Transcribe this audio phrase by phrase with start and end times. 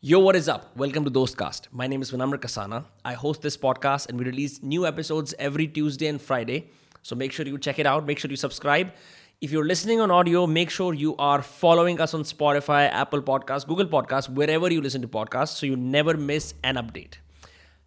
[0.00, 0.76] Yo, what is up?
[0.76, 1.62] Welcome to Dostcast.
[1.72, 2.84] My name is Vinamra Kasana.
[3.04, 6.70] I host this podcast and we release new episodes every Tuesday and Friday.
[7.02, 8.06] So make sure you check it out.
[8.06, 8.92] Make sure you subscribe.
[9.40, 13.66] If you're listening on audio, make sure you are following us on Spotify, Apple Podcasts,
[13.66, 17.14] Google Podcasts, wherever you listen to podcasts so you never miss an update.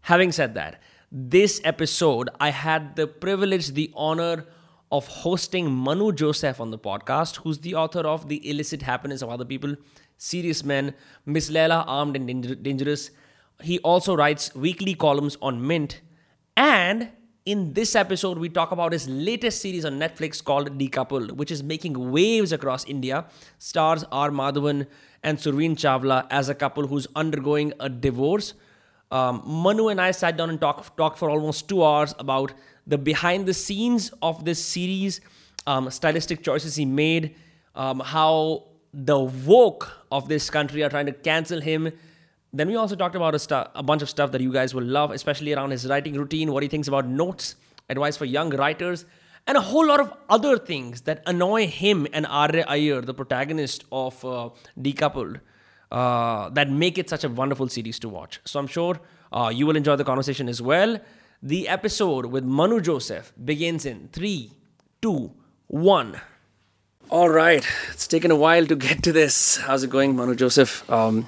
[0.01, 0.81] Having said that,
[1.13, 4.47] this episode, I had the privilege, the honor
[4.91, 9.29] of hosting Manu Joseph on the podcast, who's the author of The Illicit Happiness of
[9.29, 9.77] Other People,
[10.21, 10.93] Serious Men,
[11.25, 13.09] Miss Leila Armed and Dangerous.
[13.59, 16.01] He also writes weekly columns on Mint.
[16.55, 17.09] And
[17.43, 21.63] in this episode, we talk about his latest series on Netflix called Decoupled, which is
[21.63, 23.25] making waves across India.
[23.57, 24.85] Stars are Madhavan
[25.23, 28.53] and Surveen Chawla as a couple who's undergoing a divorce.
[29.09, 32.53] Um, Manu and I sat down and talked talked for almost two hours about
[32.85, 35.19] the behind the scenes of this series,
[35.65, 37.35] um, stylistic choices he made,
[37.73, 41.91] um, how the woke of this country are trying to cancel him.
[42.53, 44.83] Then we also talked about a, stu- a bunch of stuff that you guys will
[44.83, 47.55] love, especially around his writing routine, what he thinks about notes,
[47.89, 49.05] advice for young writers,
[49.47, 53.85] and a whole lot of other things that annoy him and Arya Iyer, the protagonist
[53.91, 55.39] of uh, Decoupled,
[55.91, 58.39] uh, that make it such a wonderful series to watch.
[58.45, 58.99] So I'm sure
[59.31, 60.99] uh, you will enjoy the conversation as well.
[61.41, 64.51] The episode with Manu Joseph begins in three,
[65.01, 65.31] two,
[65.67, 66.19] one.
[67.11, 69.57] All right, it's taken a while to get to this.
[69.57, 70.89] How's it going, Manu Joseph?
[70.89, 71.27] Um,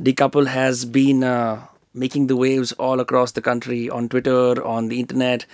[0.00, 4.98] Decouple has been uh, making the waves all across the country on Twitter, on the
[4.98, 5.44] internet.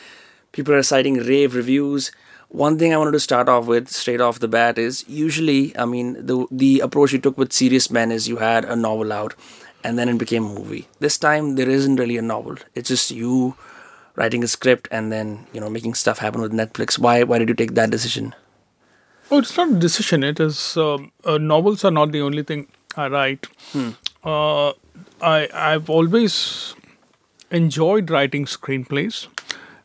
[0.52, 2.12] People are citing rave reviews.
[2.48, 5.84] One thing I wanted to start off with straight off the bat is usually, I
[5.84, 9.34] mean, the the approach you took with Serious Men is you had a novel out,
[9.82, 10.86] and then it became a movie.
[11.00, 12.54] This time there isn't really a novel.
[12.76, 13.56] It's just you
[14.14, 17.00] writing a script and then you know making stuff happen with Netflix.
[17.00, 18.32] Why why did you take that decision?
[19.30, 20.22] Oh, it's not a decision.
[20.22, 23.46] It is um, uh, novels are not the only thing I write.
[23.72, 23.90] Hmm.
[24.24, 24.70] Uh,
[25.20, 26.74] I I've always
[27.50, 29.26] enjoyed writing screenplays.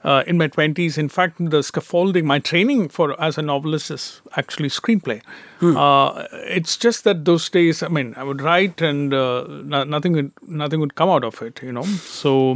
[0.04, 4.22] Uh, in my twenties, in fact, the scaffolding, my training for as a novelist is
[4.36, 5.22] actually screenplay.
[5.62, 10.14] Uh, it's just that those days, I mean, I would write and uh, no- nothing
[10.14, 11.84] would nothing would come out of it, you know.
[11.84, 12.56] So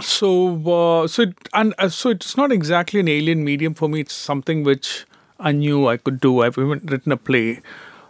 [0.00, 4.00] so uh, so it, and uh, so it's not exactly an alien medium for me.
[4.00, 5.06] It's something which
[5.40, 6.42] i knew i could do.
[6.42, 7.60] I've even written a play.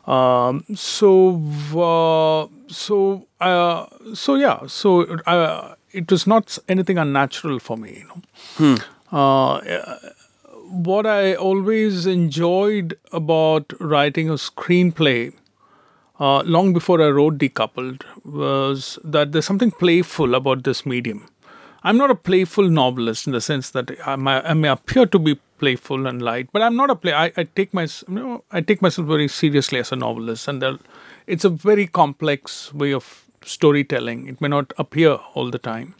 [0.06, 1.40] Um, so
[1.74, 8.06] uh, so uh, so yeah so uh, it was not anything unnatural for me you
[8.08, 8.76] know.
[9.10, 9.60] Uh,
[10.88, 15.32] what i always enjoyed about writing a screenplay
[16.18, 21.26] uh, long before I wrote Decoupled was that there's something playful about this medium.
[21.84, 25.18] I'm not a playful novelist in the sense that I may, I may appear to
[25.18, 27.12] be playful and light, but I'm not a play.
[27.12, 30.78] I, I take my you know, I take myself very seriously as a novelist, and
[31.26, 34.28] it's a very complex way of storytelling.
[34.28, 35.94] It may not appear all the time.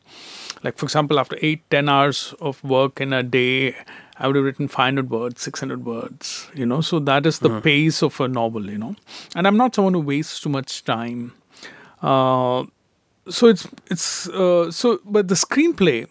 [0.63, 3.75] Like for example, after eight, ten hours of work in a day,
[4.19, 6.81] I would have written 500 words, 600 words, you know.
[6.81, 8.95] So that is the pace of a novel, you know.
[9.35, 11.33] And I'm not someone who wastes too much time.
[12.01, 12.65] Uh,
[13.29, 16.09] so it's it's uh, so, but the screenplay,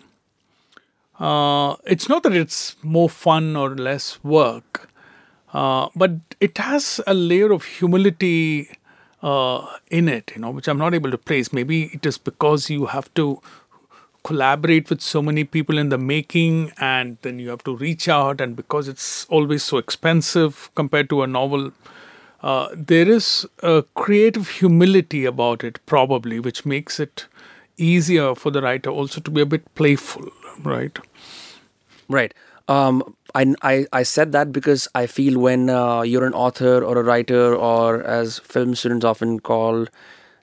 [1.19, 4.89] uh, it's not that it's more fun or less work,
[5.53, 8.69] uh, but it has a layer of humility
[9.21, 11.53] uh, in it, you know, which I'm not able to place.
[11.53, 13.41] Maybe it is because you have to
[14.23, 18.39] collaborate with so many people in the making and then you have to reach out
[18.39, 21.71] and because it's always so expensive compared to a novel
[22.43, 27.25] uh, there is a creative humility about it probably which makes it
[27.77, 30.29] easier for the writer also to be a bit playful
[30.63, 30.99] right
[32.11, 32.33] Right.
[32.67, 36.97] Um, I, I, I said that because I feel when uh, you're an author or
[36.97, 39.87] a writer, or as film students often call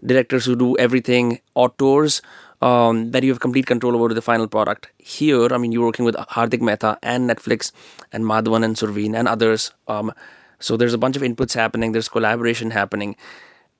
[0.04, 2.22] directors who do everything, auteurs,
[2.62, 4.88] um, that you have complete control over the final product.
[4.96, 7.70] Here, I mean, you're working with Hardik Mehta and Netflix
[8.12, 9.72] and Madhavan and Surveen and others.
[9.86, 10.12] Um,
[10.60, 13.16] so there's a bunch of inputs happening, there's collaboration happening.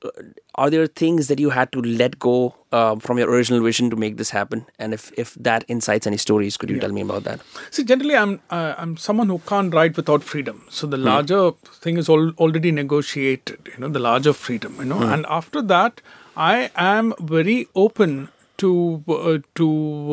[0.04, 0.10] Uh,
[0.54, 3.96] Are there things that you had to let go uh, from your original vision to
[3.96, 4.64] make this happen?
[4.78, 7.40] And if, if that incites any stories, could you tell me about that?
[7.70, 10.62] See, generally, I'm uh, I'm someone who can't write without freedom.
[10.70, 11.50] So the larger
[11.86, 13.70] thing is al- already negotiated.
[13.72, 14.76] You know, the larger freedom.
[14.78, 16.00] You know, and after that,
[16.36, 19.68] I am very open to uh, to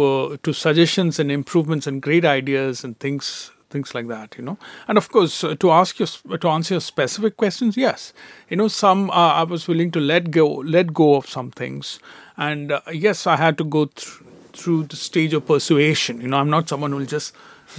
[0.09, 4.57] uh, to suggestions and improvements and great ideas and things things like that you know.
[4.87, 8.11] And of course uh, to ask your to answer your specific questions yes.
[8.49, 11.99] You know some uh, i was willing to let go let go of some things.
[12.37, 14.21] And uh, yes i had to go through
[14.59, 16.21] through the stage of persuasion.
[16.21, 17.33] You know i'm not someone who will just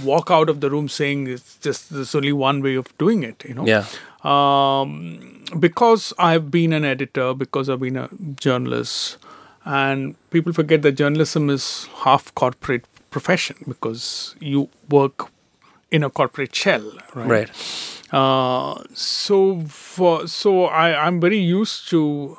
[0.07, 3.43] walk out of the room saying it's just there's only one way of doing it
[3.49, 3.65] you know.
[3.65, 3.85] Yeah.
[4.33, 8.09] um, because I've been an editor, because I've been a
[8.45, 9.17] journalist,
[9.65, 15.29] and people forget that journalism is half corporate profession because you work
[15.91, 17.27] in a corporate shell, right?
[17.27, 17.51] Right.
[18.11, 22.37] Uh, so for so I I'm very used to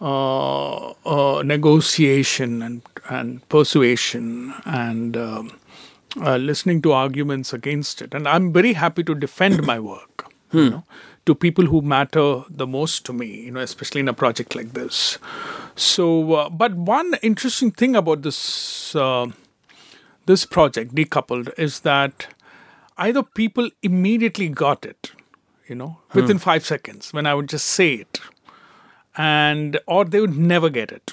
[0.00, 5.58] uh, uh, negotiation and and persuasion and um,
[6.20, 10.32] uh, listening to arguments against it, and I'm very happy to defend my work.
[10.52, 10.84] You know,
[11.26, 14.72] to people who matter the most to me, you know, especially in a project like
[14.72, 15.18] this.
[15.74, 19.26] So, uh, but one interesting thing about this uh,
[20.26, 22.28] this project, decoupled, is that
[22.96, 25.12] either people immediately got it,
[25.68, 28.20] you know, within five seconds when I would just say it,
[29.16, 31.12] and or they would never get it,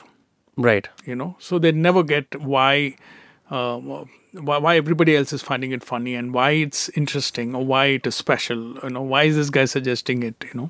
[0.57, 0.87] Right.
[1.05, 2.95] you know, so they never get why.
[3.49, 3.77] Uh,
[4.33, 8.07] why, why everybody else is finding it funny and why it's interesting or why it
[8.07, 10.69] is special you know why is this guy suggesting it you know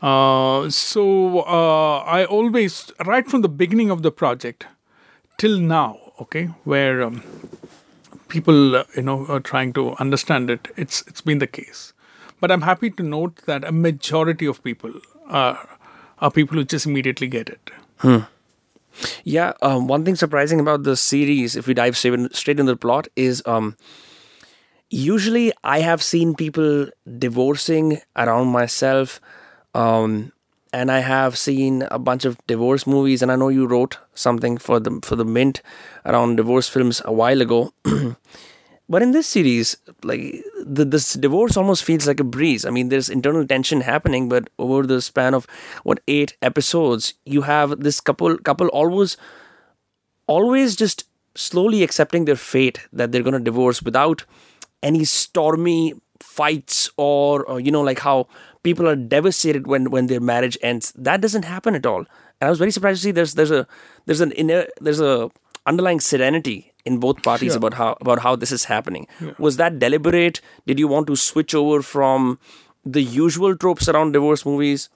[0.00, 4.66] uh, so uh, i always right from the beginning of the project
[5.36, 7.22] till now okay where um,
[8.34, 11.92] people uh, you know are trying to understand it it's it's been the case
[12.40, 15.56] but i'm happy to note that a majority of people are
[16.18, 18.22] are people who just immediately get it hmm.
[19.24, 22.72] Yeah, um, one thing surprising about the series, if we dive straight, in, straight into
[22.72, 23.76] the plot, is um,
[24.90, 26.88] usually I have seen people
[27.18, 29.20] divorcing around myself,
[29.74, 30.32] um,
[30.72, 33.22] and I have seen a bunch of divorce movies.
[33.22, 35.62] And I know you wrote something for the for the Mint
[36.04, 37.72] around divorce films a while ago.
[38.88, 42.66] But in this series, like the, this divorce almost feels like a breeze.
[42.66, 45.46] I mean, there's internal tension happening, but over the span of
[45.82, 49.16] what eight episodes, you have this couple couple always
[50.26, 51.04] always just
[51.34, 54.26] slowly accepting their fate that they're going to divorce without
[54.82, 58.26] any stormy fights or, or you know like how
[58.62, 60.92] people are devastated when when their marriage ends.
[60.96, 61.98] That doesn't happen at all.
[62.40, 63.66] And i was very surprised to see there's there's a
[64.06, 65.30] there's an inner there's a
[65.66, 67.58] underlying serenity in both parties Sure.
[67.58, 69.06] about how about how this is happening.
[69.38, 70.40] Was that deliberate?
[70.66, 72.38] Did you want to switch over from
[72.84, 74.88] the usual tropes around divorce movies?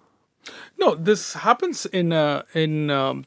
[0.78, 3.24] No, this happens in uh, in um,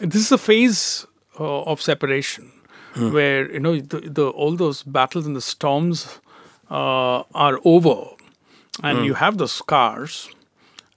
[0.00, 1.06] this is a phase
[1.40, 2.52] uh, of separation
[3.16, 6.18] where you know the, the all those battles and the storms
[6.70, 7.96] uh, are over,
[8.82, 10.28] and you have the scars,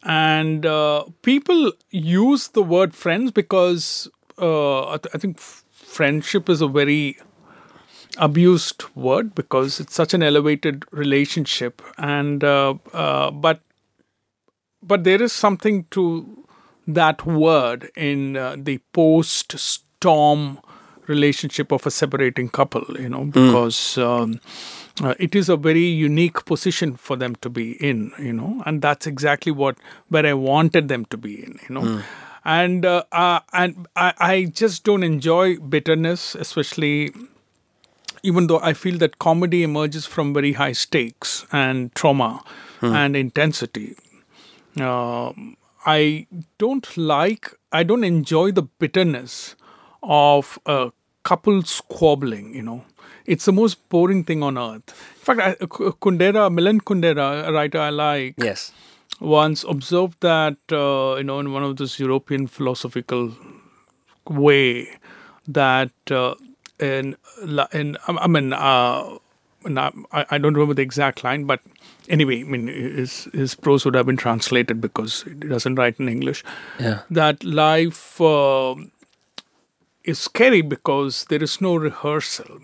[0.03, 4.07] and uh, people use the word friends because
[4.39, 7.17] uh, I, th- I think f- friendship is a very
[8.17, 11.81] abused word because it's such an elevated relationship.
[11.97, 13.61] And uh, uh, but
[14.83, 16.45] but there is something to
[16.87, 20.59] that word in uh, the post storm
[21.07, 24.39] relationship of a separating couple you know because um,
[25.03, 28.81] uh, it is a very unique position for them to be in you know and
[28.81, 29.77] that's exactly what
[30.09, 32.01] where i wanted them to be in you know.
[32.43, 37.11] And uh, uh, and I, I just don't enjoy bitterness especially
[38.23, 42.43] even though I feel that comedy emerges from very high stakes and trauma
[42.81, 43.95] and intensity,
[44.79, 45.55] um,
[45.85, 46.27] I
[46.57, 49.55] don't like, I don't enjoy the bitterness
[50.03, 50.91] of a
[51.23, 52.85] couple squabbling, you know.
[53.25, 54.87] It's the most boring thing on earth.
[54.87, 58.71] In fact, I, Kundera, Milan Kundera, a writer I like, yes
[59.21, 63.31] once observed that uh, you know in one of this European philosophical
[64.27, 64.89] way
[65.47, 66.33] that uh,
[66.79, 67.15] in
[67.71, 69.17] in I mean uh,
[69.63, 71.59] I, I don't remember the exact line, but
[72.09, 76.09] anyway, I mean his his prose would have been translated because he doesn't write in
[76.09, 76.43] English.
[76.79, 78.75] yeah That life uh,
[80.03, 82.59] is scary because there is no rehearsal.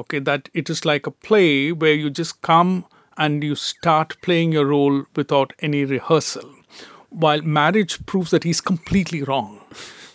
[0.00, 4.52] Okay, that it is like a play where you just come and you start playing
[4.52, 6.48] your role without any rehearsal.
[7.10, 9.60] While marriage proves that he's completely wrong.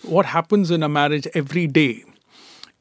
[0.03, 2.03] What happens in a marriage every day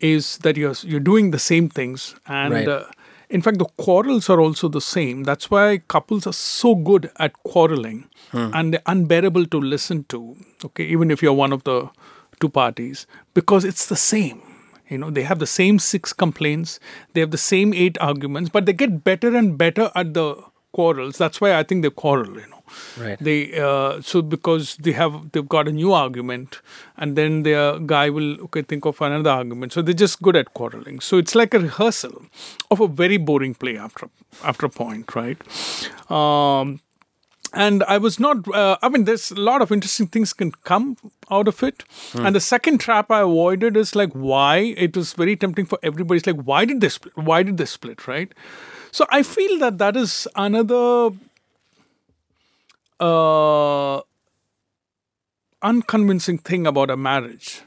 [0.01, 2.69] is that you're you're doing the same things, and Right.
[2.69, 2.85] uh,
[3.31, 5.23] in fact, the quarrels are also the same.
[5.25, 10.37] That's why couples are so good at quarreling and they're unbearable to listen to.
[10.65, 11.89] Okay, even if you're one of the
[12.41, 14.43] two parties, because it's the same.
[14.88, 16.79] You know, they have the same six complaints,
[17.12, 20.37] they have the same eight arguments, but they get better and better at the
[20.73, 21.17] quarrels.
[21.19, 22.35] That's why I think they quarrel.
[22.35, 22.62] You know,
[22.99, 23.19] Right.
[23.21, 26.61] they uh, so because they have they've got a new argument
[26.97, 30.55] and then their guy will okay think of another argument so they're just good at
[30.55, 32.23] quarreling so it's like a rehearsal
[32.71, 34.09] of a very boring play after
[34.43, 35.38] after a point right
[36.11, 36.81] um
[37.55, 38.49] and I was not.
[38.49, 40.97] Uh, I mean, there's a lot of interesting things can come
[41.31, 41.85] out of it.
[42.15, 46.19] And the second trap I avoided is like why it was very tempting for everybody.
[46.19, 47.17] It's like why did they split?
[47.17, 48.07] Why did they split?
[48.09, 48.33] Right.
[48.91, 51.11] So I feel that that is another
[53.01, 54.01] uh,
[55.63, 57.63] unconvincing thing about a marriage.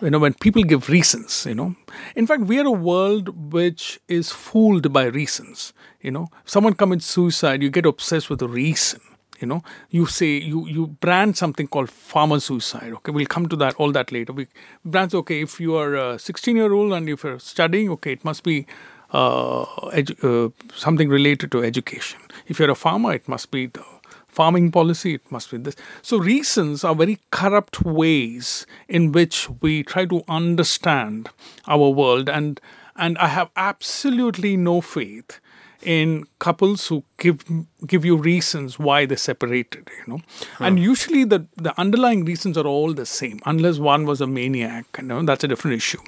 [0.00, 1.76] You know, when people give reasons, you know.
[2.16, 5.72] In fact, we are a world which is fooled by reasons.
[6.00, 9.00] You know, if someone commits suicide, you get obsessed with the reason.
[9.40, 12.92] You know, you say you you brand something called farmer suicide.
[12.94, 14.32] Okay, we'll come to that all that later.
[14.32, 14.48] We
[14.84, 18.24] brand okay if you are a 16 year old and if you're studying, okay, it
[18.24, 18.66] must be
[19.12, 22.20] uh, edu- uh, something related to education.
[22.46, 23.84] If you're a farmer, it must be the
[24.26, 25.74] farming policy, it must be this.
[26.02, 31.30] So, reasons are very corrupt ways in which we try to understand
[31.66, 32.60] our world, and
[32.94, 35.40] and I have absolutely no faith
[35.82, 37.44] in couples who give
[37.86, 40.20] give you reasons why they separated you know
[40.58, 44.84] and usually the the underlying reasons are all the same unless one was a maniac
[44.98, 46.00] you know that's a different issue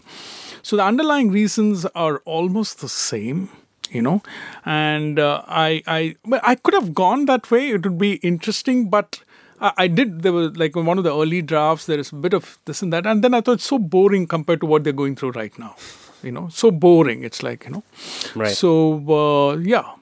[0.62, 3.49] so the underlying reasons are almost the same
[3.91, 4.21] you know
[4.65, 8.89] and uh, i i well, i could have gone that way it would be interesting
[8.91, 9.21] but
[9.61, 10.23] I I did.
[10.25, 11.85] There was like in one of the early drafts.
[11.87, 14.27] There is a bit of this and that, and then I thought it's so boring
[14.27, 15.75] compared to what they're going through right now.
[16.23, 17.23] You know, so boring.
[17.25, 17.83] It's like you know.
[18.35, 18.53] Right.
[18.53, 18.73] So
[19.09, 19.95] uh, yeah,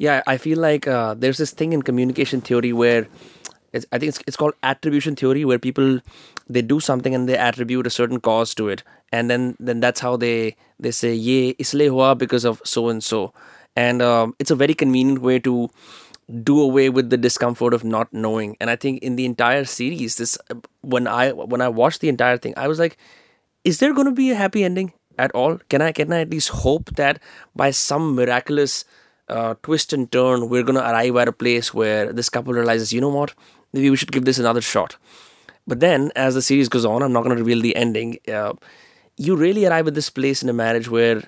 [0.00, 3.06] Yeah, I feel like uh, there's this thing in communication theory where
[3.74, 6.00] it's, I think it's, it's called attribution theory, where people
[6.48, 8.82] they do something and they attribute a certain cause to it,
[9.12, 13.04] and then then that's how they they say ye isle hua because of so and
[13.04, 13.34] so,
[13.76, 15.68] and um, it's a very convenient way to
[16.42, 18.56] do away with the discomfort of not knowing.
[18.58, 20.38] And I think in the entire series, this
[20.80, 22.96] when I when I watched the entire thing, I was like,
[23.64, 25.58] is there going to be a happy ending at all?
[25.68, 27.20] Can I can I at least hope that
[27.54, 28.84] by some miraculous
[29.28, 33.00] uh, twist and turn, we're to arrive at a place where this couple realizes, you
[33.00, 33.34] know what,
[33.72, 34.96] maybe we should give this another shot.
[35.66, 38.18] But then, as the series goes on, I'm not to reveal the ending.
[38.26, 38.54] Uh,
[39.16, 41.22] you really arrive at this place in a marriage where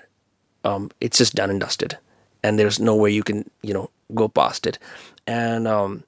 [0.63, 1.97] um, it's just done and dusted,
[2.43, 4.79] and there's no way you can, you know, go past it.
[5.25, 6.03] And um,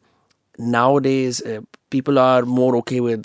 [0.58, 3.24] nowadays, uh, people are more okay with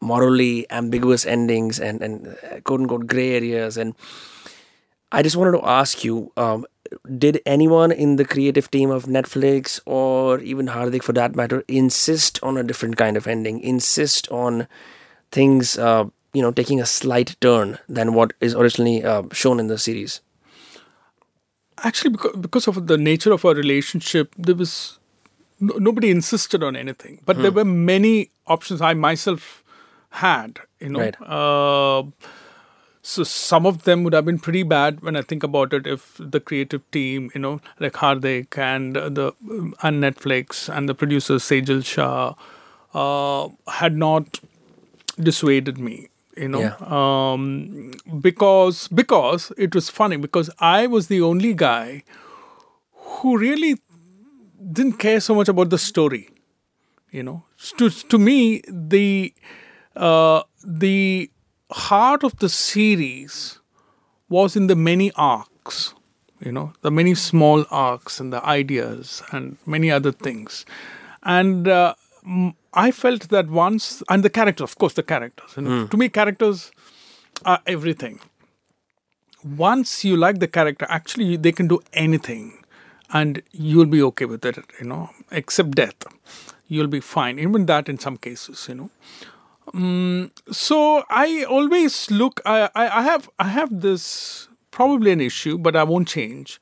[0.00, 3.76] morally ambiguous endings and and uh, quote unquote gray areas.
[3.76, 3.94] And
[5.12, 6.32] I just wanted to ask you.
[6.36, 6.66] Um,
[7.18, 12.38] did anyone in the creative team of Netflix or even Hardik for that matter insist
[12.44, 14.68] on a different kind of ending, insist on
[15.32, 19.66] things, uh, you know, taking a slight turn than what is originally uh, shown in
[19.66, 20.20] the series?
[21.84, 24.98] actually because because of the nature of our relationship, there was
[25.60, 29.62] no, nobody insisted on anything, but there were many options I myself
[30.16, 30.60] had.
[30.80, 31.00] You know.
[31.00, 31.20] Right.
[31.22, 32.04] Uh,
[33.02, 35.86] so some of them would have been pretty bad when I think about it.
[35.86, 39.32] If the creative team, you know, like Hardik and the
[39.82, 42.34] and Netflix and the producer Sejal Shah,
[42.94, 44.40] uh, had not
[45.20, 46.74] dissuaded me, you know, Yeah.
[46.98, 52.02] um, because because it was funny because I was the only guy
[52.92, 53.76] who really
[54.72, 56.28] didn't care so much about the story.
[57.12, 57.44] You know,
[57.78, 59.32] to to me the
[59.96, 61.30] uh, the
[61.70, 63.60] heart of the series
[64.28, 65.94] was in the many arcs.
[66.40, 70.64] You know, the many small arcs and the ideas and many other things,
[71.22, 71.68] and.
[71.68, 71.94] Uh,
[72.74, 75.52] I felt that once, and the characters, of course, the characters.
[75.56, 76.72] You know, To me, characters
[77.44, 78.18] are everything
[79.44, 82.64] once you like the character, actually they can do anything,
[83.12, 84.58] and you'll be okay with it.
[84.80, 85.94] You know, except death,
[86.66, 87.38] you'll be fine.
[87.38, 88.90] Even that, in some cases, you know.
[89.74, 92.40] Mm, so I always look.
[92.44, 96.60] I, I I have I have this probably an issue, but I won't change.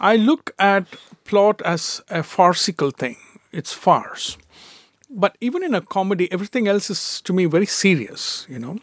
[0.00, 0.86] I look at
[1.24, 3.16] plot as a farcical thing.
[3.52, 4.38] It's farce.
[5.10, 8.46] But even in a comedy, everything else is to me very serious.
[8.48, 8.78] You know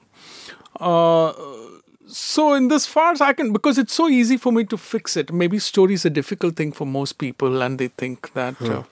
[2.07, 5.31] so in this farce i can because it's so easy for me to fix it
[5.33, 8.83] maybe story is a difficult thing for most people and they think that uh,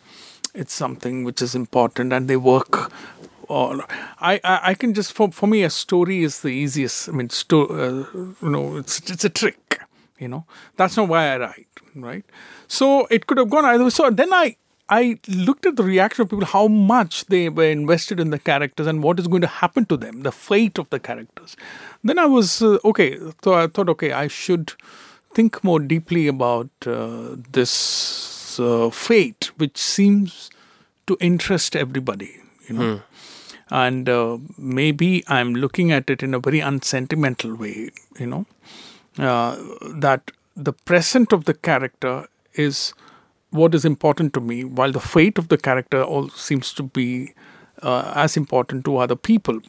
[0.55, 2.91] it's something which is important and they work
[3.49, 3.85] or
[4.19, 7.29] I, I i can just for for me a story is the easiest i mean
[7.29, 8.05] sto- uh,
[8.41, 9.79] you know it's it's a trick
[10.19, 10.45] you know
[10.77, 12.25] that's not why i write right
[12.67, 13.89] so it could have gone either way.
[13.89, 14.55] so then i
[14.89, 18.85] I looked at the reaction of people, how much they were invested in the characters
[18.85, 21.55] and what is going to happen to them, the fate of the characters.
[22.03, 23.17] Then I was uh, okay.
[23.43, 24.73] So I thought, okay, I should
[25.33, 30.49] think more deeply about uh, this uh, fate, which seems
[31.07, 33.01] to interest everybody, you know.
[33.81, 37.89] And uh, maybe I'm looking at it in a very unsentimental way,
[38.19, 38.45] you know,
[39.17, 39.57] uh,
[39.95, 42.93] that the present of the character is
[43.49, 47.33] what is important to me, while the fate of the character all seems to be
[47.81, 49.59] uh, as important to other people.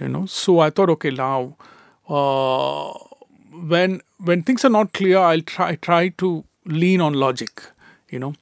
[0.00, 1.56] You know, so I thought, okay, now
[2.08, 2.92] uh,
[3.74, 7.62] when when things are not clear, I'll try try to lean on logic.
[8.10, 8.34] You know,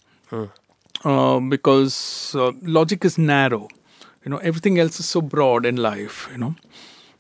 [1.05, 3.69] uh, because uh, logic is narrow.
[4.25, 6.29] You know, everything else is so broad in life.
[6.31, 6.55] You know,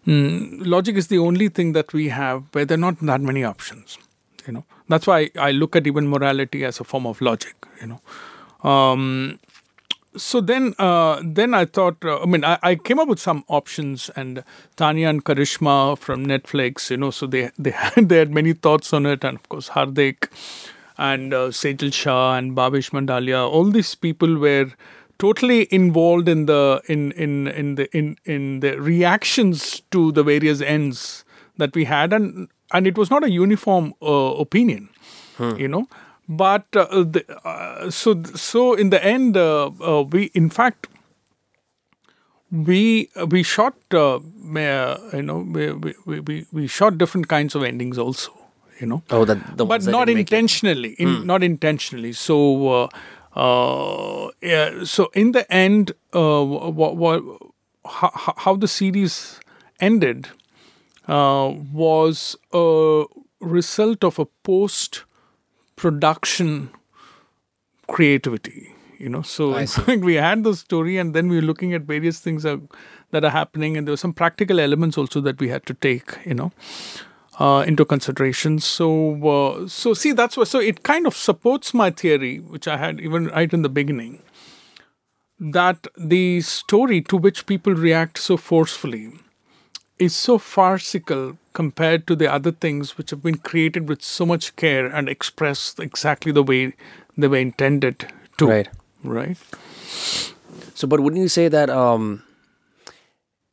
[0.07, 3.45] mm, logic is the only thing that we have where there are not that many
[3.45, 3.99] options.
[4.47, 7.55] You know, that's why I look at even morality as a form of logic.
[7.81, 9.39] You know, um,
[10.17, 13.45] so then uh, then I thought uh, I mean I, I, came up with some
[13.49, 14.43] options and
[14.77, 18.93] Tanya and Karishma from Netflix you know so they they had they had many thoughts
[18.93, 20.29] on it and of course Hardik
[20.99, 24.73] and uh, Sejal Shah and Bhavesh Mandalia all these people were
[25.21, 30.61] totally involved in the in in in the in in the reactions to the various
[30.61, 31.25] ends
[31.59, 32.13] that we had.
[32.13, 34.89] And and it was not a uniform uh, opinion
[35.41, 35.57] hmm.
[35.57, 35.87] you know.
[36.29, 40.87] But uh, the, uh, so so in the end uh, uh we in fact
[42.53, 44.21] we we shot uh,
[45.13, 48.33] you know we, we, we, we shot different kinds of endings also
[48.81, 49.03] you know.
[49.11, 51.25] Oh that the but not intentionally in, mm.
[51.25, 52.13] not intentionally.
[52.13, 52.89] So uh,
[53.35, 57.23] Uh, yeah, so in the end uh, what, what
[57.85, 59.39] how, how the series
[59.79, 60.29] ended
[61.07, 63.05] uh, was a
[63.41, 65.05] result of a post
[65.77, 66.71] production
[67.87, 69.23] creativity you know?
[69.23, 72.61] So we had the story and then we were looking at various things that,
[73.11, 76.19] that are happening and there were some practical elements also that we had to take
[76.25, 76.53] you know
[77.41, 78.89] uh, into consideration so
[79.29, 80.45] uh, so see that's why.
[80.45, 84.23] so it kind of supports my theory which i had even right in the beginning
[85.41, 89.13] that the story to which people react so forcefully
[89.99, 94.55] is so farcical compared to the other things which have been created with so much
[94.57, 96.75] care and expressed exactly the way
[97.17, 98.07] they were intended
[98.39, 98.47] to.
[98.49, 98.69] Right.
[99.03, 99.37] Right.
[100.75, 102.23] So, but wouldn't you say that um,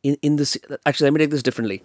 [0.04, 1.84] in in this actually let me take this differently.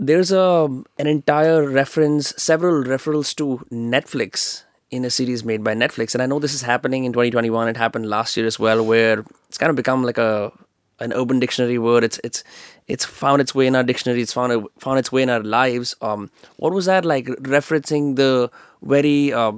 [0.00, 4.62] There's a an entire reference, several referrals to Netflix
[4.92, 7.68] in a series made by Netflix, and I know this is happening in 2021.
[7.68, 10.52] It happened last year as well, where it's kind of become like a
[11.00, 12.04] an urban dictionary word.
[12.04, 12.44] It's it's
[12.86, 14.22] it's found its way in our dictionary.
[14.22, 15.96] It's found found its way in our lives.
[16.00, 17.26] Um, what was that like?
[17.26, 19.52] Referencing the very uh,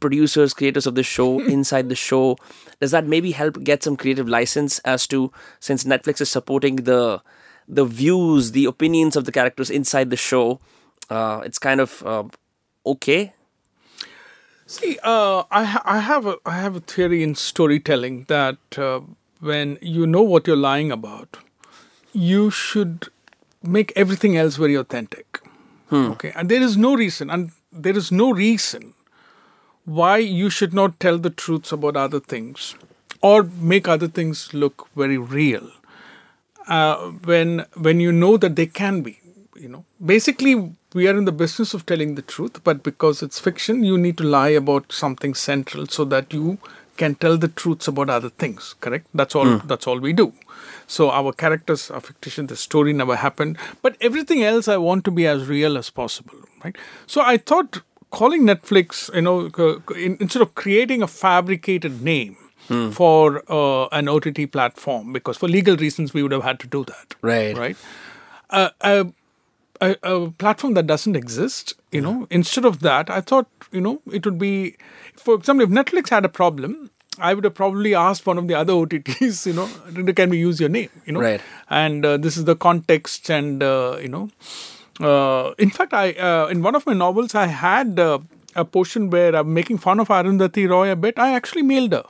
[0.00, 2.38] producers, creators of the show inside the show.
[2.80, 7.20] Does that maybe help get some creative license as to since Netflix is supporting the
[7.72, 10.60] the views, the opinions of the characters inside the show?
[11.10, 12.24] Uh, it's kind of uh,
[12.86, 13.32] okay.
[14.66, 19.00] See, uh, I ha- I have a I have a theory in storytelling that uh,
[19.40, 21.38] when you know what you're lying about,
[22.12, 23.08] you should
[23.62, 25.40] make everything else very authentic.
[25.90, 26.12] Hmm.
[26.12, 28.94] Okay, and there is no reason, and there is no reason
[29.84, 32.74] why you should not tell the truths about other things
[33.20, 35.70] or make other things look very real
[36.72, 36.96] uh,
[37.30, 39.18] when when you know that they can be.
[39.62, 40.54] You know, basically,
[40.92, 44.16] we are in the business of telling the truth, but because it's fiction, you need
[44.18, 46.58] to lie about something central so that you
[46.96, 49.66] can tell the truths about other things correct that's all mm.
[49.66, 50.26] that's all we do
[50.86, 55.10] so our characters are fictitious the story never happened but everything else i want to
[55.10, 57.80] be as real as possible right so i thought
[58.10, 59.36] calling netflix you know
[59.96, 62.36] instead of creating a fabricated name
[62.68, 62.92] mm.
[62.92, 66.84] for uh, an ott platform because for legal reasons we would have had to do
[66.84, 67.14] that.
[67.22, 67.56] Right.
[67.56, 67.76] Right?
[68.50, 69.04] Uh, uh,
[69.80, 74.00] a, a, platform that doesn't exist you know instead of that i thought you know
[74.12, 74.76] it would be
[75.16, 78.54] for example if netflix had a problem i would have probably asked one of the
[78.54, 79.68] other otts you know
[80.12, 80.90] can we use your name?
[81.06, 81.20] You know?
[81.20, 81.40] Right.
[81.68, 84.30] And uh, this is the context and uh, you know
[85.00, 88.18] uh, in fact i uh, in one of my novels i had uh,
[88.54, 91.18] a portion where i'm making fun of arundhati roy a bit.
[91.18, 92.04] I actually mailed her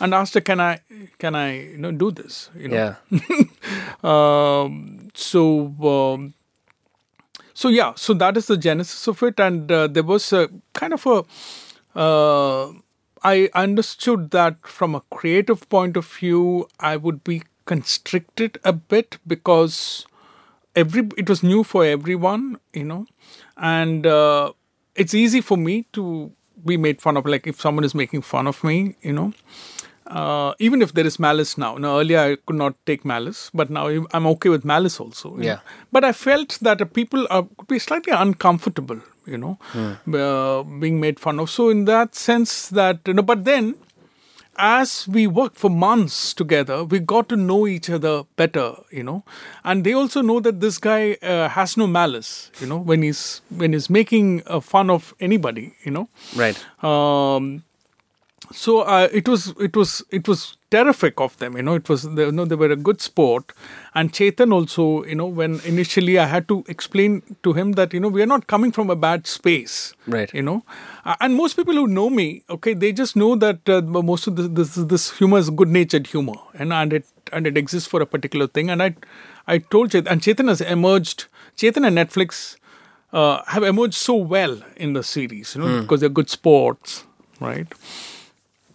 [0.00, 0.80] and asked her can i
[1.18, 2.50] can i you know do this?
[2.56, 2.96] You know?
[3.10, 3.20] Yeah.
[4.04, 6.34] Um, so um,
[7.58, 10.92] so yeah, so that is the genesis of it, and uh, there was a kind
[10.92, 11.24] of a.
[11.98, 12.72] Uh,
[13.24, 19.18] I understood that from a creative point of view, I would be constricted a bit
[19.26, 20.06] because
[20.76, 23.06] every it was new for everyone, you know,
[23.56, 24.52] and uh,
[24.94, 26.30] it's easy for me to
[26.64, 27.26] be made fun of.
[27.26, 29.32] Like if someone is making fun of me, you know,
[30.08, 31.76] uh, even if there is malice now.
[31.76, 35.36] Now, earlier I could not take malice, but now I'm okay with malice also.
[35.38, 35.54] Yeah.
[35.54, 35.60] Know?
[35.92, 39.98] But I felt that people are, could be slightly uncomfortable, you know, mm.
[40.14, 41.50] uh, being made fun of.
[41.50, 43.74] So, in that sense, that, you know, but then
[44.58, 49.24] as we worked for months together, we got to know each other better, you know,
[49.64, 53.40] and they also know that this guy uh, has no malice, you know, when he's
[53.48, 56.08] when he's making uh, fun of anybody, you know.
[56.36, 56.58] Right.
[56.84, 57.64] Um,
[58.52, 61.56] so uh, it was it was it was terrific of them.
[61.56, 63.52] You know, it was they, you know they were a good sport,
[63.94, 65.04] and Chetan also.
[65.04, 68.26] You know, when initially I had to explain to him that you know we are
[68.26, 69.94] not coming from a bad space.
[70.06, 70.32] Right.
[70.34, 70.62] You know,
[71.20, 74.48] and most people who know me, okay, they just know that uh, most of this,
[74.48, 78.06] this this humor is good natured humor, and and it and it exists for a
[78.06, 78.70] particular thing.
[78.70, 78.94] And I
[79.46, 81.26] I told Chetan, and Chetan has emerged.
[81.56, 82.56] Chetan and Netflix
[83.12, 87.04] uh, have emerged so well in the series, you know, because they're good sports,
[87.40, 87.66] right?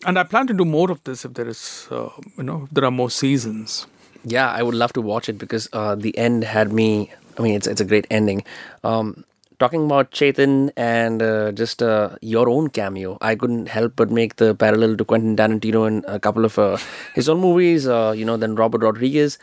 [0.06, 2.72] And I plan to do more of this if there is, uh, you know, if
[2.72, 3.88] there are more seasons.
[4.26, 7.12] Yeah, I would love to watch it because uh, the end had me.
[7.38, 8.44] I mean, it's it's a great ending.
[8.84, 9.26] Um,
[9.60, 14.36] talking about Chetan and uh, just uh, your own cameo, I couldn't help but make
[14.38, 16.78] the parallel to Quentin Tarantino in a couple of uh,
[17.16, 17.88] his own movies.
[17.88, 19.40] Uh, you know, then Robert Rodriguez.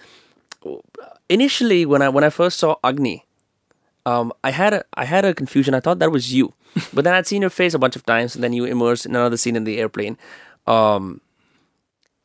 [1.29, 3.25] Initially, when I when I first saw Agni,
[4.07, 5.75] um, I had a I had a confusion.
[5.75, 6.53] I thought that was you,
[6.93, 9.15] but then I'd seen your face a bunch of times, and then you immersed in
[9.15, 10.17] another scene in the airplane.
[10.67, 11.21] Um,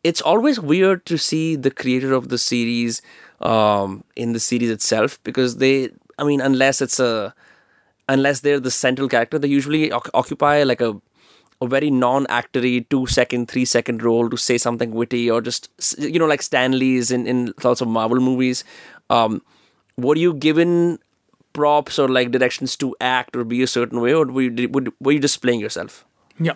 [0.04, 3.02] it's always weird to see the creator of the series
[3.42, 7.34] um, in the series itself because they, I mean, unless it's a,
[8.08, 11.02] unless they're the central character, they usually oc- occupy like a,
[11.62, 16.20] a very non-actory two second, three second role to say something witty or just you
[16.20, 18.64] know like Stan Lee's in in lots of Marvel movies.
[19.10, 19.42] Um,
[19.98, 21.00] were you given
[21.54, 25.12] props or like directions to act or be a certain way, or were you, were
[25.14, 26.06] you just playing yourself?
[26.40, 26.56] Yeah.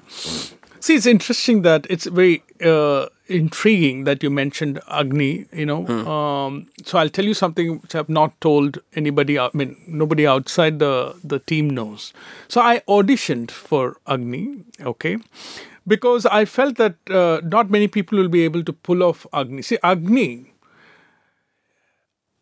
[0.81, 5.45] See, it's interesting that it's very uh, intriguing that you mentioned Agni.
[5.51, 9.37] You know, um, so I'll tell you something which I've not told anybody.
[9.37, 12.13] I mean, nobody outside the the team knows.
[12.47, 14.63] So I auditioned for Agni.
[14.81, 15.17] Okay.
[15.87, 19.61] Because I felt that uh, not many people will be able to pull off Agni.
[19.63, 20.53] See, Agni,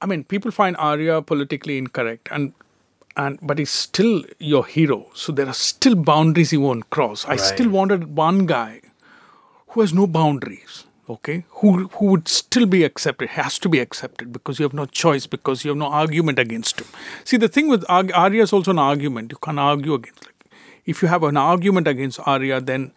[0.02, 2.54] I mean, people find Arya politically incorrect, and
[3.18, 5.08] and but he's still your hero.
[5.14, 7.26] So there are still boundaries he won't cross.
[7.26, 8.82] I still wanted one guy
[9.70, 10.84] who has no boundaries.
[11.10, 13.30] Okay, who who would still be accepted?
[13.36, 16.82] Has to be accepted because you have no choice because you have no argument against
[16.82, 16.88] him.
[17.24, 19.32] See, the thing with Ar- Arya is also an argument.
[19.32, 20.26] You can't argue against.
[20.26, 20.52] Like,
[20.86, 22.92] if you have an argument against Arya, then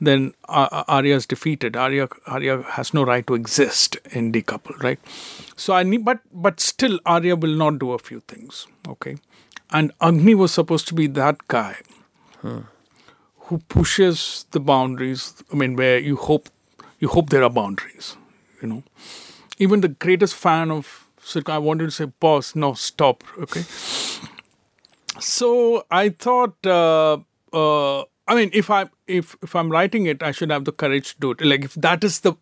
[0.00, 1.76] then uh, Arya is defeated.
[1.76, 5.00] Arya Arya has no right to exist in decouple, right?
[5.56, 8.66] So I need, but but still, Arya will not do a few things.
[8.88, 9.16] Okay,
[9.70, 11.76] and Agni was supposed to be that guy
[13.48, 15.34] who pushes the boundaries.
[15.52, 16.48] I mean, where you hope
[16.98, 18.16] you hope there are boundaries.
[18.62, 18.82] You know,
[19.58, 23.22] even the greatest fan of Sirka, I wanted to say, pause, no, stop.
[23.38, 23.62] Okay.
[25.20, 27.18] So I thought, uh,
[27.52, 31.14] uh, I mean, if I if if I'm writing it, I should have the courage
[31.14, 31.40] to do it.
[31.40, 32.34] Like if that is the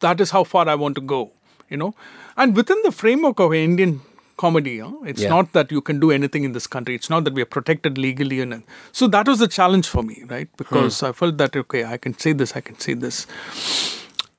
[0.00, 1.32] that is how far I want to go,
[1.70, 1.94] you know.
[2.36, 4.00] And within the framework of Indian
[4.36, 4.92] comedy, huh?
[5.06, 5.28] it's Yeah.
[5.30, 6.94] not that you can do anything in this country.
[6.94, 10.22] It's not that we are protected legally, and so that was the challenge for me,
[10.28, 10.48] right?
[10.56, 13.26] Because I felt that okay, I can say this, I can say this.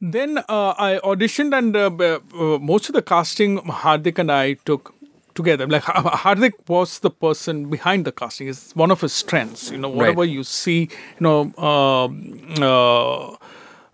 [0.02, 4.94] Then uh, I auditioned, and uh, uh, most of the casting, Hardik and I took
[5.34, 5.66] together.
[5.68, 8.48] Like Ha- Hardik was the person behind the casting.
[8.50, 9.72] It's one of his strengths.
[9.72, 12.20] You know, whatever you see, you know, um,
[12.62, 13.36] uh,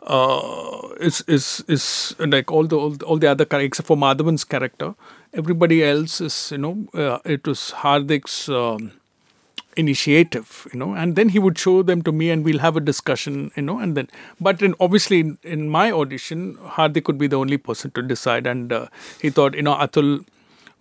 [0.04, 3.98] uh, is is is like all the all, the- all the other characters except for
[3.98, 4.96] Madhavan's character.
[5.34, 8.50] Everybody else is, you know, uh, it was Hardik's.
[8.50, 8.94] Um,
[9.78, 12.82] initiative you know and then he would show them to me and we'll have a
[12.82, 14.08] discussion you know and then
[14.40, 18.46] but in, obviously in, in my audition hardik could be the only person to decide
[18.46, 18.88] and uh,
[19.22, 20.26] he thought you know atul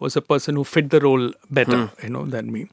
[0.01, 2.69] was a person who fit the role better you know than me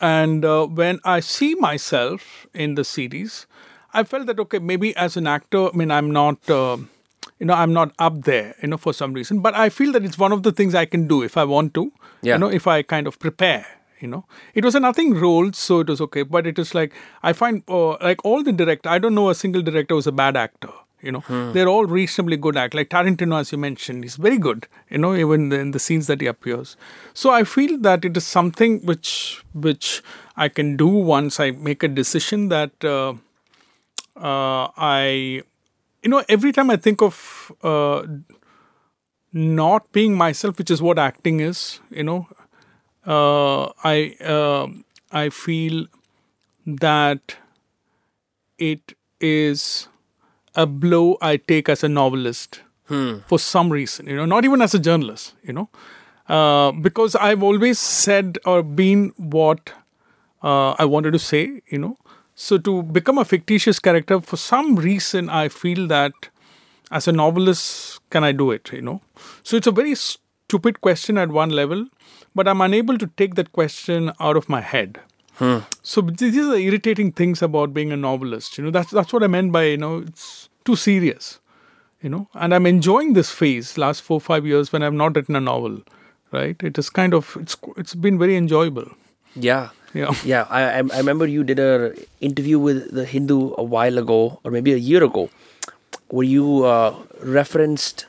[0.00, 3.46] and uh, when i see myself in the series
[3.92, 6.76] i felt that okay maybe as an actor i mean i'm not uh,
[7.44, 10.04] you know i'm not up there you know for some reason but i feel that
[10.10, 11.82] it's one of the things i can do if i want to
[12.26, 12.34] Yeah.
[12.34, 13.64] you know if i kind of prepare
[14.04, 14.24] you know.
[14.60, 16.94] It was a nothing role so it was okay but it was like
[17.30, 20.14] i find uh, like all the director i don't know a single director who's a
[20.22, 20.72] bad actor
[21.06, 21.22] you know.
[21.54, 25.12] They're all reasonably good act like tarantino as you mentioned he's very good you know
[25.22, 26.76] even in the scenes that he appears.
[27.22, 29.10] So i feel that it is something which
[29.68, 29.90] which
[30.46, 33.12] i can do once i make a decision that uh,
[34.16, 35.42] uh, i
[36.04, 38.02] you know every time i think of uh,
[39.32, 42.26] not being myself which is what acting is you know
[43.06, 44.68] uh, I uh,
[45.12, 45.86] I feel
[46.66, 47.36] that
[48.58, 49.88] it is
[50.54, 52.60] a blow I take as a novelist
[53.26, 55.68] for some reason, you know, not even as a journalist, you know,
[56.28, 59.72] uh, because I've always said or been what
[60.42, 61.96] uh, I wanted to say, you know.
[62.34, 66.12] So to become a fictitious character, for some reason, I feel that
[66.90, 69.00] as a novelist, can I do it, you know?
[69.42, 71.86] So it's a very stupid question at one level,
[72.34, 75.00] but I'm unable to take that question out of my head.
[75.36, 75.58] Hmm.
[75.82, 78.58] So these are the irritating things about being a novelist.
[78.58, 81.40] You know, that's that's what I meant by you know it's too serious.
[82.04, 85.34] you know, and I'm enjoying this phase last four five years when I've not written
[85.36, 85.78] a novel,
[86.32, 86.62] right?
[86.62, 88.90] It is kind of it's it's been very enjoyable.
[89.34, 89.70] Yeah.
[89.94, 90.12] Yeah.
[90.24, 94.50] Yeah, I, I remember you did a interview with the Hindu a while ago, or
[94.50, 95.30] maybe a year ago,
[96.08, 98.06] where you uh, referenced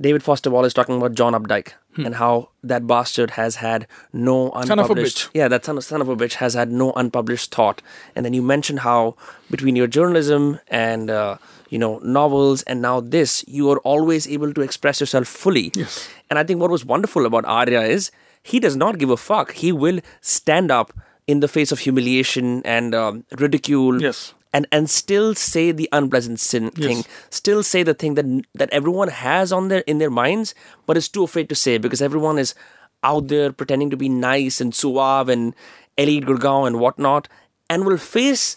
[0.00, 1.72] David Foster Wallace talking about John Updike
[2.04, 4.62] and how that bastard has had no Hmm.
[4.66, 5.18] Son of a unpublished.
[5.18, 5.30] bitch.
[5.32, 7.80] Yeah, that son of, son of a bitch has had no unpublished thought.
[8.14, 9.16] And then you mentioned how
[9.50, 11.38] between your journalism and uh,
[11.70, 15.72] you know novels and now this, you are always able to express yourself fully.
[15.74, 16.06] Yes.
[16.28, 18.10] And I think what was wonderful about Arya is
[18.52, 19.52] he does not give a fuck.
[19.64, 20.92] He will stand up
[21.26, 24.00] in the face of humiliation and um, ridicule.
[24.00, 24.32] Yes.
[24.52, 29.08] And, and still say the unpleasant sin thing, still say the thing that that everyone
[29.08, 30.54] has on their in their minds,
[30.86, 32.54] but is too afraid to say because everyone is
[33.02, 35.54] out there pretending to be nice and suave and
[35.98, 37.28] elite Gurgaon and whatnot,
[37.68, 38.56] and will face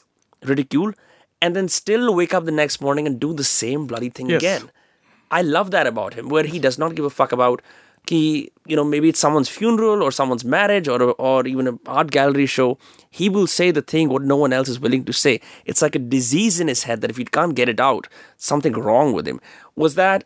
[0.53, 0.93] ridicule
[1.41, 4.41] and then still wake up the next morning and do the same bloody thing Yes.
[4.41, 4.71] again.
[5.31, 7.61] I love that about him, where he does not give a fuck about
[8.09, 8.21] ki,
[8.73, 12.47] you know, maybe it's someone's funeral or someone's marriage or or even an art gallery
[12.55, 12.67] show.
[13.21, 15.35] He will say the thing what no one else is willing to say.
[15.73, 18.07] It's like a disease in his head that if he can't get it out,
[18.49, 19.41] something wrong with him.
[19.85, 20.23] Was that?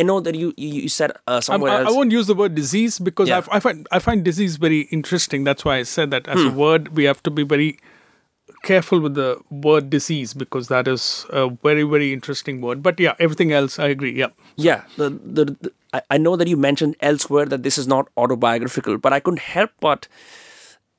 [0.00, 2.98] I know that you you, said uh, somewhere I, I won't use the word disease
[3.08, 3.40] because Yeah.
[3.50, 5.44] I, I find I find disease very interesting.
[5.48, 6.56] That's why I said that as a Hmm.
[6.66, 7.66] word we have to be very
[8.62, 12.82] careful with the word disease because that is a very very interesting word.
[12.82, 14.12] But yeah, everything else I agree.
[14.18, 14.28] Yeah.
[14.56, 15.72] Yeah, the, the, the
[16.10, 19.70] I, know that you mentioned elsewhere that this is not autobiographical, but I couldn't help
[19.80, 20.08] but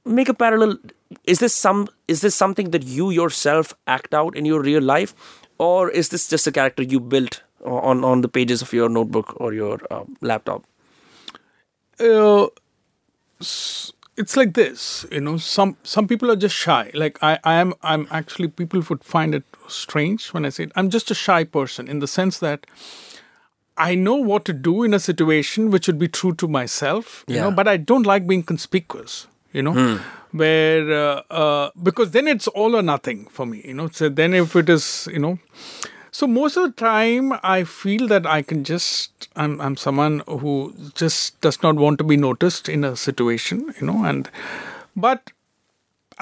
[0.06, 0.78] make a parallel.
[1.26, 5.14] Is this some is this something that you yourself act out in your real life,
[5.58, 9.34] or is this just a character you built on on the pages of your notebook
[9.40, 10.64] or your uh, laptop?
[12.00, 12.48] uh,
[13.42, 17.54] s- it's like this you know some some people are just shy like i i
[17.56, 20.72] am i'm actually people would find it strange when i say it.
[20.76, 22.68] i'm just a shy person in the sense that
[23.78, 27.36] i know what to do in a situation which would be true to myself you
[27.36, 27.44] Yeah.
[27.44, 29.74] know but i don't like being conspicuous you know
[30.32, 34.34] where uh, uh, because then it's all or nothing for me you know so then
[34.34, 35.38] if it is you know
[36.14, 40.74] so most of the time, I feel that I can just I'm I'm someone who
[40.94, 44.30] just does not want to be noticed in a situation, you know, and
[44.96, 45.32] but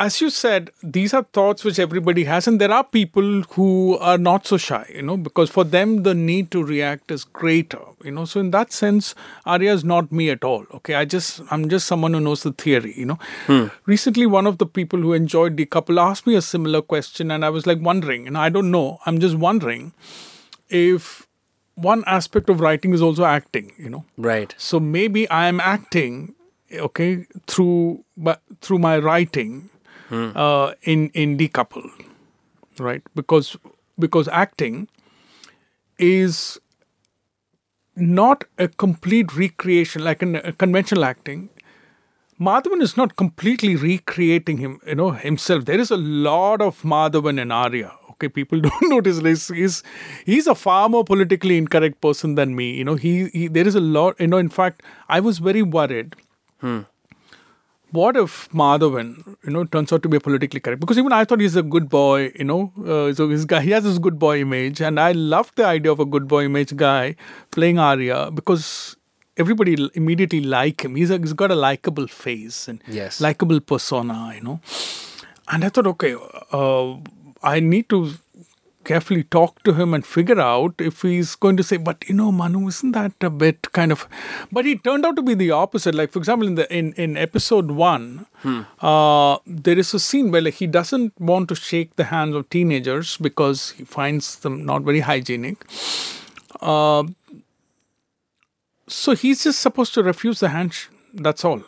[0.02, 4.18] as you said, these are thoughts which everybody has, and there are people who are
[4.18, 8.10] not so shy, you know, because for them the need to react is greater, you
[8.10, 8.26] know.
[8.26, 9.14] So in that sense,
[9.46, 10.66] Arya is not me at all.
[10.74, 13.20] Okay, I just I'm just someone who knows the theory, you know.
[13.46, 13.68] Hmm.
[13.86, 17.46] Recently, one of the people who enjoyed the couple asked me a similar question, and
[17.46, 19.94] I was like wondering, and I don't know, I'm just wondering
[20.70, 21.28] if
[21.76, 24.06] one aspect of writing is also acting, you know.
[24.18, 24.56] Right.
[24.58, 26.34] So maybe I am acting,
[26.74, 29.71] okay, through but through my writing
[30.12, 31.90] uh, in in decouple,
[32.80, 33.02] right?
[33.16, 33.56] Because
[34.00, 34.88] because acting
[35.98, 36.60] is
[37.96, 41.50] not a complete recreation like in conventional acting.
[42.40, 45.66] Madhavan is not completely recreating him, you know, himself.
[45.66, 47.92] There is a lot of Madhavan in Arya.
[48.12, 49.48] Okay, people don't notice this.
[49.50, 49.84] He's
[50.26, 52.72] he's a far more politically incorrect person than me.
[52.74, 54.20] You know, he, he there is a lot.
[54.20, 56.16] You know, in fact, I was very worried.
[57.92, 60.80] What if Madhavan, you know, turns out to be a politically correct?
[60.80, 62.32] Because even I thought he's a good boy.
[62.36, 65.52] You know, uh, so his guy he has this good boy image, and I love
[65.56, 67.16] the idea of a good boy image guy
[67.52, 68.96] playing Arya because
[69.38, 70.96] everybody immediately like him.
[70.96, 73.20] He's, a, he's got a likable face and Yes.
[73.20, 74.60] likable persona, you know.
[75.52, 76.16] And I thought, okay,
[76.52, 76.96] uh,
[77.44, 78.14] I need to
[78.84, 82.32] carefully talk to him and figure out if he's going to say, but you know,
[82.32, 84.08] Manu, isn't that a bit kind of?
[84.52, 85.96] But he turned out to be the opposite.
[85.96, 88.26] Like, for example, in the in in episode one,
[88.82, 92.50] uh, there is a scene where like, he doesn't want to shake the hands of
[92.50, 95.66] teenagers because he finds them not very hygienic.
[96.60, 97.04] Uh,
[98.88, 100.98] so he's just supposed to refuse the handshake.
[101.14, 101.64] That's all.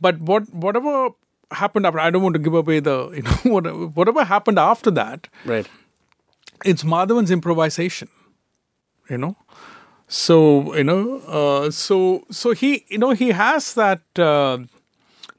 [0.00, 1.10] But what whatever
[1.50, 4.90] happened after, I don't want to give away the you know whatever, whatever happened after
[4.92, 5.28] that.
[5.44, 5.68] Right.
[6.64, 8.08] It's Madhavan's improvisation.
[9.08, 9.36] You know,
[10.06, 14.58] so you know, uh, so so he you know he has that uh,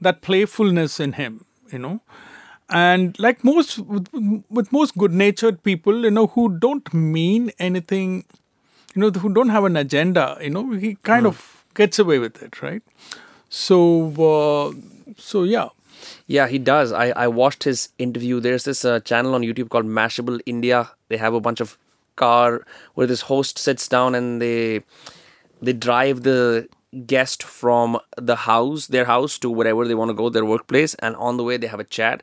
[0.02, 1.46] that playfulness in him.
[1.72, 2.02] You know.
[2.70, 4.08] And like most with,
[4.50, 8.26] with most good-natured people, you know, who don't mean anything,
[8.94, 12.44] you know, who don't have an agenda, you know, he kind of gets away with
[12.44, 12.84] it, right?
[13.50, 15.70] So, uh, so yeah,
[16.30, 16.92] Yeah, he does.
[16.92, 18.40] I, I watched his interview.
[18.40, 20.92] There's this uh, channel on YouTube called Mashable India.
[21.08, 21.76] They have a bunch of
[22.18, 24.84] car where this host sits down and they
[25.60, 26.70] they drive the
[27.08, 31.16] guest from the house, their house, to wherever they want to go, their workplace, and
[31.16, 32.22] on the way they have a chat.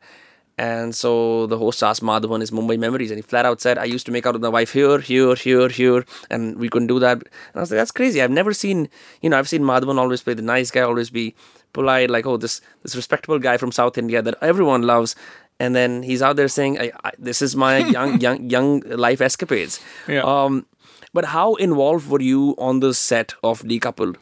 [0.56, 3.86] And so the host asked Madhavan his Mumbai memories, and he flat out said, "I
[3.86, 7.00] used to make out with my wife here, here, here, here, and we couldn't do
[7.00, 8.22] that." And I was like, "That's crazy.
[8.22, 8.88] I've never seen,
[9.20, 11.34] you know, I've seen Madhavan always play the nice guy, always be
[11.72, 15.16] polite, like, oh, this this respectable guy from South India that everyone loves."
[15.58, 19.20] And then he's out there saying, I, I, "This is my young, young, young life
[19.20, 20.22] escapades." Yeah.
[20.22, 20.66] Um,
[21.12, 24.16] but how involved were you on the set of Decoupled?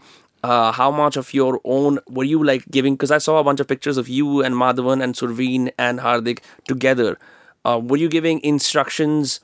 [0.45, 2.95] Uh, how much of your own were you like giving?
[2.95, 6.41] Because I saw a bunch of pictures of you and Madhavan and Surveen and Hardik
[6.69, 7.19] together.
[7.65, 9.41] Uh, were you giving instructions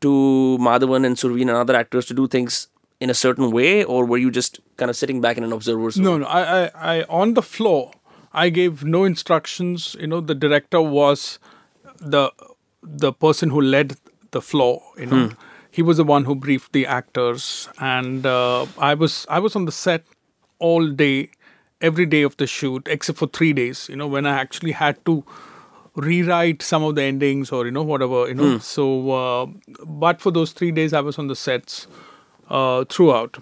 [0.00, 2.68] to Madhavan and Surveen and other actors to do things
[3.04, 5.98] in a certain way, or were you just kind of sitting back in an observer's?
[5.98, 6.26] No, no.
[6.26, 7.92] I, I, I, on the floor,
[8.32, 9.94] I gave no instructions.
[10.00, 11.38] You know, the director was
[12.00, 12.32] the
[12.82, 13.96] the person who led
[14.30, 14.80] the floor.
[14.96, 15.30] You know,
[15.70, 19.66] he was the one who briefed the actors, and uh, I was I was on
[19.66, 20.06] the set
[20.58, 21.30] all day,
[21.82, 23.86] every day of the shoot, except for three days.
[23.90, 25.24] You know, when I actually had to
[26.08, 28.58] rewrite some of the endings or you know whatever you know.
[28.58, 29.46] So, uh,
[29.84, 31.86] but for those three days, I was on the sets
[32.48, 33.38] uh, throughout.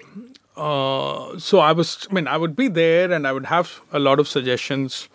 [0.56, 3.98] Uh, so I was, I mean, I would be there and I would have a
[3.98, 5.08] lot of suggestions,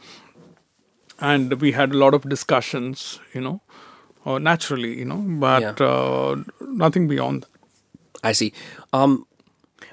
[1.19, 3.61] and we had a lot of discussions, you know,
[4.25, 5.85] uh, naturally, you know, but Yeah.
[5.87, 7.45] uh, nothing beyond.
[8.23, 8.51] I see.
[8.93, 9.25] Um,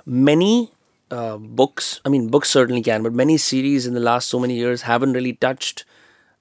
[0.06, 0.70] many
[1.10, 4.56] uh, books, I mean, books certainly can, but many series in the last so many
[4.56, 5.84] years haven't really touched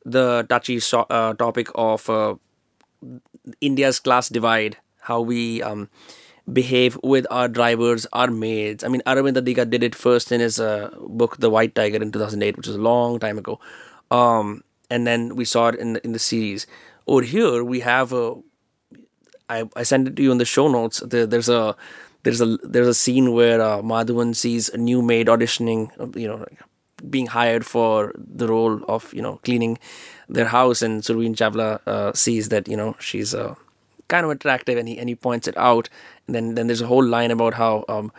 [0.06, 2.36] the touchy so- uh, topic of uh,
[3.62, 5.90] India's class divide, how we um,
[6.52, 8.84] behave with our drivers, our maids.
[8.84, 12.12] I mean, Aravind Adiga did it first in his uh, book, The White Tiger, in
[12.12, 13.60] 2008, which was a long time ago.
[14.12, 16.68] Um, and then we saw it in the, in the series.
[17.08, 18.36] Over here, we have a
[19.50, 21.00] I, I sent it to you in the show notes.
[21.06, 21.76] There, there's a
[22.24, 26.46] there's a there's a scene where uh, Madhavan sees a new maid auditioning, you know,
[27.10, 29.78] being hired for the role of you know cleaning
[30.30, 33.56] their house, and Surveen Chawla uh, sees that you know she's uh,
[34.08, 35.90] kind of attractive, and he and he points it out.
[36.28, 38.12] And then then there's a whole line about how um,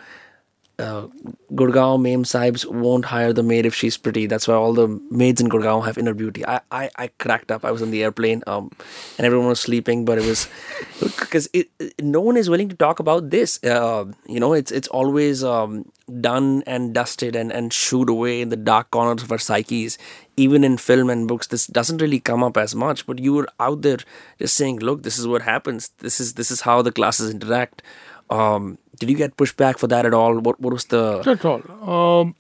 [0.79, 1.07] uh,
[1.53, 4.27] Gurgaon Mem Sahibs won't hire the maid if she's pretty.
[4.27, 6.45] That's why all the maids in Gurgaon have inner beauty.
[6.47, 7.65] I, I, I cracked up.
[7.65, 8.71] I was on the airplane um,
[9.17, 10.49] and everyone was sleeping, but it was
[11.01, 13.63] because it- no one is willing to talk about this.
[13.63, 18.49] Uh, you know, it's it's always um, done and dusted and, and shooed away in
[18.49, 19.97] the dark corners of our psyches.
[20.37, 23.07] Even in film and books, this doesn't really come up as much.
[23.07, 23.99] But you were out there
[24.41, 25.91] just saying, "Look, this is what happens.
[25.99, 27.83] This is this is how the classes interact."
[28.31, 30.39] Um, did you get pushback for that at all?
[30.39, 31.63] What what was the Not at all.
[31.97, 32.35] Um,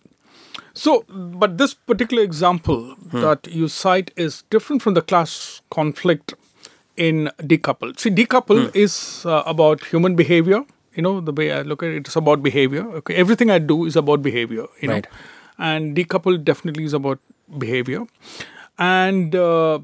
[0.75, 6.35] so, but this particular example that you cite is different from the class conflict
[6.97, 7.99] in decoupled.
[8.01, 10.65] See, decoupled is uh, about human behavior.
[10.95, 12.83] You know, the way I look at it, it's about behavior.
[13.03, 14.67] Okay, everything I do is about behavior.
[14.81, 15.07] You know, Right.
[15.59, 17.19] and decoupled definitely is about
[17.65, 18.05] behavior,
[18.79, 19.79] and uh,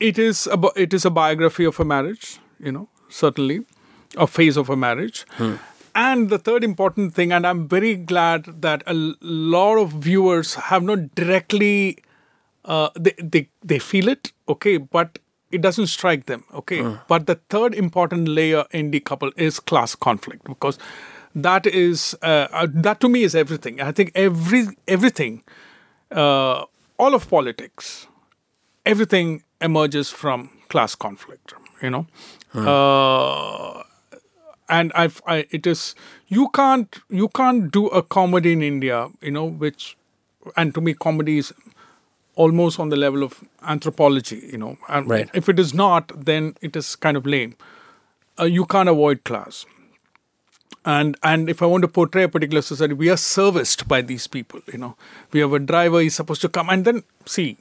[0.00, 2.38] it is about it is a biography of a marriage.
[2.58, 3.60] You know, certainly
[4.16, 5.24] a phase of a marriage.
[5.94, 10.82] And the third important thing, and I'm very glad that a lot of viewers have
[10.82, 11.98] not directly
[12.66, 15.18] uh, they, they they feel it, okay, but
[15.52, 16.82] it doesn't strike them, okay.
[17.08, 20.78] But the third important layer in Decoupled is class conflict because
[21.34, 23.80] that is uh, uh, that to me is everything.
[23.80, 25.44] I think every everything,
[26.10, 26.64] uh,
[26.98, 28.06] all of politics,
[28.84, 31.54] everything emerges from class conflict.
[31.82, 32.06] You know,
[32.54, 33.82] uh,
[34.68, 35.94] and I've I, it is
[36.28, 39.08] you can't you can't do a comedy in India.
[39.20, 39.96] You know, which
[40.56, 41.52] and to me comedy is
[42.34, 44.48] almost on the level of anthropology.
[44.52, 45.30] You know, and Right.
[45.34, 47.56] if it is not, then it is kind of lame.
[48.38, 49.64] Uh, you can't avoid class
[50.84, 54.26] and and if I want to portray a particular society, we are serviced by these
[54.26, 54.60] people.
[54.72, 54.96] You know,
[55.32, 56.00] we have a driver.
[56.00, 57.56] He's supposed to come and then see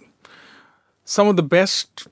[1.05, 2.07] some of the best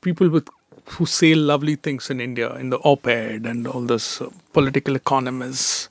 [0.00, 0.48] people with
[0.90, 5.88] who say lovely things in India in the op-ed and all those uh, political economists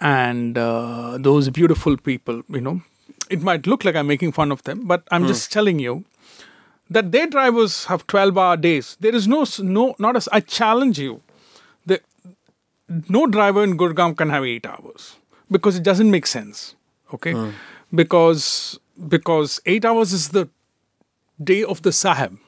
[0.00, 2.42] and uh, those beautiful people.
[2.48, 2.82] You know,
[3.30, 6.04] it might look like I'm making fun of them, but I'm just telling you
[6.90, 8.96] that their drivers have 12 hour days.
[9.00, 11.20] There is no, no, not as I challenge you.
[11.86, 12.00] The,
[13.08, 15.16] no driver in Gurgaon can have eight hours
[15.50, 16.74] because it doesn't make sense.
[17.14, 17.34] Okay,
[17.94, 20.48] because because eight hours is the
[21.42, 22.38] day of the sahib.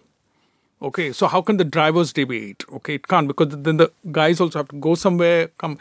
[0.84, 2.62] Okay, so how can the driver's eight?
[2.70, 5.78] Okay, it can't because then the guys also have to go somewhere, come,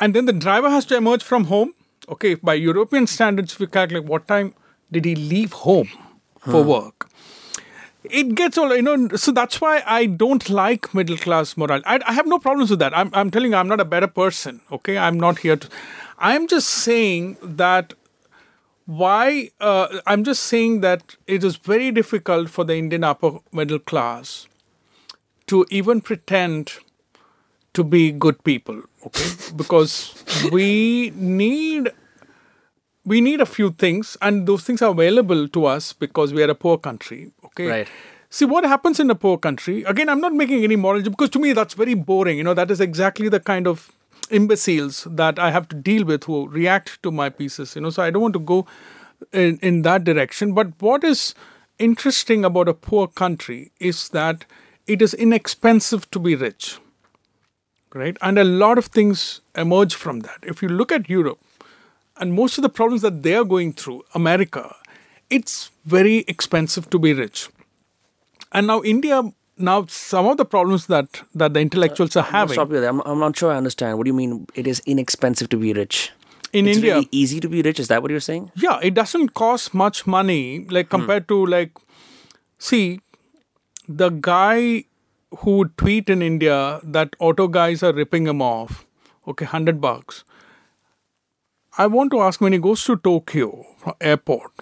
[0.00, 1.74] and then the driver has to emerge from home.
[2.08, 4.54] Okay, by European standards, if we calculate what time
[4.90, 5.90] did he leave home
[6.38, 6.68] for hmm.
[6.70, 7.10] work,
[8.04, 9.08] it gets all you know.
[9.16, 11.82] So that's why I don't like middle class morale.
[11.84, 12.96] I, I have no problems with that.
[12.96, 14.62] I'm, I'm telling you, I'm not a better person.
[14.72, 15.68] Okay, I'm not here to.
[16.18, 17.92] I'm just saying that
[18.86, 23.78] why uh, I'm just saying that it is very difficult for the Indian upper middle
[23.78, 24.46] class
[25.46, 26.72] to even pretend
[27.74, 29.30] to be good people, okay?
[29.56, 30.14] because
[30.52, 31.90] we need
[33.06, 36.50] we need a few things, and those things are available to us because we are
[36.50, 37.66] a poor country, okay?
[37.66, 37.88] Right.
[38.30, 39.84] See what happens in a poor country.
[39.84, 42.38] Again, I'm not making any moral because to me that's very boring.
[42.38, 43.92] You know, that is exactly the kind of
[44.30, 47.74] imbeciles that I have to deal with who react to my pieces.
[47.74, 48.66] You know, so I don't want to go
[49.32, 50.54] in, in that direction.
[50.54, 51.34] But what is
[51.78, 54.44] interesting about a poor country is that
[54.86, 56.78] it is inexpensive to be rich.
[57.94, 58.16] Right?
[58.22, 60.38] And a lot of things emerge from that.
[60.42, 61.38] If you look at Europe
[62.16, 64.74] and most of the problems that they are going through, America,
[65.30, 67.48] it's very expensive to be rich.
[68.50, 69.22] And now India
[69.56, 72.90] now some of the problems that that the intellectuals are having Stop you there.
[72.90, 73.98] I'm, I'm not sure I understand.
[73.98, 76.10] What do you mean it is inexpensive to be rich?
[76.54, 77.80] in it's India really easy to be rich.
[77.80, 78.50] Is that what you're saying?
[78.64, 80.96] yeah it doesn't cost much money like hmm.
[80.96, 81.82] compared to like
[82.58, 83.00] see
[84.02, 84.84] the guy
[85.38, 86.58] who would tweet in India
[86.98, 88.84] that auto guys are ripping him off
[89.32, 90.24] okay 100 bucks
[91.76, 93.48] I want to ask when he goes to Tokyo
[94.12, 94.52] airport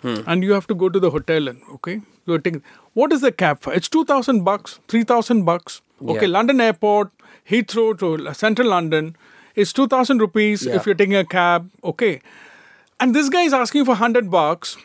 [0.00, 0.16] hmm.
[0.26, 2.62] and you have to go to the hotel and okay you're taking
[2.94, 6.32] what is the cab for it's 2000 bucks 3000 bucks okay Yeah.
[6.38, 7.10] London airport
[7.50, 9.16] Heathrow to central London
[9.54, 10.76] is 2000 rupees Yeah.
[10.76, 12.20] if you're taking a cab okay
[13.00, 14.76] and this guy is asking for 100 bucks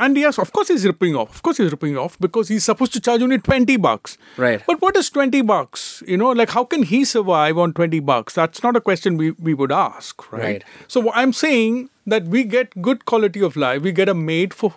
[0.00, 2.92] and yes of course he's ripping off of course he's ripping off because he's supposed
[2.94, 4.62] to charge only 20 bucks Right.
[4.66, 8.34] but what is 20 bucks you know like how can he survive on 20 bucks
[8.34, 10.42] that's not a question we, we would ask right?
[10.42, 10.64] Right.
[10.88, 14.74] so i'm saying that we get good quality of life we get a maid for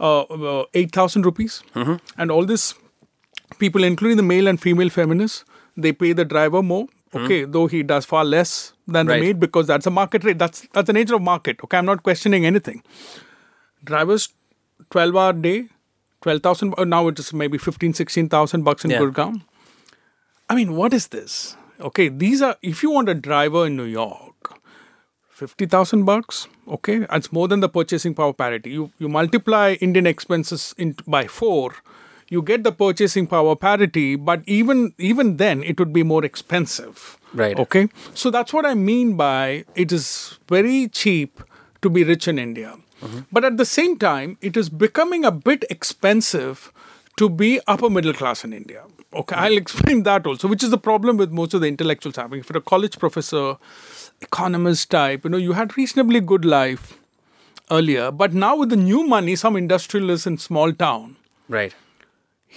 [0.00, 1.96] uh, uh, 8000 rupees Mm-hmm.
[2.18, 2.74] and all this
[3.58, 5.44] people including the male and female feminists
[5.76, 9.08] they pay the driver more okay though he does far less than Mm-hmm.
[9.08, 9.20] Right.
[9.20, 11.86] the maid because that's a market rate that's that's the nature of market okay i'm
[11.90, 12.82] not questioning anything
[13.92, 14.28] drivers
[14.90, 15.68] 12 hour day
[16.22, 18.98] 12000 uh, now it is maybe 15 16000 bucks in Yeah.
[19.04, 19.42] gurgaon
[20.50, 21.56] i mean what is this
[21.90, 24.33] okay these are if you want a driver in new york
[25.34, 26.98] 50000 bucks okay?
[27.10, 28.70] That's more than the purchasing power parity.
[28.70, 31.74] You you multiply indian expenses in, by 4
[32.30, 37.18] you get the purchasing power parity but even even then it would be more expensive.
[37.32, 37.58] Right.
[37.58, 37.88] okay?
[38.14, 41.42] So that's what i mean by it is very cheap
[41.82, 42.76] to be rich in india.
[43.02, 43.20] Mm-hmm.
[43.32, 46.72] But at the same time it is becoming a bit expensive
[47.16, 48.84] to be upper middle class in india.
[49.12, 49.34] Okay?
[49.34, 49.44] Mm-hmm.
[49.44, 52.40] I'll explain that also which is the problem with most of the intellectuals having.
[52.40, 53.56] If you're a college professor
[54.24, 56.92] economist type you know you had reasonably good life
[57.78, 61.16] earlier but now with the new money some industrialist in small town
[61.54, 61.74] Right.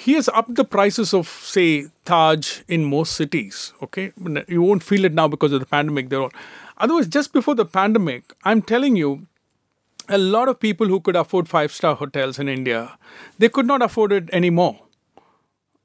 [0.02, 1.68] he has upped the prices of say
[2.10, 3.62] Taj in most cities.
[3.86, 4.04] Okay,
[4.56, 6.08] you won't feel it now because of the pandemic.
[6.12, 6.32] They're all.
[6.86, 9.10] Otherwise, just before the pandemic, I'm telling you,
[10.08, 12.84] a lot of people who could afford five star hotels in India,
[13.40, 14.76] they could not afford it anymore.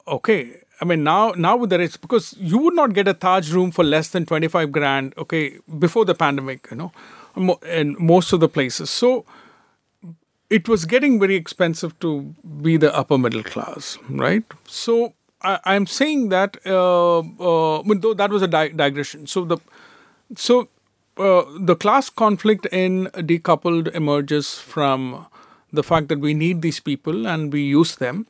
[0.07, 0.62] Okay.
[0.83, 3.71] I mean now now with the rates because you would not get a Taj room
[3.71, 5.45] for less than 25 grand okay
[5.87, 6.93] before the pandemic you know
[7.81, 9.25] in most of the places so
[10.59, 14.45] it was getting very expensive to be the upper middle class, right?
[14.67, 19.27] So I, I'm saying that, uh, uh, though that was a di- digression.
[19.27, 19.57] So the
[20.37, 20.69] so
[21.17, 25.27] uh, the class conflict in decoupled emerges from
[25.73, 28.27] the fact that we need these people and we use them,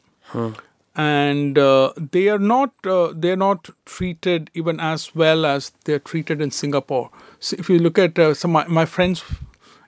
[0.95, 5.95] and uh, they are not uh, they are not treated even as well as they
[5.95, 7.11] are treated in Singapore.
[7.41, 9.25] So if you look at uh, some my, my friends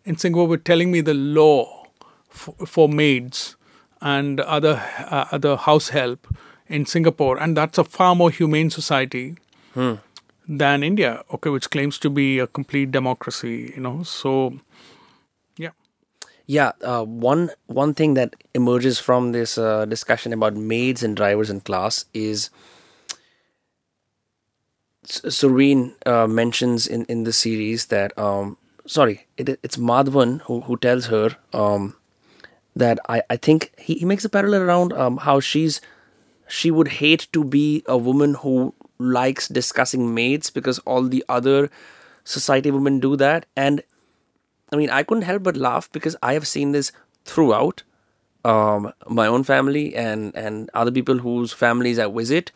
[0.05, 1.87] in Singapore were telling me the law
[2.29, 3.57] for, for maids
[4.01, 6.27] and other uh, other house help
[6.69, 9.37] in Singapore, and that's a far more humane society
[10.49, 11.23] than India.
[11.33, 13.73] Okay, which claims to be a complete democracy.
[13.77, 14.59] You know, so.
[16.47, 21.49] Yeah, uh, one one thing that emerges from this uh, discussion about maids and drivers
[21.49, 22.51] in class is
[25.07, 30.77] Surveen uh, mentions in, in the series that um, sorry, it, it's Madhavan who, who
[30.79, 31.97] tells her um,
[32.77, 35.81] that I, I think he, he makes a parallel around um, how she's
[36.49, 41.71] she would hate to be a woman who likes discussing maids because all the other
[42.25, 43.47] society women do that.
[43.57, 43.83] And
[44.75, 46.91] I mean, I couldn't help but laugh because I have seen this
[47.25, 47.85] throughout
[48.45, 52.51] um, my own family and, and other people whose families I visit,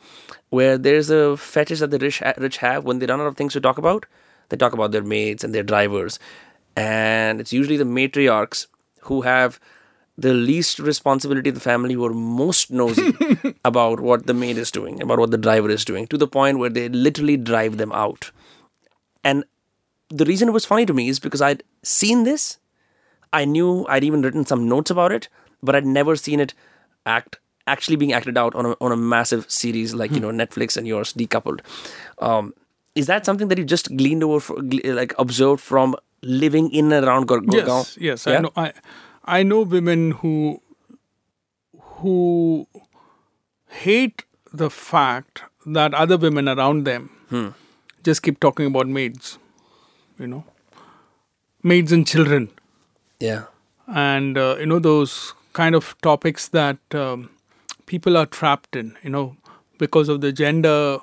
[0.51, 3.53] where there's a fetish that the rich, rich have when they run out of things
[3.53, 4.05] to talk about.
[4.49, 6.19] They talk about their maids and their drivers.
[6.77, 8.67] And it's usually the matriarchs
[9.03, 9.61] who have
[10.17, 13.15] the least responsibility of the family who are most nosy
[13.65, 16.59] about what the maid is doing, about what the driver is doing, to the point
[16.59, 18.33] where they literally drive them out.
[19.23, 19.45] And
[20.11, 22.59] the reason it was funny to me is because I'd seen this,
[23.33, 25.29] I knew I'd even written some notes about it,
[25.63, 26.55] but I'd never seen it
[27.07, 30.77] act actually being acted out on a, on a massive series like you know Netflix
[30.77, 31.61] and yours decoupled.
[32.19, 32.55] Um,
[32.95, 37.07] is that something that you just gleaned over, for, like observed from living in and
[37.07, 37.67] around Gurgaon?
[37.67, 38.51] Yes, yes, I know.
[38.57, 38.73] I
[39.25, 40.63] I know women who
[41.99, 42.67] who
[43.69, 47.49] hate the fact that other women around them Hmm.
[48.03, 49.39] just keep talking about maids,
[50.19, 50.45] you know,
[51.63, 52.51] maids and children,
[53.21, 53.45] Yeah,
[53.87, 57.31] and uh, you know those kind of topics that um,
[57.87, 59.37] people are trapped in, you know,
[59.79, 60.99] because of the gender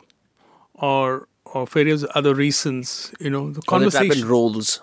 [0.75, 4.81] or or various other reasons, you know, the conversation in roles.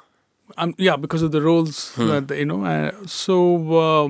[0.57, 2.65] um, yeah, because of the roles that you know.
[2.65, 4.09] Uh, so uh,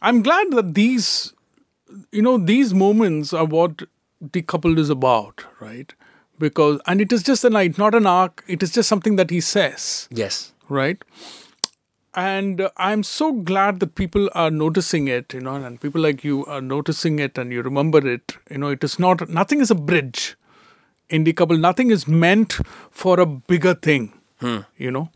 [0.00, 1.32] I'm glad that these,
[2.10, 3.82] you know, these moments are what
[4.24, 5.94] decoupled is about, right?
[6.38, 8.42] Because and it is just a night, not an arc.
[8.48, 10.51] It is just something that he says, Yes.
[10.72, 11.02] Right?
[12.14, 16.24] And uh, I'm so glad that people are noticing it, you know, and people like
[16.24, 18.36] you are noticing it and you remember it.
[18.50, 20.36] You know, it is not nothing is a bridge
[21.08, 21.58] in decouple.
[21.58, 22.58] Nothing is meant
[22.90, 24.12] for a bigger thing
[24.76, 25.08] you know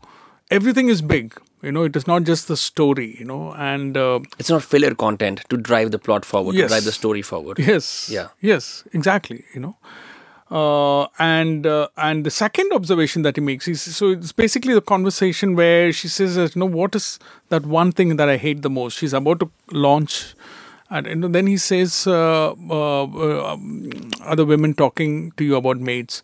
[0.49, 4.19] everything is big you know it is not just the story you know and uh,
[4.39, 7.59] It's not filler content to drive the plot forward, to drive the story forward.
[7.59, 8.29] yes Yeah.
[8.39, 9.75] yes exactly you know
[10.49, 14.81] uh, and uh, and the second observation that he makes is so it's basically the
[14.81, 17.19] conversation where she says that, you know what is
[17.49, 18.97] that one thing that I hate the most?
[18.97, 20.35] She's about to launch
[20.89, 23.89] and, know, then he says uh, uh, uh, um,
[24.21, 26.23] other women talking to you about maids.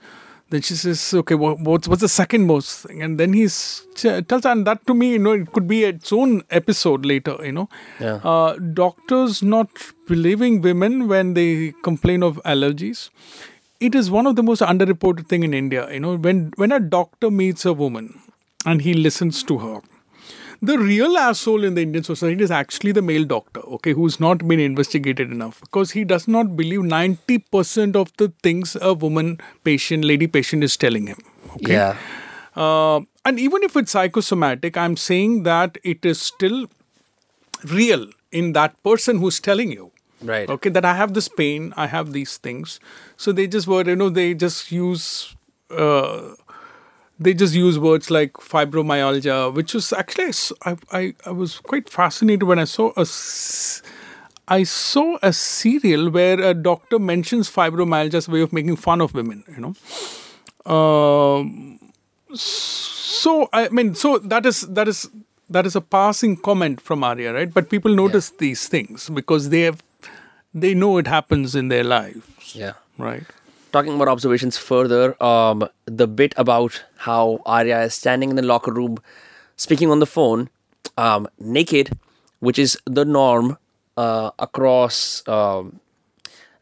[0.52, 3.02] Then she says okay what, what's, what's the second most thing?
[3.02, 6.14] And then he tells her and that to me you know it could be its
[6.14, 7.70] own episode later you know.
[8.00, 8.22] Yeah.
[8.24, 9.68] uh, doctors not
[10.08, 13.10] believing women when they complain of allergies
[13.88, 16.80] it is one of the most underreported thing in india you know when when a
[16.96, 18.08] doctor meets a woman
[18.66, 19.76] and he listens to her
[20.70, 24.46] the real asshole in the indian society is actually the male doctor okay who's not
[24.52, 29.34] been investigated enough because he does not believe 90% of the things a woman
[29.70, 31.20] patient lady patient is telling him
[31.58, 31.98] okay Yeah.
[32.56, 36.66] uh, and even if it's psychosomatic, I'm saying that it is still
[37.74, 39.92] real in that person who's telling you.
[40.24, 40.50] Right.
[40.50, 42.80] Okay, that I have this pain, I have these things.
[43.18, 45.36] So they just were, you know, they just use,
[45.70, 46.36] uh,
[47.20, 50.34] they just use words like fibromyalgia, which was actually
[50.66, 53.06] I, I, I was quite fascinated when I saw a,
[54.48, 59.02] I saw a serial where a doctor mentions fibromyalgia as a way of making fun
[59.02, 59.44] of women.
[59.48, 59.76] You know.
[60.66, 61.80] Um,
[62.34, 65.10] so I mean, so that is that is
[65.50, 67.54] that is a passing comment from Arya, right?
[67.54, 69.82] But people notice these things because they have
[70.54, 72.74] they know it happens in their lives, Yeah.
[72.98, 73.24] right?
[73.72, 78.72] Talking about observations further, um, the bit about how Arya is standing in the locker
[78.72, 78.98] room,
[79.56, 80.50] speaking on the phone,
[80.98, 81.98] um, naked,
[82.40, 83.58] which is the norm
[83.98, 85.80] uh, across, um,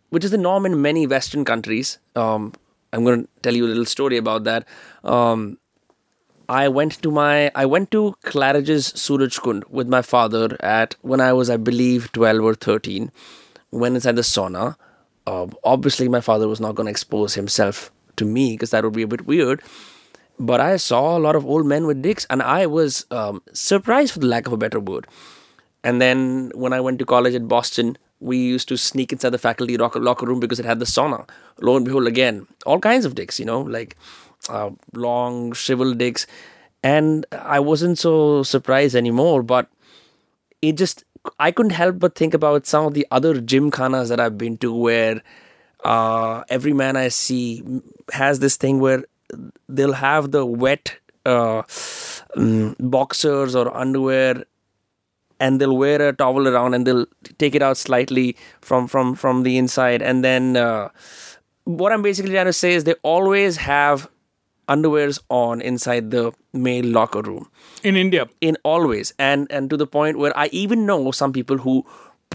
[0.10, 1.98] which is the norm in many Western countries.
[2.16, 2.54] Um,
[2.94, 4.66] I'm going to tell you a little story about that.
[5.04, 5.58] Um,
[6.50, 11.32] I went to my I went to Claridge's Surajkund with my father at when I
[11.32, 13.10] was I believe 12 or 13
[13.72, 14.76] went inside the sauna
[15.28, 18.94] um, obviously my father was not going to expose himself to me because that would
[18.94, 19.62] be a bit weird
[20.40, 24.14] but I saw a lot of old men with dicks and I was um, surprised
[24.14, 25.08] for the lack of a better word
[25.84, 29.40] and then when I went to college at Boston, we used to sneak inside the
[29.40, 31.28] faculty locker, locker room because it had the sauna.
[31.60, 33.96] Lo and behold, again, all kinds of dicks, you know, like
[34.50, 36.28] uh, long, shriveled dicks.
[36.84, 39.68] And I wasn't so surprised anymore, but
[40.62, 41.04] it just,
[41.40, 44.74] I couldn't help but think about some of the other gymkhanas that I've been to
[44.74, 45.22] where
[45.84, 47.64] uh, every man I see
[48.12, 49.04] has this thing where
[49.70, 50.96] they'll have the wet
[51.26, 51.64] uh,
[52.36, 54.44] mm, boxers or underwear
[55.40, 57.06] and they'll wear a towel around and they'll
[57.38, 60.02] take it out slightly from from from the inside.
[60.02, 60.90] And then uh,
[61.66, 64.10] what i'm basically trying to say is they always have
[64.76, 67.50] underwears on inside the male locker room.
[67.84, 69.14] In India, in always.
[69.18, 71.76] And and to the point where i even know some people who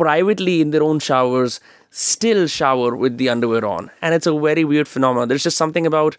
[0.01, 1.61] privately in their own showers
[1.91, 3.91] still shower with the underwear on.
[4.03, 5.29] And it's a very weird phenomenon.
[5.29, 6.19] There's just something about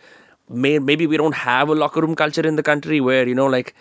[0.49, 3.45] may, maybe we don't have a locker room culture in the country where you know
[3.45, 3.73] like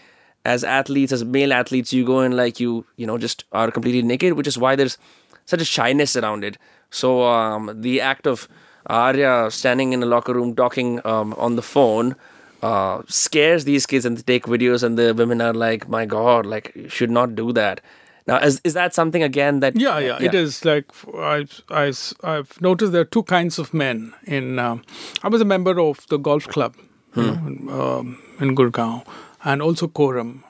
[0.45, 4.03] as athletes as male athletes you go and like you you know just are completely
[4.03, 4.99] naked which is why there's
[5.45, 6.59] such a shyness around it.
[6.91, 8.49] So um, the act of
[8.87, 12.17] Arya standing in a locker room talking um, on the phone
[12.63, 16.47] uh, scares these kids and they take videos and the women are like my god
[16.47, 17.81] like you should not do that
[18.27, 20.27] now is, is that something again that yeah, yeah, yeah.
[20.27, 24.15] it is like I've, I've, I've noticed there are two kinds of men.
[24.25, 24.83] In um,
[25.23, 26.75] I was a member of the golf club
[27.15, 29.07] you know, in, um, in Gurgaon
[29.45, 30.43] and also Quorum,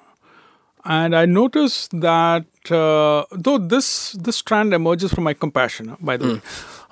[0.85, 6.29] and I noticed that uh, though this this trend emerges from my compassion, by the
[6.29, 6.41] way,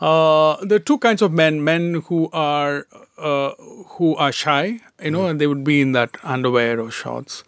[0.01, 2.87] uh, there are two kinds of men: men who are
[3.18, 3.53] uh,
[3.97, 7.45] who are shy, you know, and they would be in that underwear or shorts,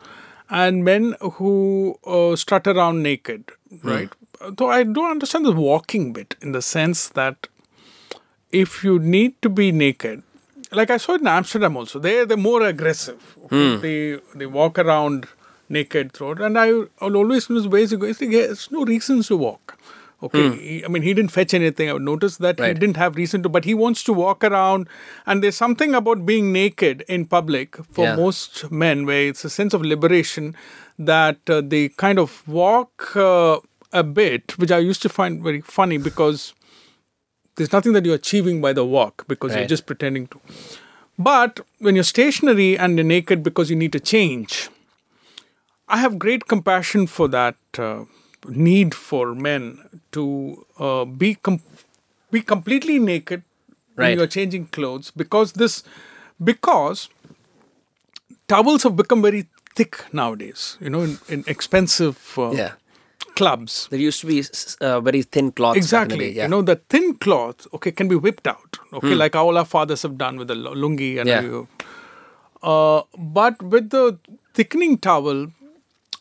[0.51, 3.45] and men who uh, strut around naked,
[3.83, 4.11] right?
[4.57, 7.49] Though I don't understand the walking bit in the sense that
[8.53, 10.23] if you need to be naked,
[10.73, 13.37] like I saw it in Amsterdam also, they they're more aggressive.
[13.47, 13.77] Okay?
[13.81, 15.27] They they walk around
[15.69, 16.41] naked throat.
[16.41, 18.07] and I always notice ways to go.
[18.07, 19.79] It's like, no reasons to walk.
[20.23, 21.91] Okay, He- I mean he didn't fetch anything.
[21.91, 24.89] I would notice that he didn't have reason to, but he wants to walk around,
[25.27, 28.17] and there's something about being naked in public for Yeah.
[28.17, 30.55] most men where it's a sense of liberation
[30.99, 33.59] that uh, they kind of walk uh,
[33.93, 36.55] a bit, which I used to find very funny because
[37.57, 40.41] there's nothing that you're achieving by the walk because you're just pretending to.
[41.19, 44.69] But when you're stationary and you're naked because you need to change,
[45.89, 48.05] I have great compassion for that uh,
[48.49, 49.79] need for men
[50.13, 51.63] to uh, be com-
[52.31, 53.43] be completely naked
[53.95, 55.83] when you're changing clothes because this
[56.43, 57.09] because
[58.49, 60.77] towels have become very thick nowadays.
[60.81, 62.73] You know, in, in expensive uh, Yeah.
[63.37, 63.87] clubs.
[63.91, 64.43] There used to be
[64.81, 65.91] uh, very thin cloths.
[65.91, 66.33] back in the Exactly.
[66.37, 66.43] yeah.
[66.45, 68.79] You know, the thin cloth, okay, can be whipped out.
[68.93, 71.65] Okay, like all our fathers have done with the lungi and Yeah.
[72.63, 74.19] uh, but with the
[74.55, 75.49] thickening towel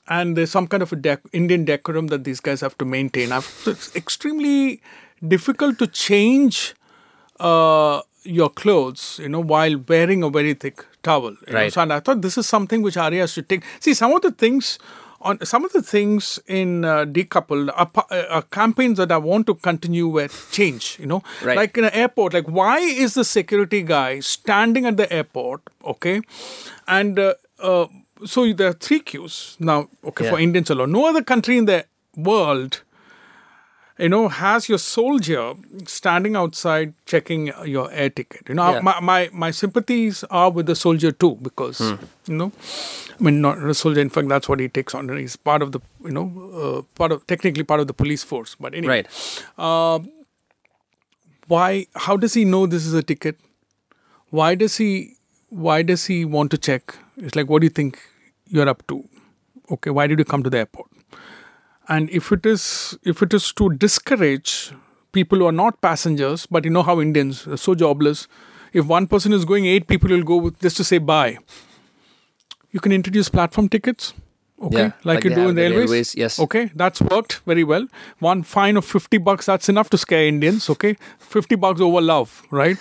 [0.08, 3.32] and there's some kind of a dec- Indian decorum that these guys have to maintain.
[3.32, 4.82] I've, it's extremely
[5.28, 6.76] difficult to change
[7.40, 11.32] uh, your clothes, you know, while wearing a very thick towel.
[11.32, 11.60] you know.
[11.60, 11.74] Right.
[11.74, 13.64] So, and I thought this is something which Arya should take.
[13.80, 14.78] See, some of the things
[15.22, 19.48] on some of the things in uh, decoupled are, uh, are campaigns that I want
[19.48, 20.98] to continue with change.
[21.00, 21.58] You know, Right.
[21.58, 22.34] like in an airport.
[22.34, 25.62] Like, why is the security guy standing at the airport?
[25.84, 26.22] Okay,
[26.88, 27.88] and uh, uh,
[28.24, 29.90] so there are three queues now.
[30.04, 30.92] Okay, for Indians alone.
[30.92, 31.86] No other country in the
[32.16, 32.82] world
[33.98, 35.54] you know, has your soldier
[35.86, 38.42] standing outside checking your air ticket.
[38.50, 38.82] You know, Yeah.
[38.82, 41.94] my, my my sympathies are with the soldier too, because Hmm.
[42.28, 42.52] you know,
[43.18, 44.02] I mean, not a soldier.
[44.02, 45.08] In fact, that's what he takes on.
[45.18, 46.26] He's part of the, you know,
[46.64, 48.58] uh, part of technically part of the police force.
[48.60, 50.02] But anyway, Right.
[51.48, 51.88] why?
[51.96, 53.40] How does he know this is a ticket?
[54.30, 55.15] Why does he?
[55.50, 56.96] Why does he want to check?
[57.18, 58.00] It's like, what do you think
[58.48, 59.08] you're up to?
[59.72, 60.90] Okay, why did you come to the airport?
[61.88, 64.72] And if it is, if it is to discourage
[65.12, 68.28] people who are not passengers, but you know how Indians are so jobless.
[68.74, 71.38] If one person is going, eight people will go with just to say bye.
[72.72, 74.14] You can introduce platform tickets.
[74.62, 75.80] Okay, Yeah, like, like you do in the railways.
[75.82, 76.40] railways, yes.
[76.40, 77.88] Okay, that's worked very well.
[78.20, 80.70] One fine of 50 bucks, that's enough to scare Indians.
[80.70, 82.78] Okay, 50 bucks over love, right?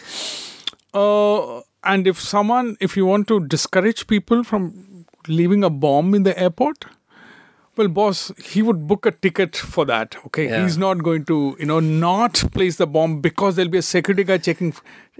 [0.92, 6.22] Uh, and if someone, if you want to discourage people from leaving a bomb in
[6.22, 6.84] the airport,
[7.76, 10.16] well, boss, he would book a ticket for that.
[10.26, 10.62] Okay, Yeah.
[10.62, 14.22] he's not going to, you know, not place the bomb because there'll be a security
[14.22, 14.72] guy checking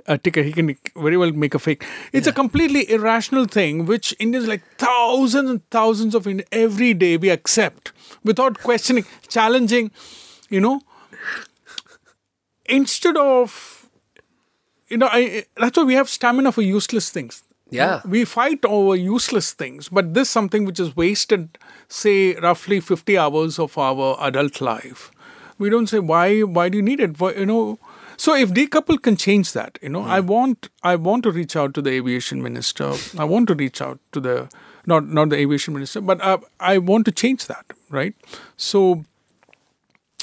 [0.06, 0.46] a ticket.
[0.46, 1.84] He can very well make a fake.
[2.12, 7.16] It's a completely irrational thing, which Indians like thousands and thousands of Indians every day
[7.16, 7.90] we accept
[8.22, 9.90] without questioning, challenging.
[10.48, 10.80] You know,
[12.66, 13.83] instead of,
[14.94, 15.22] you know, I
[15.64, 17.42] that's why we have stamina for useless things.
[17.76, 18.02] Yeah.
[18.14, 21.58] we fight over useless things but this something which is wasted
[21.94, 25.00] say roughly 50 hours of our adult life.
[25.64, 26.26] We don't say why
[26.58, 27.18] why do you need it?
[27.24, 27.62] Why- you know
[28.26, 31.74] so if decouple can change that you know i want i want to reach out
[31.78, 32.90] to the aviation minister.
[33.24, 34.36] I want to reach out to the
[34.94, 36.38] not not the aviation minister but uh,
[36.72, 38.14] i want to change that right?
[38.70, 39.04] So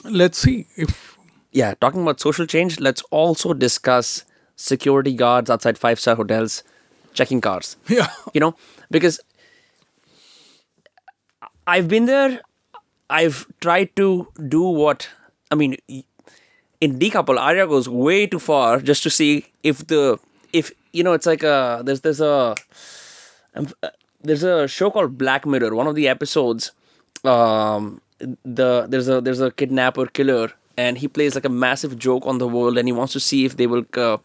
[0.04, 1.18] let's see if
[1.52, 4.24] yeah, talking about social change, let's also discuss
[4.62, 6.64] security guards outside five star hotels
[7.14, 7.78] checking cars.
[7.88, 8.56] yeah You know,
[8.90, 9.20] because
[11.68, 12.42] I've been there,
[13.10, 15.10] I've tried to do what
[15.52, 15.78] I mean.
[16.80, 20.20] In decouple, Arya goes way too far just to see if the
[20.52, 22.56] if you know it's like a there's there's a
[23.56, 23.90] um, uh,
[24.22, 25.76] there's a show called Black Mirror.
[25.76, 26.72] One of the episodes,
[27.24, 28.02] um,
[28.44, 32.38] the there's a there's a kidnapper killer, and he plays like a massive joke on
[32.38, 34.18] the world, and he wants to see if they will uh,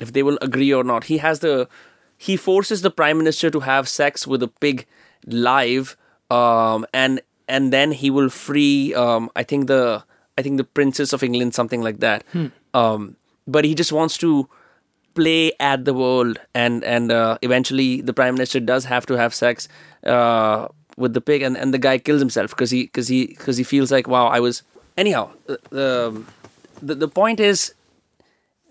[0.00, 1.04] if they will agree or not.
[1.04, 1.68] He has the
[2.16, 4.86] he forces the prime minister to have sex with a pig
[5.26, 5.96] live,
[6.30, 8.94] um, and and then he will free.
[8.94, 10.04] Um, I think the
[10.38, 12.24] I think the princess of England, something like that.
[12.74, 14.48] Um, but he just wants to
[15.14, 19.34] play at the world and and uh, eventually the prime minister does have to have
[19.34, 19.68] sex
[20.06, 23.58] uh, with the pig and, and the guy kills himself because he because he because
[23.58, 24.62] he feels like wow I was
[24.96, 26.24] anyhow uh, the,
[26.80, 27.74] the the point is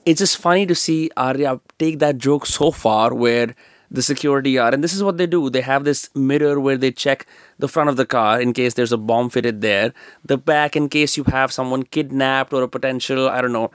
[0.06, 3.56] it's just funny to see Arya take that joke so far where
[3.92, 4.74] the security are.
[4.74, 7.28] And this is what they do they have this mirror where they check
[7.60, 9.94] the front of the car in case there's a bomb fitted there,
[10.24, 13.70] the back in case you have someone kidnapped or a potential, I don't know,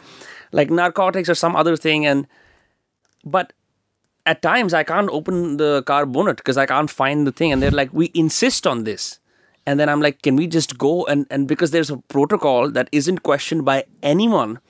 [0.53, 2.07] like narcotics or some other thing.
[2.07, 2.27] And
[3.25, 3.53] but
[4.25, 7.53] at times I can't open the car bonnet because I can't find the thing.
[7.53, 9.21] And they're like, we insist on this.
[9.67, 11.05] And then I'm like, can we just go?
[11.07, 14.61] And, and because there's a protocol that isn't questioned by anyone,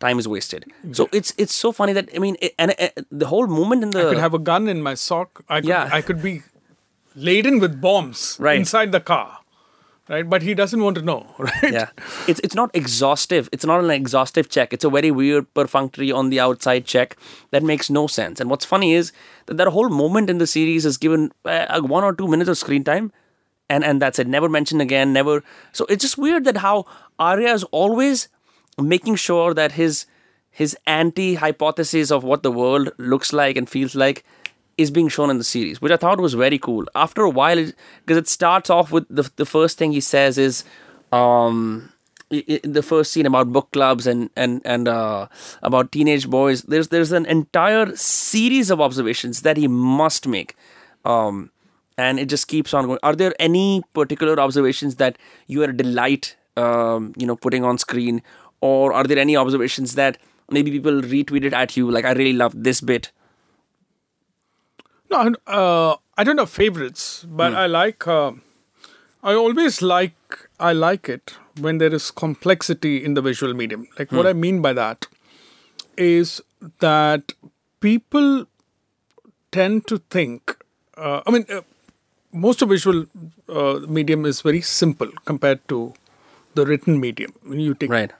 [0.00, 0.64] time is wasted.
[0.92, 3.90] So it's it's so funny that I mean, it, and uh, the whole moment in
[3.90, 5.44] the I could have a gun in my sock.
[5.48, 5.88] I could, Yeah.
[5.92, 6.42] I could be
[7.14, 8.58] laden with bombs Right.
[8.58, 9.38] inside the car,
[10.08, 10.28] right?
[10.28, 11.72] But he doesn't want to know, right?
[11.72, 11.88] yeah
[12.26, 16.30] it's it's not exhaustive it's not an exhaustive check it's a very weird perfunctory on
[16.30, 17.16] the outside check
[17.52, 19.12] that makes no sense and what's funny is
[19.46, 22.58] that that whole moment in the series is given uh, one or two minutes of
[22.58, 23.12] screen time
[23.68, 25.42] and and that's it never mentioned again never
[25.72, 26.84] so it's just weird that how
[27.18, 28.28] arya is always
[28.78, 30.06] making sure that his
[30.50, 34.24] his anti hypothesis of what the world looks like and feels like
[34.76, 36.84] is being shown in the series, which I thought was very cool.
[36.96, 37.56] After a while,
[38.04, 40.64] because it, starts off with the the first thing he says is,
[41.12, 41.92] um,
[42.32, 45.26] i- i- the first scene about book clubs and and and uh,
[45.62, 46.62] about teenage boys.
[46.62, 50.56] There's there's an entire series of observations that he must make.
[51.04, 51.50] Um,
[51.96, 52.98] and it just keeps on going.
[53.02, 55.16] Are there any particular observations that
[55.46, 58.22] you are a delight, um, you know, putting on screen,
[58.60, 60.18] or are there any observations that
[60.50, 63.10] maybe people retweeted at you, like I really love this bit?
[65.10, 67.58] No, uh, I don't have favorites, but Hmm.
[67.58, 68.06] I like.
[68.06, 68.32] Uh,
[69.22, 70.48] I always like.
[70.58, 73.86] I like it when there is complexity in the visual medium.
[73.98, 74.16] Like Hmm.
[74.16, 75.06] what I mean by that
[75.96, 76.40] is
[76.80, 77.32] that
[77.80, 78.46] people
[79.52, 80.56] tend to think.
[80.96, 81.60] Uh, I mean, uh,
[82.34, 83.06] most of visual
[83.48, 85.94] uh, medium is very simple compared to
[86.54, 87.32] the written medium.
[87.42, 88.12] When you take Right.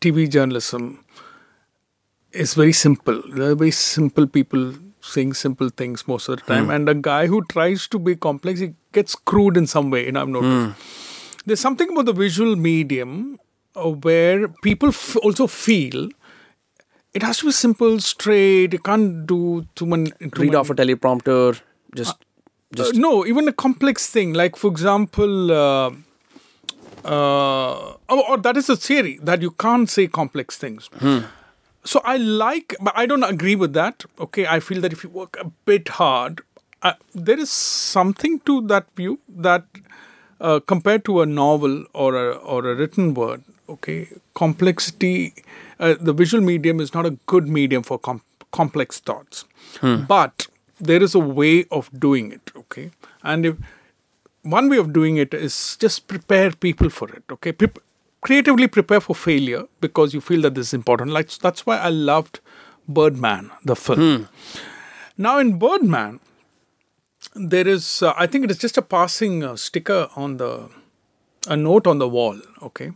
[0.00, 1.04] TV journalism
[2.32, 3.22] is very simple.
[3.28, 6.70] There are very simple people saying simple things most of the time.
[6.70, 10.06] And a guy who tries to be complex, he gets screwed in some way.
[10.06, 10.82] You know, I've noticed.
[11.46, 13.38] There's something about the visual medium
[13.76, 16.08] uh, where people f- also feel
[17.14, 18.72] it has to be simple, straight.
[18.72, 20.10] You can't do too many.
[20.10, 21.60] Too Read many- off a teleprompter.
[21.94, 22.25] Just, uh,
[22.94, 24.32] no, even a complex thing.
[24.34, 25.90] Like, for example, uh,
[27.04, 30.88] uh, or, or that is a theory that you can't say complex things.
[31.84, 34.04] So I like, but I don't agree with that.
[34.18, 36.40] Okay, I feel that if you work a bit hard,
[36.82, 39.64] uh, there is something to that view that
[40.40, 45.32] uh, compared to a novel or a or a written word, okay, complexity,
[45.78, 49.44] uh, the visual medium is not a good medium for com- complex thoughts,
[50.08, 50.48] but
[50.78, 52.90] there is a way of doing it, okay,
[53.22, 53.56] and if
[54.42, 57.52] one way of doing it is just prepare people for it okay?
[57.52, 57.80] Prep-
[58.20, 61.10] creatively prepare for failure because you feel that this is important.
[61.10, 62.40] Like that's why i loved
[62.88, 64.28] birdman the film.
[65.18, 66.20] Now in birdman
[67.34, 70.70] there is uh, i think it is just a passing uh, sticker on the
[71.48, 72.92] a note on the wall okay?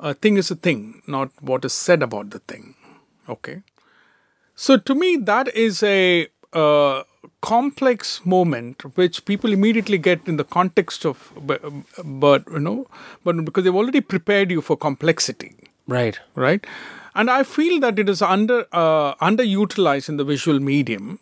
[0.00, 2.74] A thing is a thing not what is said about the thing
[3.28, 3.62] okay?
[4.54, 7.02] So to me, that is a uh,
[7.40, 12.86] complex moment which people immediately get in the context of, bu- but you know,
[13.24, 15.54] but because they've already prepared you for complexity,
[15.86, 16.18] right.
[16.34, 16.66] right?
[17.14, 21.18] And I feel that it is under uh, underutilized in the visual medium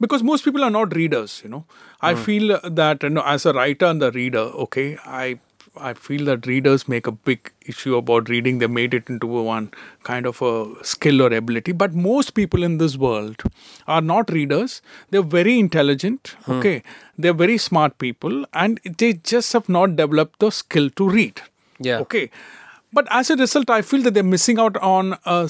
[0.00, 1.40] because most people are not readers.
[1.44, 1.64] You know,
[2.00, 5.38] I feel that you know, as a writer and the reader, okay, I
[5.76, 8.58] I feel that readers make a big issue about reading.
[8.58, 9.72] They made it into one
[10.04, 11.72] kind of a skill or ability.
[11.72, 13.42] But most people in this world
[13.88, 14.82] are not readers.
[15.10, 16.36] They're very intelligent.
[16.44, 16.52] Hmm.
[16.52, 16.82] Okay,
[17.18, 21.42] they're very smart people, and they just have not developed the skill to read.
[21.78, 21.98] Yeah.
[21.98, 22.30] Okay.
[22.92, 25.48] But as a result, I feel that they're missing out on a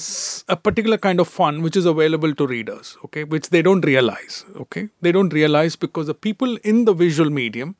[0.55, 4.89] particular kind of fun which is available to readers, okay, which they don't realize, okay.
[5.01, 7.75] They don't realize because the people in the visual medium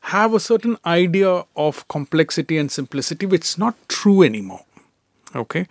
[0.00, 4.64] have a certain idea of complexity and simplicity which is not true anymore,
[5.34, 5.66] okay.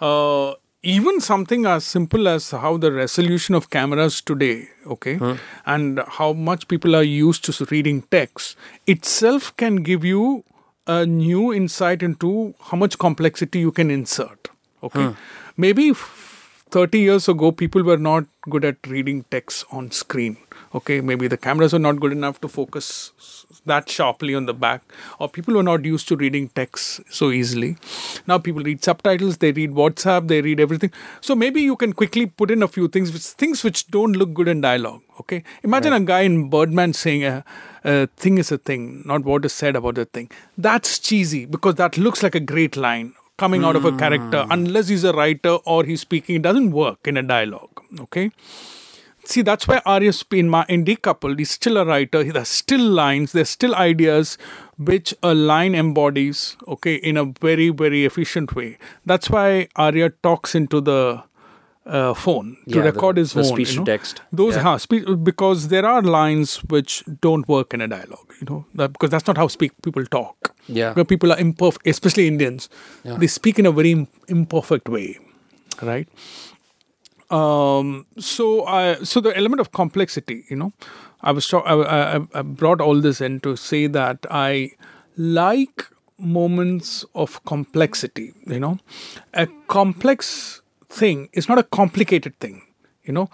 [0.00, 5.18] Uh, even something as simple as how the resolution of cameras today, okay,
[5.66, 8.56] and how much people are used to reading text
[8.86, 10.44] itself can give you
[10.86, 14.48] a new insight into how much complexity you can insert.
[14.82, 15.14] Okay,
[15.56, 15.92] maybe
[16.70, 20.36] 30 years ago, people were not good at reading text on screen.
[20.74, 23.12] Okay, maybe the cameras are not good enough to focus
[23.64, 24.82] that sharply on the back,
[25.18, 27.76] or people were not used to reading text so easily.
[28.26, 30.90] Now people read subtitles, they read WhatsApp, they read everything.
[31.20, 34.34] So maybe you can quickly put in a few things, which, things which don't look
[34.34, 35.02] good in dialogue.
[35.20, 37.44] Okay, imagine a guy in Birdman saying a,
[37.84, 40.30] a thing is a thing, not what is said about a thing.
[40.56, 44.44] That's cheesy because that looks like a great line coming out of a character.
[44.44, 44.52] Hmm.
[44.52, 47.70] Unless he's a writer or he's speaking, it doesn't work in a dialogue.
[48.00, 48.30] Okay
[49.32, 53.50] see that's why Arya Sp- in decoupled he's still a writer there's still lines there's
[53.50, 54.36] still ideas
[54.90, 58.68] which a line embodies okay in a very very efficient way
[59.14, 61.00] that's why Arya talks into the
[61.86, 63.84] uh, phone to Yeah, the- record his the phone speech you to know?
[63.86, 64.20] text.
[64.40, 64.76] those Yeah.
[64.76, 69.10] spe- because there are lines which don't work in a dialogue you know that, because
[69.10, 70.92] that's not how speak people talk Yeah.
[70.98, 72.68] where people are imperfect especially indians
[73.04, 73.16] Yeah.
[73.22, 73.94] they speak in a very
[74.36, 75.06] imperfect way
[75.92, 76.08] right
[77.30, 80.72] um, so I, so the element of complexity, you know,
[81.20, 81.74] I was talk, I,
[82.16, 84.72] I, I brought all this in to say that I
[85.16, 85.84] like
[86.18, 88.32] moments of complexity.
[88.46, 88.78] You know,
[89.34, 92.62] a complex thing is not a complicated thing.
[93.04, 93.28] You know,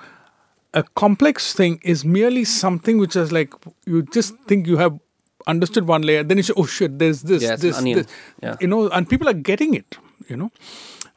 [0.72, 3.52] a complex thing is merely something which is like
[3.86, 4.98] you just think you have
[5.46, 7.98] understood one layer, then you say, oh shit, there's this, Yeah, this, onion.
[7.98, 8.06] this,
[8.42, 8.56] Yeah.
[8.60, 9.98] you know, and people are getting it.
[10.28, 10.50] You know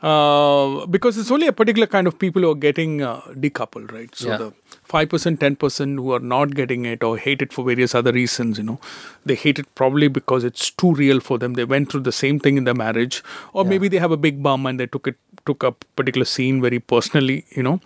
[0.02, 4.14] uh, because it's only a particular kind of people who are getting uh, decoupled, right?
[4.16, 4.38] So Yeah.
[4.38, 7.95] the five percent, ten percent who are not getting it or hate it for various
[7.95, 8.80] other reasons, you know,
[9.26, 11.56] they hate it probably because it's too real for them.
[11.56, 13.24] They went through the same thing in their marriage,
[13.54, 16.62] or maybe they have a big bum and they took it took up particular scene
[16.62, 17.80] very personally, you know,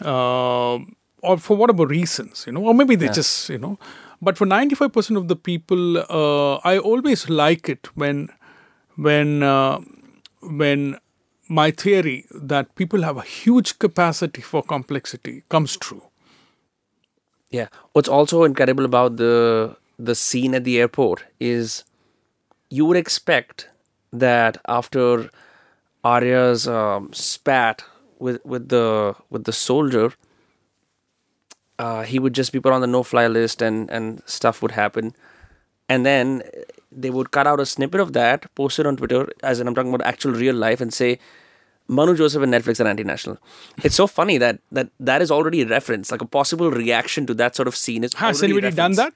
[0.00, 0.78] uh,
[1.22, 3.78] or for whatever reasons, you know, or maybe they just, you know.
[4.22, 8.28] But for ninety five percent of the people, uh, I always like it when
[8.96, 9.80] when uh,
[10.42, 10.98] when
[11.50, 16.02] my theory that people have a huge capacity for complexity comes true.
[17.50, 17.66] Yeah.
[17.92, 21.84] What's also incredible about the the scene at the airport is
[22.70, 23.68] you would expect
[24.12, 25.28] that after
[26.04, 27.82] Arya's um, spat
[28.20, 30.12] with with the with the soldier,
[31.80, 35.14] uh, he would just be put on the no-fly list and and stuff would happen,
[35.88, 36.42] and then
[36.92, 39.74] they would cut out a snippet of that, post it on Twitter, as in I'm
[39.74, 41.18] talking about actual real life, and say.
[41.98, 43.38] Manu Joseph and Netflix are anti-national.
[43.88, 47.34] It's so funny that that that is already a reference, like a possible reaction to
[47.42, 48.04] that sort of scene.
[48.10, 49.14] Is Has anybody done that?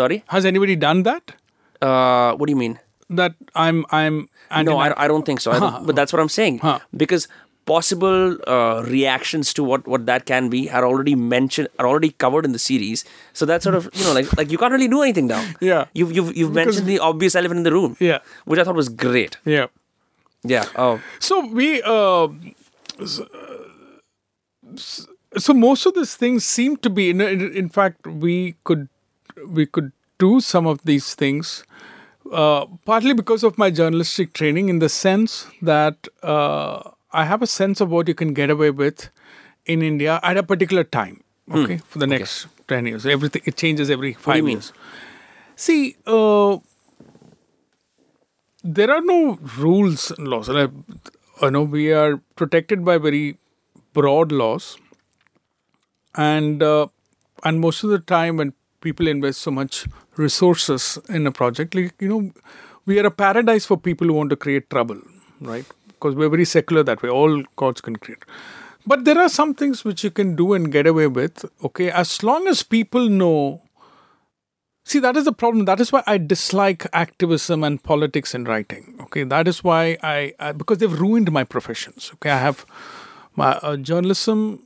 [0.00, 1.34] Sorry, Has anybody done that?
[1.82, 2.78] uh, what do you mean?
[3.10, 4.16] That I'm I'm
[4.68, 5.52] no, anti- I, I don't think so.
[5.52, 6.78] I don't, but that's what I'm saying Huh.
[7.04, 7.28] because
[7.70, 12.44] possible uh, reactions to what what that can be are already mentioned, are already covered
[12.48, 13.04] in the series.
[13.32, 15.42] So that's sort of you know like like you can't really do anything now.
[15.70, 15.86] Yeah.
[15.92, 17.96] you've you've you've Because- mentioned the obvious elephant in the room.
[18.10, 18.20] Yeah.
[18.44, 19.36] which I thought was great.
[19.44, 19.66] yeah.
[20.48, 20.64] Yeah.
[20.76, 22.28] Oh, So we uh,
[24.74, 28.88] s- so most of these things seem to be in, in fact we could
[29.48, 31.64] we could do some of these things
[32.32, 37.46] uh, partly because of my journalistic training in the sense that uh, I have a
[37.46, 39.10] sense of what you can get away with
[39.66, 41.22] in India at a particular time
[41.52, 44.56] okay for the next 10 years everything it changes every 5 do mean?
[44.56, 44.72] years
[45.56, 46.56] see uh,
[48.66, 50.48] there are no rules and laws.
[50.48, 50.70] Like,
[51.42, 53.38] you know, we are protected by very
[53.92, 54.76] broad laws,
[56.14, 56.88] and uh,
[57.44, 59.86] and most of the time when people invest so much
[60.16, 62.32] resources in a project, like you know,
[62.86, 65.00] we are a paradise for people who want to create trouble,
[65.40, 65.66] right?
[65.88, 67.08] Because we're very secular that way.
[67.08, 68.24] All gods can create.
[68.86, 72.22] But there are some things which you can do and get away with, okay, as
[72.22, 73.62] long as people know
[74.86, 75.64] See, that is the problem.
[75.64, 78.94] That is why I dislike activism and politics in writing.
[79.00, 82.12] Okay, that is why I, I because they've ruined my professions.
[82.14, 82.64] Okay, I have
[83.34, 84.64] my uh, journalism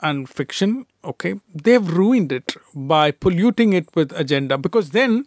[0.00, 0.86] and fiction.
[1.04, 4.58] Okay, they've ruined it by polluting it with agenda.
[4.58, 5.26] Because then,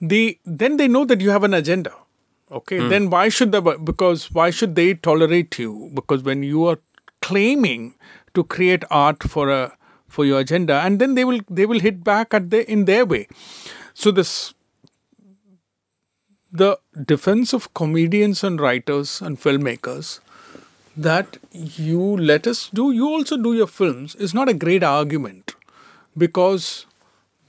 [0.00, 1.92] the then they know that you have an agenda.
[2.50, 5.90] Okay, then why should the because why should they tolerate you?
[5.92, 6.78] Because when you are
[7.20, 7.96] claiming
[8.32, 9.76] to create art for a
[10.08, 13.04] for your agenda and then they will they will hit back at the in their
[13.06, 13.26] way.
[13.94, 14.54] So this
[16.50, 20.20] the defense of comedians and writers and filmmakers
[20.96, 25.54] that you let us do you also do your films is not a great argument.
[26.16, 26.86] Because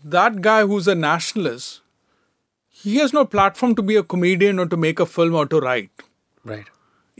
[0.04, 1.82] that guy who's a nationalist
[2.82, 5.60] he has no platform to be a comedian or to make a film or to
[5.60, 5.92] write.
[6.46, 6.68] Right.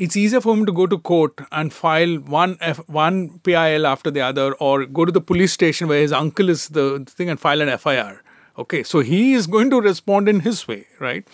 [0.06, 4.12] It's easier for him to go to court and file one F, one PIL after
[4.12, 7.40] the other, or go to the police station where his uncle is the thing and
[7.40, 8.22] file an FIR.
[8.58, 11.26] Okay, so he is going to respond in his way, right?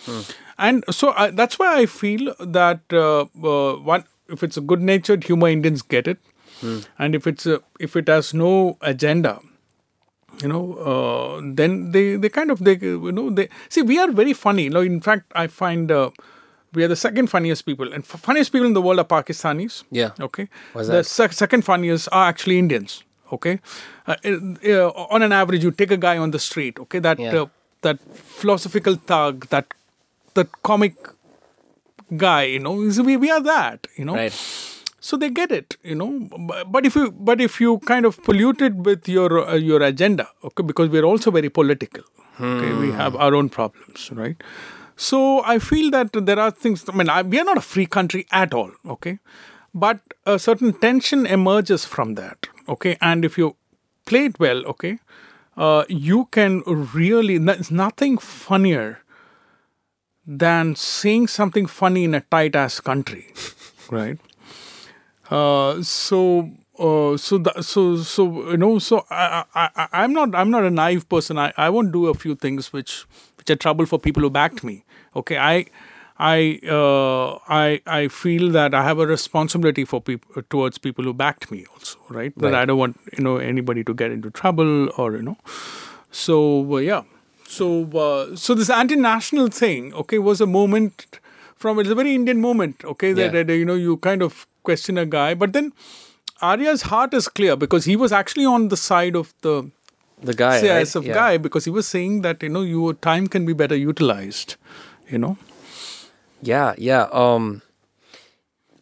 [0.58, 5.24] And so I, that's why I feel that uh, uh, one, if it's a good-natured
[5.24, 6.18] humor, Indians get it,
[6.98, 9.40] and if it's a, if it has no agenda,
[10.42, 14.10] you know, uh, then they they kind of they you know they see we are
[14.12, 14.64] very funny.
[14.64, 15.90] You know, in fact, I find.
[15.90, 16.10] Uh,
[16.74, 19.82] we are the second funniest people, and f- funniest people in the world are Pakistanis.
[19.90, 20.10] Yeah.
[20.20, 20.48] Okay.
[20.72, 23.02] Why's the sec- second funniest are actually Indians.
[23.32, 23.60] Okay.
[24.06, 26.78] Uh, uh, on an average, you take a guy on the street.
[26.78, 27.42] Okay, that Yeah.
[27.42, 27.46] uh,
[27.82, 29.74] that philosophical thug, that
[30.34, 30.94] that comic
[32.16, 32.42] guy.
[32.44, 33.86] You know, we we are that.
[33.96, 34.14] You know.
[34.14, 34.32] Right.
[35.06, 36.06] so they get it you know
[36.76, 40.24] but if you but if you kind of pollute it with your uh, your agenda
[40.48, 42.02] okay because we're also very political
[42.46, 44.42] okay we have our own problems right
[44.96, 47.86] so i feel that there are things i mean I, we are not a free
[47.86, 49.18] country at all okay
[49.74, 53.56] but a certain tension emerges from that okay and if you
[54.06, 54.98] play it well okay
[55.56, 59.00] uh, you can really there's nothing funnier
[60.26, 63.32] than saying something funny in a tight ass country,
[63.90, 64.18] right?
[65.30, 66.50] Uh, so.
[66.78, 70.70] Uh, so the, so so you know so I I I'm not I'm not a
[70.70, 73.06] naive person I, I won't do a few things which
[73.38, 74.84] which are trouble for people who backed me
[75.22, 75.66] okay I
[76.26, 76.36] I
[76.76, 81.50] uh, I I feel that I have a responsibility for people towards people who backed
[81.56, 82.60] me also right that Right.
[82.62, 85.36] I don't want you know anybody to get into trouble or you know
[86.24, 86.38] so
[86.74, 87.02] uh, yeah
[87.58, 87.68] so
[88.06, 91.06] uh, so this anti-national thing okay was a moment
[91.64, 93.42] from it's a very indian moment okay that, Yeah.
[93.42, 95.72] that, you know you kind of question a guy but then
[96.42, 99.54] arya's heart is clear because he was actually on the side of the
[100.28, 100.52] The guy.
[100.60, 101.06] CISF right?
[101.08, 101.14] Yeah.
[101.14, 104.54] guy because he was saying that you know your time can be better utilized
[105.08, 105.36] you know
[106.42, 107.08] Yeah, yeah.
[107.12, 107.62] Um,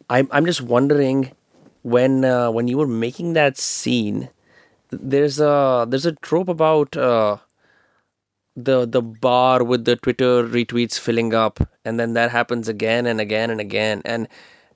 [0.09, 1.31] I'm I'm just wondering
[1.81, 4.29] when uh, when you were making that scene,
[4.91, 7.37] there's a there's a trope about uh,
[8.55, 13.21] the the bar with the Twitter retweets filling up, and then that happens again and
[13.21, 14.01] again and again.
[14.05, 14.27] And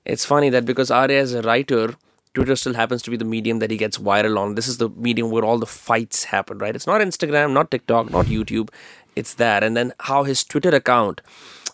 [0.04, 1.94] it's funny that because Arya is a writer,
[2.34, 4.54] Twitter still happens to be the medium that he gets viral on.
[4.54, 6.74] This is the medium where all the fights happen, right?
[6.74, 8.70] It's not Instagram, not TikTok, not YouTube.
[9.16, 11.20] It's that, and then how his Twitter account.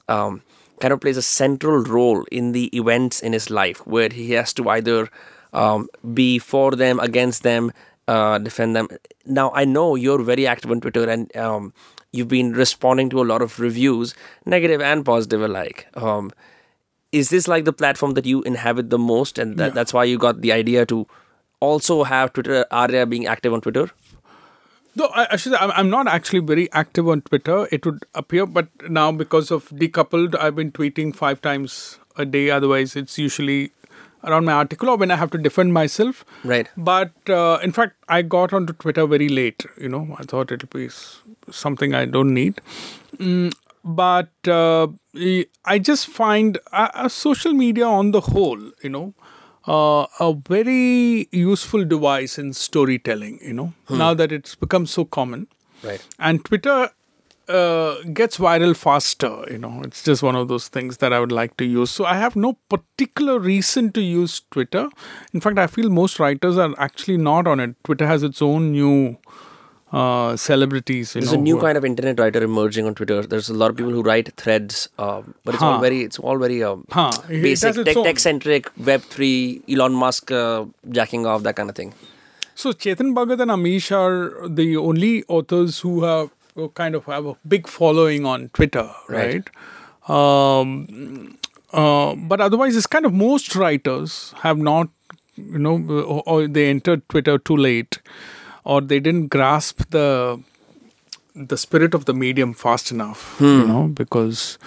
[0.08, 0.42] Um,
[0.78, 4.52] kind of plays a central role in the events in his life where he has
[4.52, 5.08] to either
[5.54, 7.72] um, be for them, against them,
[8.08, 8.86] uh, defend them.
[9.24, 11.72] Now, I know you're very active on Twitter and um,
[12.12, 14.14] you've been responding to a lot of reviews,
[14.44, 15.86] negative and positive alike.
[15.94, 16.30] Um,
[17.10, 19.72] is this like the platform that you inhabit the most, and that, Yeah.
[19.72, 21.06] that's why you got the idea to
[21.60, 23.90] also have Twitter Arya being active on Twitter?
[24.96, 27.68] Though I, I should say, I'm, I'm not actually very active on Twitter.
[27.70, 32.48] It would appear, but now because of decoupled, I've been tweeting five times a day.
[32.50, 33.72] Otherwise, it's usually
[34.24, 36.24] around my article or when I have to defend myself.
[36.44, 36.68] Right.
[36.76, 39.66] But uh, in fact, I got onto Twitter very late.
[39.78, 40.88] You know, I thought it'll be
[41.50, 42.60] something I don't need.
[43.18, 43.52] Mm,
[43.84, 44.88] but uh,
[45.64, 49.14] I just find uh, uh, social media on the whole, you know,
[49.66, 53.38] uh, a very useful device in storytelling.
[53.42, 55.48] You know, now that it's become so common,
[55.82, 56.02] Right.
[56.18, 56.90] and Twitter
[57.48, 59.44] uh, gets viral faster.
[59.50, 61.90] You know, it's just one of those things that I would like to use.
[61.90, 64.88] So I have no particular reason to use Twitter.
[65.32, 67.76] In fact, I feel most writers are actually not on it.
[67.84, 69.16] Twitter has its own new
[70.00, 71.14] uh, celebrities.
[71.14, 73.18] You There's know, a new kind of internet writer emerging on Twitter.
[73.34, 76.38] There's a lot of people who write threads, um, but it's all very, it's all
[76.46, 77.10] very um, Huh.
[77.28, 80.64] Basic, tech, tech-centric, Web three, Elon Musk uh,
[81.00, 81.94] jacking off that kind of thing.
[82.54, 87.26] So Chetan Bhagat and Amish are the only authors who have who kind of have
[87.26, 89.42] a big following on Twitter, Right.
[90.08, 90.10] right?
[90.18, 91.38] Um,
[91.72, 94.88] uh, but otherwise, it's kind of most writers have not,
[95.36, 95.76] you know,
[96.14, 97.98] or, or they entered Twitter too late,
[98.66, 100.40] or they didn't grasp the
[101.34, 104.58] the spirit of the medium fast enough, you know, because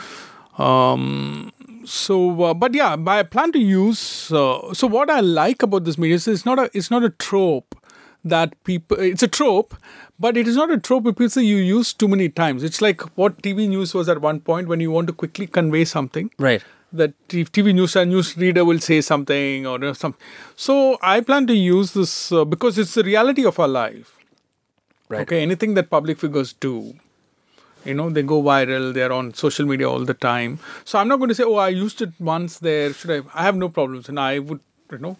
[0.57, 1.51] um
[1.85, 5.97] so uh, but yeah i plan to use uh, so what i like about this
[5.97, 7.77] medium is it's not a it's not a trope
[8.23, 9.75] that people it's a trope
[10.19, 12.63] but it is not a trope people say you use too many times.
[12.63, 15.85] It's like what tv news was at one point when you want to quickly convey
[15.85, 16.29] something.
[16.37, 16.61] Right.
[16.93, 20.21] That TV news and news reader will say something or you know, something.
[20.55, 24.15] So I plan to use this uh, because it's the reality of our life.
[25.07, 25.21] Right.
[25.21, 26.95] Okay, anything that public figures do,
[27.83, 28.93] you know, they go viral.
[28.93, 30.59] They're on social media all the time.
[30.85, 32.93] So I'm not going to say, oh, I used it once there.
[32.93, 33.21] Should I?
[33.33, 34.59] I have no problems, and I would,
[34.91, 35.17] you know,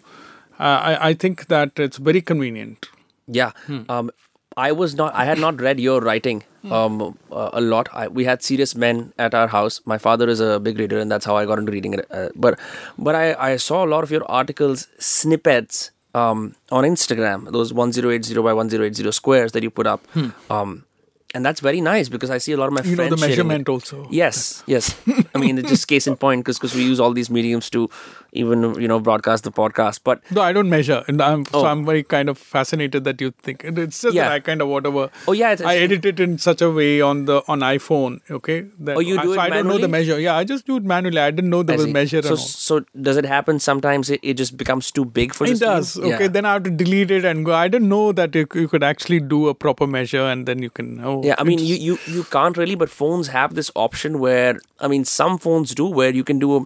[0.60, 2.88] uh, I I think that it's very convenient.
[3.26, 3.52] Yeah.
[3.88, 4.10] Um,
[4.56, 5.14] I was not.
[5.14, 7.88] I had not read your writing um uh, a lot.
[7.92, 9.80] I, we had serious men at our house.
[9.84, 12.06] My father is a big reader, and that's how I got into reading it.
[12.10, 12.58] Uh, but
[12.98, 17.50] but I I saw a lot of your articles snippets um on Instagram.
[17.52, 20.06] Those one zero eight zero by one zero eight zero squares that you put up.
[20.12, 20.30] Hmm.
[20.50, 20.84] Um.
[21.32, 22.90] And that's very nice because I see a lot of my friends.
[22.90, 24.08] You know the measurement also.
[24.10, 24.96] Yes, yes.
[25.32, 27.88] I mean, it's just case in point because we use all these mediums to
[28.32, 30.00] even you know broadcast the podcast.
[30.04, 31.64] But No, I don't measure, and I'm so Oh.
[31.66, 34.24] I'm very kind of fascinated that you think it's just Yeah.
[34.28, 35.10] that I kind of whatever.
[35.28, 38.20] Oh, yeah, it's- I it's- edit it in such a way on the on iPhone.
[38.30, 40.18] Okay, that, Oh, you I, do so it I don't know the measure.
[40.20, 41.18] Yeah, I just do it manually.
[41.26, 42.22] I didn't know there I was measure.
[42.22, 44.10] So so does it happen sometimes?
[44.10, 45.96] It, it just becomes too big for It does.
[45.98, 46.28] Okay, Yeah.
[46.38, 47.54] then I have to delete it and go.
[47.54, 50.70] I didn't know that you, you could actually do a proper measure and then you
[50.70, 51.00] can.
[51.04, 54.58] Oh, Yeah, I mean, you, you you can't really, but phones have this option where
[54.80, 56.56] I mean, some phones do where you can do.
[56.56, 56.60] A,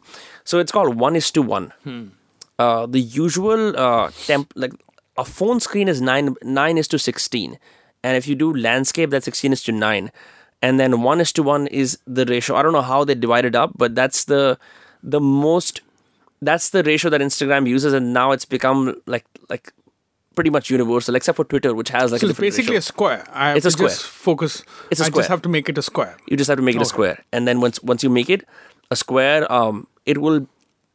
[0.45, 1.73] so it's called one is to one.
[1.85, 2.05] Hmm.
[2.59, 4.73] uh, the usual uh, temp like
[5.17, 7.59] a phone screen is nine nine is to sixteen,
[8.03, 10.11] and if you do landscape, that's sixteen is to nine,
[10.63, 12.57] and then one is to one is the ratio.
[12.57, 14.59] I don't know how they divide it up, but that's the
[15.03, 15.81] the most
[16.43, 19.73] that's the ratio that Instagram uses, and now it's become like like
[20.35, 22.79] pretty much universal, except for Twitter, which has like So a it's basically ratio.
[22.79, 23.25] a square.
[23.33, 23.89] I It's a square.
[23.91, 24.63] focus.
[24.91, 25.21] It's a I square.
[25.21, 26.17] I just have to make it a square.
[26.29, 28.45] You just have to make it a square, and then once once you make it
[28.91, 30.47] a square, um, it will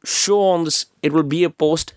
[0.05, 0.85] show on this.
[1.03, 1.93] It will be a post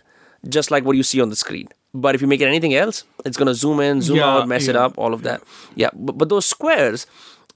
[0.49, 1.69] just like what you see on the screen.
[1.95, 4.67] But if you make it anything else, it's gonna zoom in, zoom Yeah, out, mess
[4.67, 5.43] it up, all of that.
[5.75, 7.07] Yeah, but, but those squares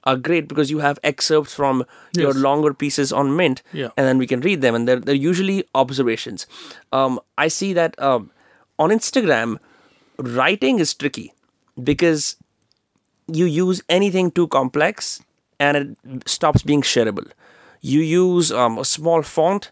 [0.05, 1.85] are great because you have excerpts from
[2.17, 3.89] your longer pieces on Mint, Yeah.
[3.97, 6.47] and then we can read them, and they're they're usually observations.
[6.93, 8.31] Um, I see that um,
[8.79, 9.59] on Instagram,
[10.19, 11.33] writing is tricky
[11.83, 12.37] because
[13.27, 15.21] you use anything too complex
[15.59, 17.29] and it stops being shareable.
[17.95, 19.71] You use um, a small font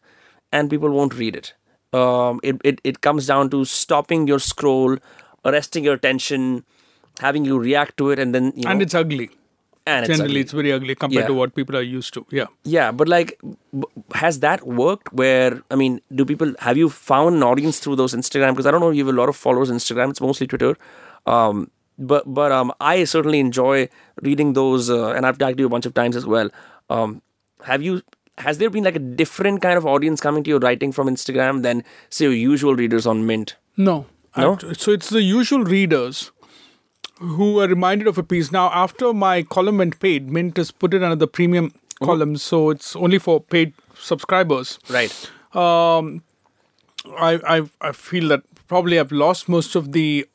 [0.53, 1.55] and people won't read it.
[2.01, 2.81] Um, it, it.
[2.93, 4.97] It comes down to stopping your scroll,
[5.45, 6.65] arresting your attention,
[7.21, 9.27] having you react to it, and then you know, And it's ugly.
[9.87, 10.41] and it's Generally, ugly.
[10.45, 11.27] it's very ugly compared Yeah.
[11.33, 12.25] to what people are used to.
[12.41, 12.47] Yeah.
[12.77, 13.35] Yeah, but like,
[14.23, 15.13] has that worked?
[15.23, 18.51] Where I mean, do people have you found an audience through those Instagram?
[18.59, 20.11] Because I don't know, you have a lot of followers on Instagram.
[20.17, 20.73] It's mostly Twitter.
[21.27, 23.89] Um, but but um, I certainly enjoy
[24.23, 26.51] reading those, uh, and I've tagged you a bunch of times as well.
[26.91, 27.21] Um,
[27.65, 28.03] have you?
[28.39, 31.63] Has there been like a different kind of audience coming to your writing from Instagram
[31.63, 33.57] than say your usual readers on Mint?
[33.77, 34.07] No.
[34.37, 34.59] No?
[34.63, 36.33] I- so it's the usual readers
[37.19, 38.51] who are reminded of a piece.
[38.51, 42.07] Now, after my column went paid, Mint has put it under the premium Mm-hmm.
[42.07, 44.81] column, so it's only for paid subscribers.
[44.91, 45.13] Right.
[45.55, 46.25] Um,
[47.17, 50.27] I, I I feel that probably I've lost most of the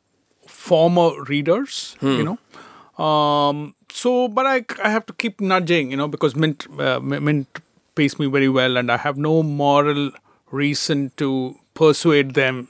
[0.47, 3.03] former readers, you know.
[3.03, 7.47] Um, so, but I I have to keep nudging, you know, because Mint uh, Mint
[7.95, 10.11] pays me very well, and I have no moral
[10.51, 12.67] reason to persuade them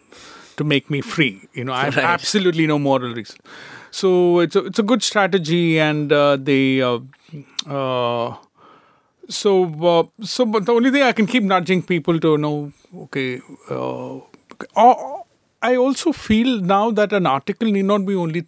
[0.57, 1.47] to make me free.
[1.53, 2.03] You know, I have Right.
[2.03, 3.37] absolutely no moral reason.
[3.91, 6.81] So it's a it's a good strategy, and uh, they.
[6.81, 6.99] Uh,
[7.67, 8.35] uh,
[9.27, 12.71] so, uh, so, but the only thing I can keep nudging people to know,
[13.03, 14.17] okay, uh,
[14.75, 15.21] uh,
[15.61, 18.45] I also feel now that an article need not be only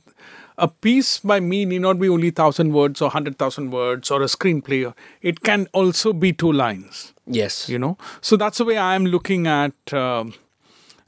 [0.61, 4.21] a piece by me need not be only thousand words or hundred thousand words or
[4.21, 4.93] a screenplay.
[5.21, 7.13] It can also be two lines.
[7.25, 7.67] Yes.
[7.67, 9.93] You know, so that's the way I am looking at.
[9.93, 10.33] Um,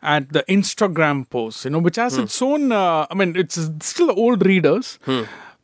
[0.05, 2.73] at the Instagram post, you know, which has its own.
[2.73, 4.99] Uh, I mean, it's still old readers,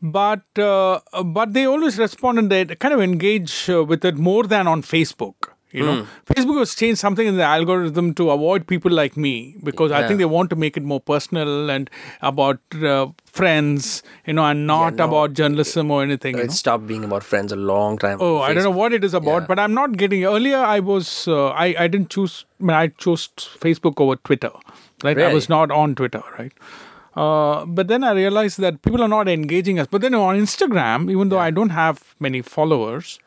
[0.01, 4.45] but uh, but they always respond and they kind of engage uh, with it more
[4.45, 5.48] than on Facebook.
[5.71, 9.91] You know, Facebook has changed something in the algorithm to avoid people like me because
[9.91, 11.89] I think they want to make it more personal and
[12.21, 15.05] about uh, friends, you know, and not no.
[15.05, 16.37] about journalism or anything.
[16.37, 18.15] you It stopped being about friends a long time.
[18.15, 18.37] Ago.
[18.37, 19.47] Oh, I don't know what it is about, Yeah.
[19.47, 20.25] but I'm not getting.
[20.25, 22.45] Earlier, I was uh, I I didn't choose.
[22.59, 23.29] I, mean, I chose
[23.67, 24.51] Facebook over Twitter.
[25.03, 26.23] Right, I was not on Twitter.
[26.37, 26.51] Right,
[27.15, 29.87] uh, but then I realized that people are not engaging us.
[29.87, 33.19] But then on Instagram, even though I don't have many followers,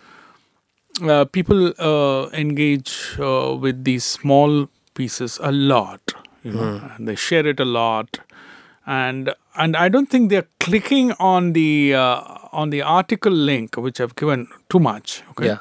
[1.00, 6.00] uh, people uh, engage uh, with these small pieces a lot.
[6.44, 6.86] You know, Hmm.
[6.96, 8.18] and they share it a lot,
[8.84, 12.20] and and I don't think they're clicking on the uh,
[12.52, 15.22] on the article link which I've given too much.
[15.30, 15.46] Okay.
[15.46, 15.58] Yeah.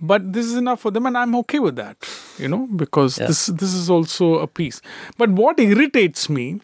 [0.00, 1.96] But this is enough for them, and I'm okay with that,
[2.38, 3.26] you know, because Yeah.
[3.26, 4.80] this this is also a piece.
[5.18, 6.60] But what irritates me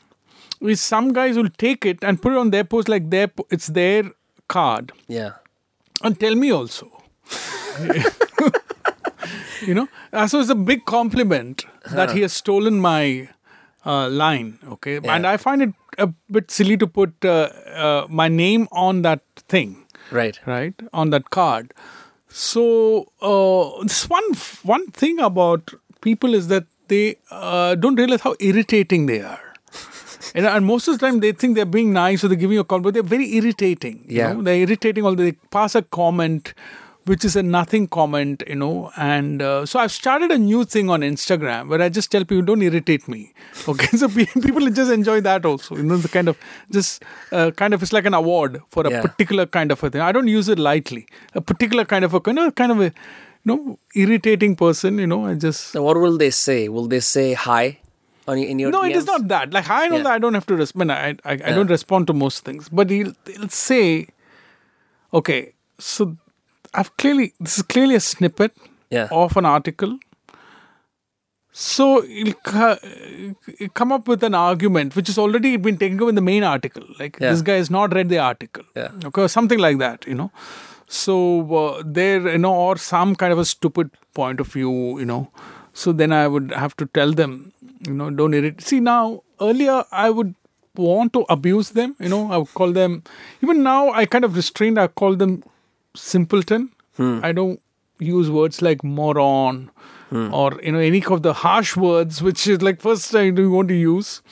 [0.61, 3.47] is some guys will take it and put it on their post like their po-
[3.51, 4.11] it's their
[4.49, 5.31] card Yeah.
[6.03, 6.91] and tell me also.
[9.63, 13.29] you know, uh, so it's a big compliment that he has stolen my
[13.87, 14.59] uh, line.
[14.67, 19.03] Okay, and I find it a bit silly to put uh, uh, my name on
[19.03, 20.39] that thing, Right.
[20.47, 21.73] right, on that card.
[22.29, 25.71] So uh, this one one thing about
[26.01, 29.41] people is that they uh, don't realize how irritating they are.
[30.35, 32.61] And, and most of the time they think they're being nice or they're giving you
[32.61, 34.07] a call, but they're very irritating.
[34.09, 34.33] You Yeah.
[34.33, 34.43] know?
[34.43, 36.55] They're irritating, although they pass a comment,
[37.05, 38.91] which is a nothing comment, you know.
[38.97, 42.43] And uh, so I've started a new thing on Instagram where I just tell people,
[42.43, 43.33] don't irritate me.
[43.69, 43.97] Okay.
[43.97, 45.77] so people just enjoy that also.
[45.77, 46.39] You know, the kind of
[46.71, 47.03] just
[47.33, 49.03] uh, kind of, it's like an award for a Yeah.
[49.03, 50.01] particular kind of a thing.
[50.01, 51.07] I don't use it lightly.
[51.35, 52.93] A particular kind of a, you know, kind of a, you
[53.45, 55.75] know, irritating person, you know, I just.
[55.75, 56.69] Now, what will they say?
[56.69, 57.81] Will they say hi
[58.29, 59.53] on your, in your No, it is not that.
[59.53, 60.03] Like I know Yeah.
[60.05, 60.93] that I don't have to respond.
[60.93, 64.07] I I, I don't respond to most things, but he'll, he'll say,
[65.13, 66.17] "Okay, so
[66.75, 68.53] I've clearly this is clearly a snippet
[68.91, 69.09] Yeah.
[69.11, 69.99] of an article."
[71.55, 72.79] So he'll co-
[73.59, 76.45] he'll come up with an argument which has already been taken up in the main
[76.45, 76.85] article.
[76.99, 77.31] Like Yeah.
[77.31, 78.65] this guy has not read the article.
[78.75, 78.91] Yeah.
[79.11, 80.07] Okay, something like that.
[80.07, 80.31] You know.
[80.89, 81.17] So
[81.63, 84.73] uh, there, you know, or some kind of a stupid point of view.
[84.99, 85.21] You know.
[85.75, 87.53] So then I would have to tell them
[87.87, 88.61] you know, don't irritate.
[88.63, 90.35] See, now, earlier I would
[90.77, 93.03] want to abuse them, you know, I would call them,
[93.43, 95.43] even now I kind of restrained, I call them
[95.95, 96.71] simpleton.
[96.99, 97.61] I don't
[97.99, 99.71] use words like moron
[100.13, 103.69] or, you know, any of the harsh words, which is like first I do want
[103.69, 104.23] to use.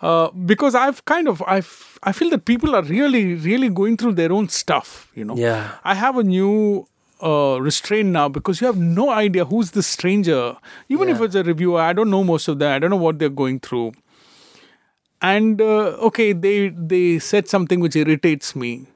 [0.00, 4.14] Uh, because I've kind of I've I feel that people are really really going through
[4.14, 5.08] their own stuff.
[5.14, 5.36] You know.
[5.36, 5.72] Yeah.
[5.84, 6.88] I have a new
[7.22, 10.56] uh, restraint now because you have no idea who's the stranger.
[10.88, 12.72] Even if it's a reviewer, I don't know most of them.
[12.72, 13.92] I don't know what they're going through.
[15.20, 18.86] And uh, okay, they they said something which irritates me.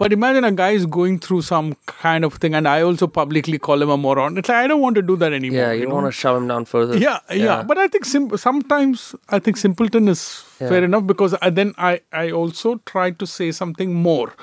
[0.00, 3.58] But imagine a guy is going through some kind of thing, and I also publicly
[3.58, 4.38] call him a moron.
[4.38, 5.58] It's like I don't want to do that anymore.
[5.60, 6.96] Yeah, you don't want to shove him down further.
[6.96, 10.22] Yeah, yeah, But I think sim- sometimes I think simpleton is
[10.58, 14.34] fair enough because I, then I I also try to say something more.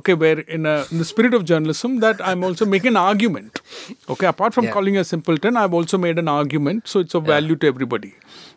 [0.00, 3.60] Okay, where in, a, in the spirit of journalism that I'm also making an argument.
[4.08, 4.72] Okay, apart from Yeah.
[4.78, 8.14] calling a simpleton, I've also made an argument, so it's of value to everybody,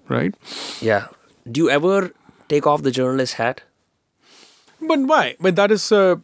[0.07, 0.33] right?
[0.79, 1.07] Yeah.
[1.51, 2.11] Do you ever
[2.47, 3.61] take off the journalist hat?
[4.93, 5.35] But why?
[5.41, 6.15] But that is uh,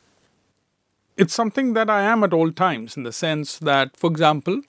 [1.16, 4.60] it's something that I am at all times in the sense that, for example,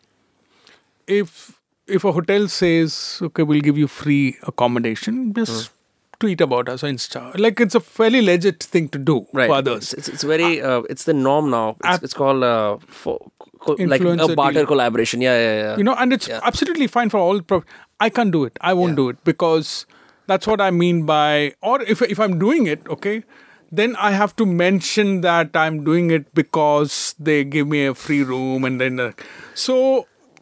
[1.07, 5.71] if if a hotel says, "Okay, we'll give you free accommodation," just
[6.19, 7.37] tweet about us on Insta.
[7.37, 9.93] Like it's a fairly legit thing to do for others.
[9.93, 11.75] It's, it's, it's very, uh, it's the norm now.
[11.83, 13.19] It's, it's called uh, for,
[13.59, 14.65] co- like a barter deal.
[14.65, 15.19] collaboration.
[15.21, 15.77] Yeah, yeah, yeah.
[15.77, 16.39] you know and it's Yeah.
[16.43, 17.63] absolutely fine for all pro-
[17.99, 18.57] i can't do it.
[18.61, 18.95] I won't Yeah.
[19.03, 19.85] do it because
[20.27, 23.23] that's what i mean by or if, if i'm doing it okay
[23.71, 28.23] then i have to mention that i'm doing it because they give me a free
[28.23, 29.11] room and then uh,
[29.53, 29.77] so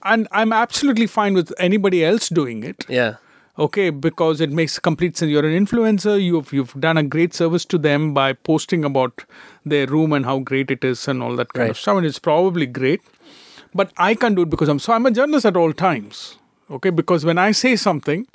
[0.04, 2.86] and i'm absolutely fine with anybody else doing it.
[2.90, 3.16] Yeah.
[3.64, 5.30] okay because it makes complete sense.
[5.32, 6.14] You're an influencer.
[6.28, 9.26] You've you've done a great service to them by posting about
[9.74, 11.98] their room and how great it is and all that kind of stuff.
[11.98, 13.02] And it's probably great
[13.82, 16.24] but i can't do it because i'm so i'm a journalist at all times
[16.70, 16.90] okay?
[16.90, 18.28] Because when i say something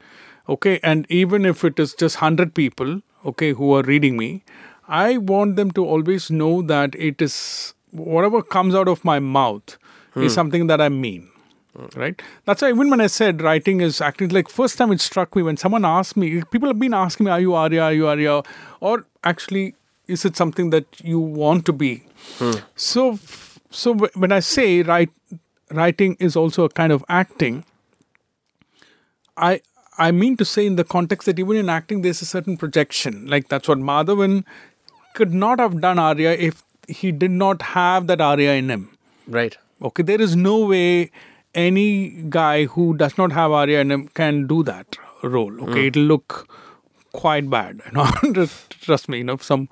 [0.49, 4.43] okay and even if it is just 100 people okay who are reading me
[4.89, 9.77] i want them to always know that it is whatever comes out of my mouth
[10.17, 10.29] is hmm.
[10.29, 11.29] something that i mean
[11.95, 12.21] right?
[12.45, 15.43] That's why even when i said writing is acting like first time it struck me
[15.43, 17.83] when someone asked me people have been asking me are you arya?
[17.83, 18.43] Are you arya?
[18.81, 19.75] Or actually
[20.07, 22.03] is it something that you want to be?
[22.39, 22.53] Hmm.
[22.75, 23.19] So
[23.71, 25.11] so when i say write
[25.71, 27.65] writing is also a kind of acting
[29.39, 29.61] i
[29.99, 33.27] i mean to say in the context that even in acting there's a certain projection
[33.27, 34.45] like that's what madhavan
[35.15, 38.87] could not have done arya if he did not have that arya in him
[39.29, 39.57] Right.
[39.83, 41.11] Okay, there is no way
[41.55, 45.63] any guy who does not have Arya in him can do that role.
[45.65, 45.87] Okay, hmm.
[45.89, 46.49] it'll look
[47.13, 47.83] quite bad.
[48.23, 49.19] You know, trust me.
[49.19, 49.69] You know, some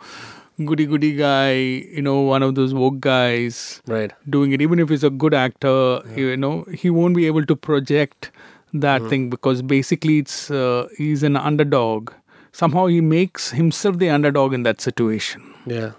[0.64, 4.12] goody goody guy, you know, one of those woke guys Right.
[4.28, 7.56] doing it, even if he's a good actor, you know, he won't be able to
[7.56, 8.30] project
[8.72, 12.12] that thing because basically it's uh, he's an underdog.
[12.52, 15.54] Somehow he makes himself the underdog in that situation.
[15.66, 15.92] Yeah.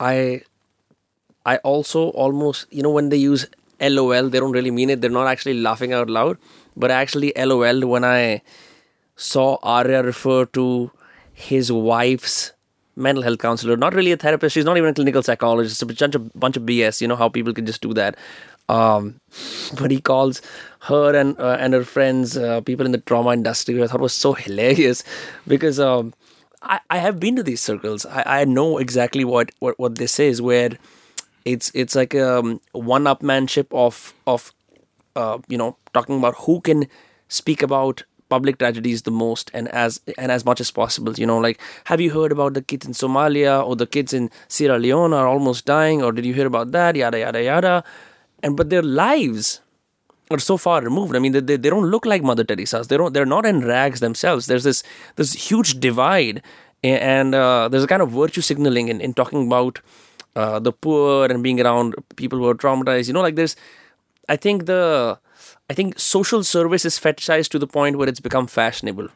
[0.00, 0.42] I
[1.46, 3.46] I also almost you know when they use
[3.80, 5.00] LOL they don't really mean it.
[5.00, 6.38] They're not actually laughing out loud.
[6.76, 8.42] But I actually LOL when I
[9.16, 10.90] saw Arya refer to
[11.32, 12.52] his wife's
[12.96, 13.76] mental health counselor.
[13.76, 14.54] Not really a therapist.
[14.54, 15.74] She's not even a clinical psychologist.
[15.74, 18.16] It's a bunch of bunch of BS you know how people can just do that
[18.68, 19.20] um
[19.78, 20.40] but he calls
[20.82, 24.14] her and uh, and her friends uh, people in the trauma industry I thought was
[24.14, 25.04] so hilarious
[25.46, 26.14] because um
[26.62, 28.06] I, I have been to these circles.
[28.06, 30.70] I, I know exactly what, what, what this is, where
[31.44, 34.52] it's it's like um one upmanship of of
[35.16, 36.86] uh, you know talking about who can
[37.28, 41.12] speak about public tragedies the most and as and as much as possible.
[41.14, 44.30] You know, like have you heard about the kids in Somalia or the kids in
[44.48, 46.96] Sierra Leone are almost dying, or did you hear about that?
[46.96, 47.84] Yada yada yada,
[48.44, 49.60] and but their lives
[50.30, 51.16] are so far removed.
[51.16, 52.88] I mean, they, they, they don't look like Mother Teresa's.
[52.88, 53.12] They don't.
[53.12, 54.46] They're not in rags themselves.
[54.46, 54.82] There's this
[55.16, 56.42] this huge divide,
[56.82, 59.80] and uh, there's a kind of virtue signaling in, in talking about
[60.36, 63.08] uh, the poor and being around people who are traumatized.
[63.08, 63.56] You know, like there's.
[64.26, 65.18] I think the,
[65.68, 69.08] I think social service is fetishized to the point where it's become fashionable,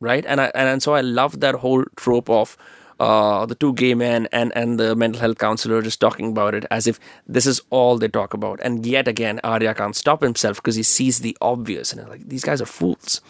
[0.00, 0.24] right?
[0.26, 2.56] And I and, and so I love that whole trope of.
[3.00, 6.66] Uh, the two gay men and, and the mental health counselor just talking about it
[6.70, 8.60] as if this is all they talk about.
[8.62, 12.44] And yet again, Arya can't stop himself because he sees the obvious and like these
[12.44, 13.22] guys are fools.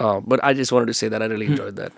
[0.00, 1.92] Uh, but I just wanted to say that I really enjoyed that.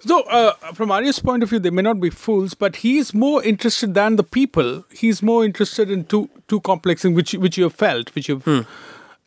[0.00, 3.42] So, uh, from Arya's point of view, they may not be fools, but he's more
[3.42, 4.84] interested than the people.
[4.92, 8.46] He's more interested in two two complex things, which which you have felt, which you've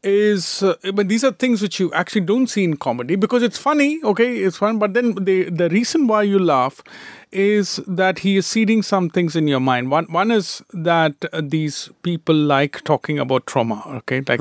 [0.04, 3.58] is uh, but these are things which you actually don't see in comedy because it's
[3.58, 6.84] funny okay it's fun but then the the reason why you laugh
[7.32, 9.92] is that he is seeding some things in your mind.
[9.92, 14.40] One one is that uh, these people like talking about trauma okay like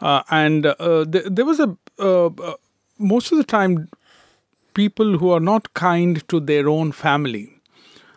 [0.00, 2.54] uh, and uh, th- there was a uh, uh,
[2.98, 3.88] most of the time
[4.74, 7.50] people who are not kind to their own family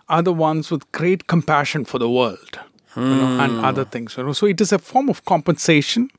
[0.10, 2.60] are the ones with great compassion for the world
[2.96, 6.10] you know, and other things so it is a form of compensation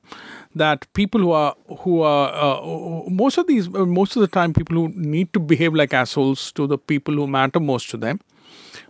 [0.58, 4.52] that people who are who are uh, most of these uh, most of the time
[4.52, 8.20] people who need to behave like assholes to the people who matter most to them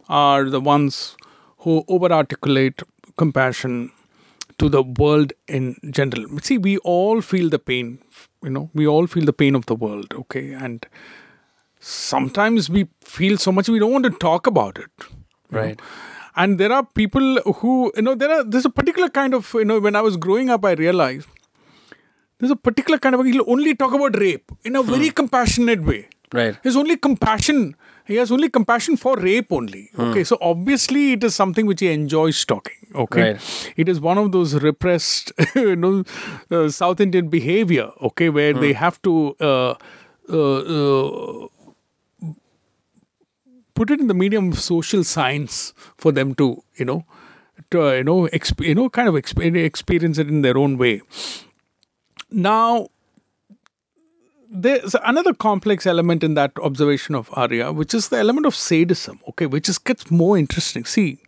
[0.09, 1.17] are the ones
[1.59, 2.83] who over articulate
[3.17, 3.79] compassion
[4.59, 7.99] to the world in general see we all feel the pain
[8.43, 10.87] you know we all feel the pain of the world okay and
[11.81, 12.87] sometimes we
[13.17, 15.07] feel so much we don't want to talk about it you
[15.53, 15.61] know.
[15.61, 15.81] Right.
[16.37, 19.65] and there are people who you know there are there's a particular kind of you
[19.65, 21.29] know when i was growing up i realized
[22.39, 26.07] there's a particular kind of he'll only talk about rape in a very compassionate way
[26.33, 26.57] Right.
[26.63, 27.75] There's only compassion.
[28.07, 29.91] He has only compassion for rape only.
[29.99, 32.75] Okay, so obviously it is something which he enjoys talking.
[32.95, 33.73] Okay, Right.
[33.77, 36.05] it is one of those repressed, you know,
[36.51, 37.91] uh, South Indian behavior.
[38.03, 39.75] Okay, where they have to uh,
[40.31, 41.49] uh, uh,
[43.75, 47.05] put it in the medium of social science for them to, you know,
[47.71, 50.79] to uh, you know, exp- you know, kind of exp- experience it in their own
[50.79, 51.03] way.
[52.31, 52.89] Now,
[54.51, 59.21] there's another complex element in that observation of Arya, which is the element of sadism,
[59.29, 60.85] okay, which is gets more interesting.
[60.85, 61.19] See,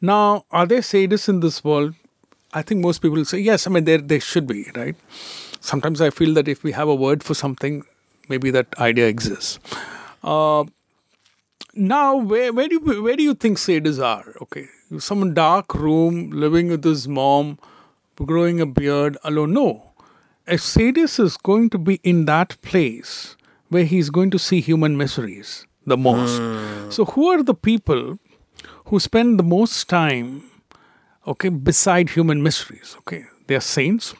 [0.00, 1.94] now are there sadists in this world?
[2.52, 3.66] I think most people say yes.
[3.66, 4.96] I mean, there there should be, right?
[5.60, 7.84] Sometimes I feel that if we have a word for something,
[8.28, 9.58] maybe that idea exists.
[10.22, 10.64] Uh,
[11.74, 14.34] now, where where do you, where do you think sadists are?
[14.42, 17.58] Okay, some dark room, living with his mom,
[18.16, 19.52] growing a beard alone.
[19.52, 19.87] No,
[20.48, 23.36] a sadist is going to be in that place
[23.68, 26.38] where he's going to see human miseries the most.
[26.38, 26.90] Hmm.
[26.90, 28.18] So, who are the people
[28.86, 30.44] who spend the most time,
[31.26, 32.96] okay, beside human miseries?
[33.00, 34.14] Okay, they are saints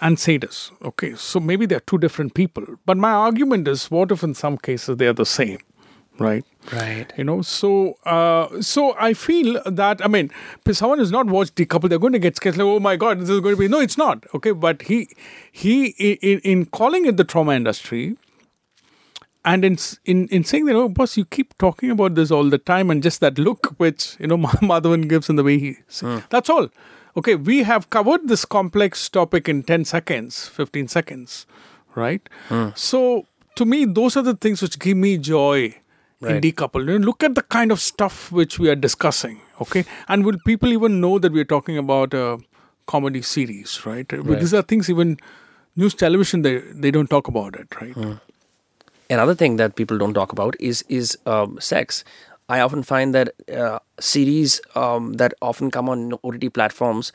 [0.00, 0.70] and sadists.
[0.82, 2.64] Okay, so maybe they are two different people.
[2.84, 5.58] But my argument is, what if in some cases they are the same,
[6.18, 6.44] right?
[6.72, 7.12] Right.
[7.16, 10.30] you know so uh, so i feel that i mean
[10.66, 13.20] if someone has not watched Decoupled they're going to get scared like oh my god
[13.20, 14.50] this is going to be no it's not okay?
[14.50, 15.08] But he
[15.52, 18.16] he in, in calling it the trauma industry
[19.44, 22.58] and in, in in saying that oh boss you keep talking about this all the
[22.58, 24.36] time and just that look which you know
[24.70, 25.76] madhavan gives in the way he
[26.30, 26.68] that's all.
[27.16, 31.46] Okay we have covered this complex topic in 10 seconds 15 seconds
[31.94, 32.28] right?
[32.74, 35.76] So to me those are the things which give me joy
[36.20, 36.42] Right.
[36.42, 39.84] Decoupled You know, look at the kind of stuff which we are discussing okay?
[40.08, 42.38] And will people even know that we're talking about a
[42.86, 45.18] comedy series right, But these are things even
[45.74, 48.18] news television they they don't talk about it right?
[49.10, 52.02] Another thing that people don't talk about is is um, sex.
[52.48, 57.12] I often find that uh, series um, that often come on OTT platforms,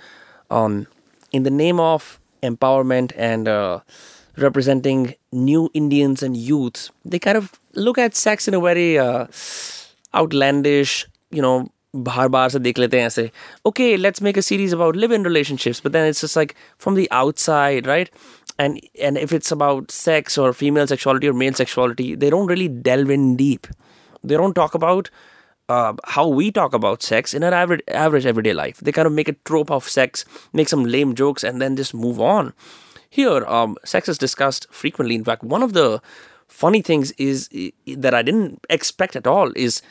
[0.49, 0.87] um,
[1.31, 3.79] in the name of empowerment and uh,
[4.37, 9.26] representing new Indians and youths, they kind of look at sex in a very uh,
[10.14, 11.70] outlandish, you know,
[12.04, 13.30] बाहर बाहर से देख लेते हैं ऐसे
[13.68, 16.54] okay let's make a series about live-in relationships but then it's just like
[16.86, 18.10] from the outside right
[18.64, 22.68] and and if it's about sex or female sexuality or male sexuality they don't really
[22.90, 23.66] delve in deep
[24.24, 25.10] they don't talk about
[25.68, 29.12] uh, how we talk about sex in our average average everyday life they kind of
[29.12, 32.52] make a trope of sex make some lame jokes and then just move on
[33.11, 35.15] here um, sex is discussed frequently.
[35.15, 36.01] In fact one of the
[36.47, 37.47] funny things is
[37.87, 39.81] that i didn't expect at all is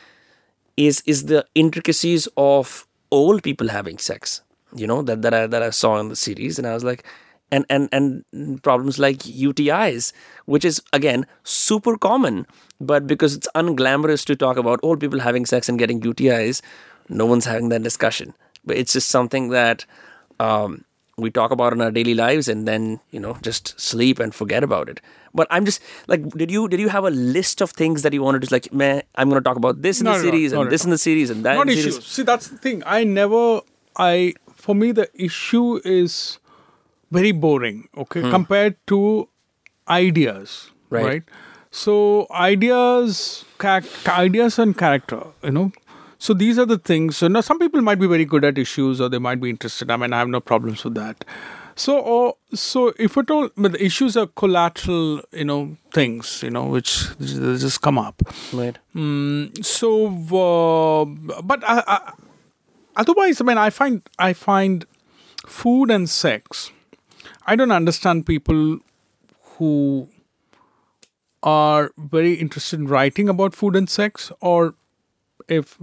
[0.77, 4.43] is is the intricacies of old people having sex
[4.75, 6.57] you know that that I that I saw in the series.
[6.57, 7.03] And I was like
[7.51, 10.13] and and and problems like UTIs
[10.45, 12.47] which is again super common.
[12.79, 16.61] But because it's unglamorous to talk about old people having sex and getting UTIs
[17.09, 18.33] no one's having that discussion.
[18.65, 19.85] But it's just something that
[20.39, 20.85] um,
[21.25, 22.85] we talk about in our daily lives and then
[23.17, 25.01] you know just sleep and forget about it.
[25.39, 25.81] But i'm just
[26.13, 28.65] like did you did you have a list of things that you wanted to like
[28.81, 30.83] man i'm going to talk about this in No, the no, no, series and this
[30.87, 32.07] in the series and that not in the issue series.
[32.15, 32.83] see that's the thing.
[32.97, 33.43] I never
[34.07, 34.33] i
[34.65, 36.17] for me the issue is
[37.19, 38.29] very boring okay hmm.
[38.37, 38.99] compared to
[39.89, 41.05] ideas Right.
[41.05, 41.23] right,
[41.71, 45.71] so ideas ca- ideas and character you know
[46.21, 47.17] so these are the things.
[47.17, 49.89] So now some people might be very good at issues or they might be interested.
[49.89, 51.25] I mean i have no problems with that.
[51.75, 56.51] So or so if at all but the issues are collateral you know things you
[56.51, 58.21] know which just come up.
[58.53, 58.77] Right.
[59.65, 60.07] So
[60.41, 62.13] uh, but I, I,
[62.95, 64.85] otherwise i mean i find i find
[65.47, 66.71] food and sex
[67.45, 68.79] I don't understand people
[69.55, 70.09] who
[71.43, 74.75] are very interested in writing about food and sex, or
[75.47, 75.79] if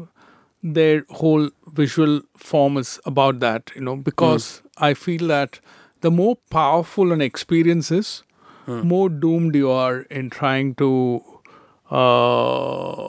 [0.63, 5.61] their whole visual form is about that, you know, because I feel that
[6.01, 8.23] the more powerful an experience is,
[8.67, 11.23] more doomed you are in trying to
[11.91, 13.09] uh,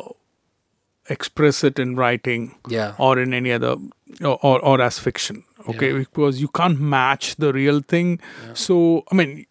[1.09, 2.93] express it in writing Yeah.
[2.97, 3.75] or in any other
[4.21, 5.91] or, or, or as fiction okay?
[5.91, 8.19] Because you can't match the real thing.
[8.53, 9.45] So i mean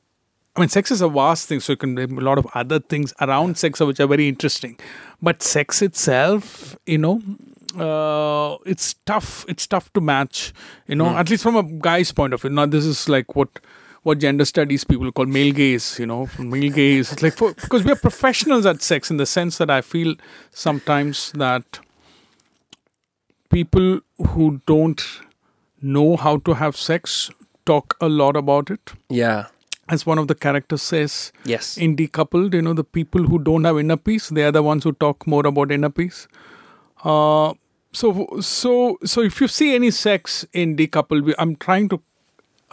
[0.56, 3.12] i mean sex is a vast thing so you can a lot of other things
[3.20, 4.78] around sex which are very interesting.
[5.20, 7.20] But sex itself you know
[7.76, 10.52] uh, it's tough it's tough to match
[10.86, 13.48] you know at least from a guy's point of view now this is like what
[14.04, 17.84] what gender studies people call male gaze you know male gaze it's like for, because
[17.84, 20.14] we are professionals at sex in the sense that i feel
[20.50, 21.80] sometimes that
[23.50, 25.02] people who don't
[25.80, 27.30] know how to have sex
[27.64, 28.92] talk a lot about it.
[29.08, 29.46] Yeah.
[29.88, 31.78] As one of the characters says, Yes.
[31.78, 34.84] in decoupled, you know, the people who don't have inner peace, they are the ones
[34.84, 36.28] who talk more about inner peace.
[37.04, 37.54] Uh,
[37.92, 42.00] so, so, so if you see any sex in decoupled, I'm trying to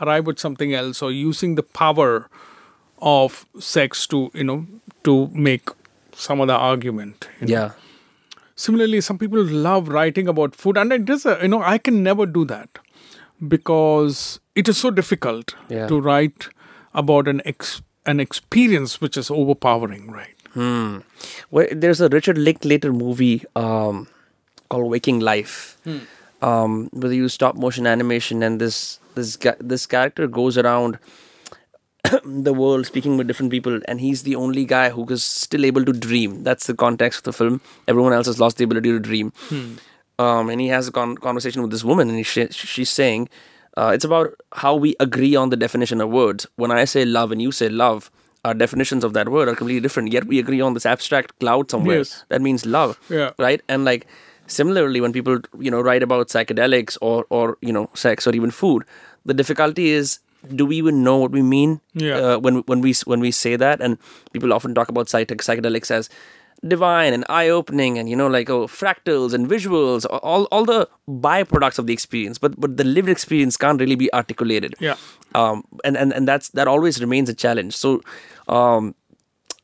[0.01, 2.29] arrive at something else or using the power
[3.01, 4.65] of sex to, you know,
[5.03, 5.69] to make
[6.13, 7.27] some other argument.
[7.39, 7.53] you know.
[7.53, 7.71] yeah.
[8.55, 12.03] Similarly, some people love writing about food, and it is, a, you know, I can
[12.03, 12.79] never do that
[13.47, 15.87] because it is so difficult Yeah.
[15.87, 16.47] to write
[16.93, 20.35] about an ex- an experience which is overpowering, right?
[20.53, 20.99] Hmm.
[21.51, 24.07] Well, there's a Richard Linklater movie um,
[24.69, 25.77] called Waking Life,
[26.41, 30.99] um, where they use stop motion animation, and this this guy, this character goes around
[32.23, 35.83] the world speaking with different people, and he's the only guy who is still able
[35.85, 36.43] to dream.
[36.43, 37.61] That's the context of the film.
[37.87, 39.31] Everyone else has lost the ability to dream.
[40.17, 43.27] Um, and he has a con- conversation with this woman, and he sh- she's saying,
[43.75, 46.47] uh, "It's about how we agree on the definition of words.
[46.55, 48.11] When I say love and you say love."
[48.45, 51.71] Our definitions of that word are completely different, yet we agree on this abstract cloud
[51.71, 52.23] somewhere Yes.
[52.29, 53.31] that means love Yeah.
[53.39, 54.05] right and like
[54.47, 58.51] similarly when people you know write about psychedelics or or you know sex or even
[58.51, 58.83] food
[59.25, 60.19] the difficulty is
[60.53, 62.17] do we even know what we mean Yeah.
[62.17, 63.97] uh, when when we when we say that and
[64.33, 66.09] people often talk about psych- psychedelics as
[66.73, 71.77] divine and eye-opening and you know like oh fractals and visuals all all the byproducts
[71.79, 74.95] of the experience but but the lived experience can't really be articulated Yeah.
[75.33, 77.75] um, and, and and that's that always remains a challenge.
[77.75, 78.01] So,
[78.47, 78.95] um,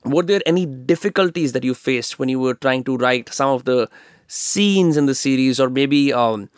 [0.04, 3.66] were there any difficulties that you faced when you were trying to write some of
[3.66, 3.88] the
[4.32, 6.50] scenes in the series, or maybe um,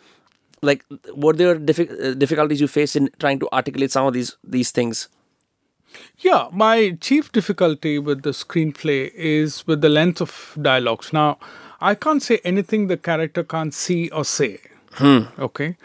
[0.62, 0.84] like
[1.14, 4.70] were there diffi- uh, difficulties you faced in trying to articulate some of these these
[4.70, 5.08] things?
[6.18, 11.12] Yeah, my chief difficulty with the screenplay is with the length of dialogues.
[11.12, 11.38] Now,
[11.80, 14.60] I can't say anything the character can't see or say.
[15.38, 15.76] Okay.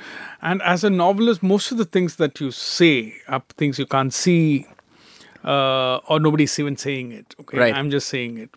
[0.41, 4.13] And as a novelist, most of the things that you say are things you can't
[4.13, 4.65] see
[5.43, 7.35] uh, or nobody's even saying it.
[7.41, 7.57] Okay.
[7.57, 7.73] Right.
[7.73, 8.49] I'm just saying it.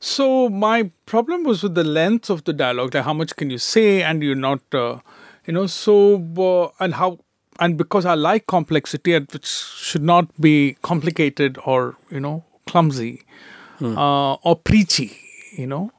[0.00, 3.58] So my problem was with the length of the dialogue, like how much can you
[3.58, 4.98] say, and you're not, uh,
[5.46, 7.18] you know, so uh, and how
[7.58, 13.22] and because I like complexity, which should not be complicated or you know clumsy
[13.80, 15.16] uh, or preachy,
[15.56, 15.90] you know.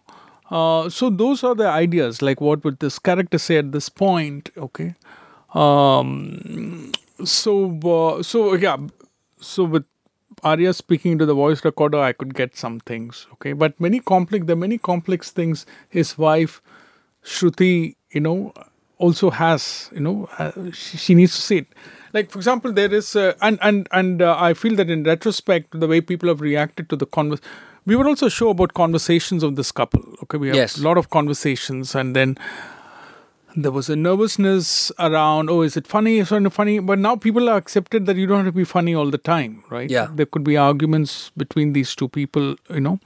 [0.50, 2.22] Uh, so those are the ideas.
[2.22, 4.50] Like what would this character say at this point?
[4.58, 4.96] Okay.
[5.54, 6.92] Um,
[7.26, 8.78] so uh, so yeah.
[9.42, 9.86] So with
[10.44, 13.28] Arya speaking to the voice recorder, I could get some things.
[13.34, 14.46] Okay, but many complex.
[14.46, 15.66] There are many complex things.
[15.90, 16.62] His wife,
[17.24, 18.54] Shruti, you know,
[18.98, 19.90] also has.
[19.94, 21.68] You know, uh, she, she needs to see it.
[22.14, 25.80] Like for example, there is, uh, and and and uh, I feel that in retrospect,
[25.80, 27.40] the way people have reacted to the convers,
[27.86, 30.04] we would also show about conversations of this couple.
[30.24, 30.78] Okay, we have Yes.
[30.78, 32.38] a lot of conversations, and then
[33.56, 37.50] there was a nervousness around oh is it funny is it funny but now people
[37.50, 40.08] are accepted that you don't have to be funny all the time right Yeah.
[40.14, 43.00] there could be arguments between these two people you know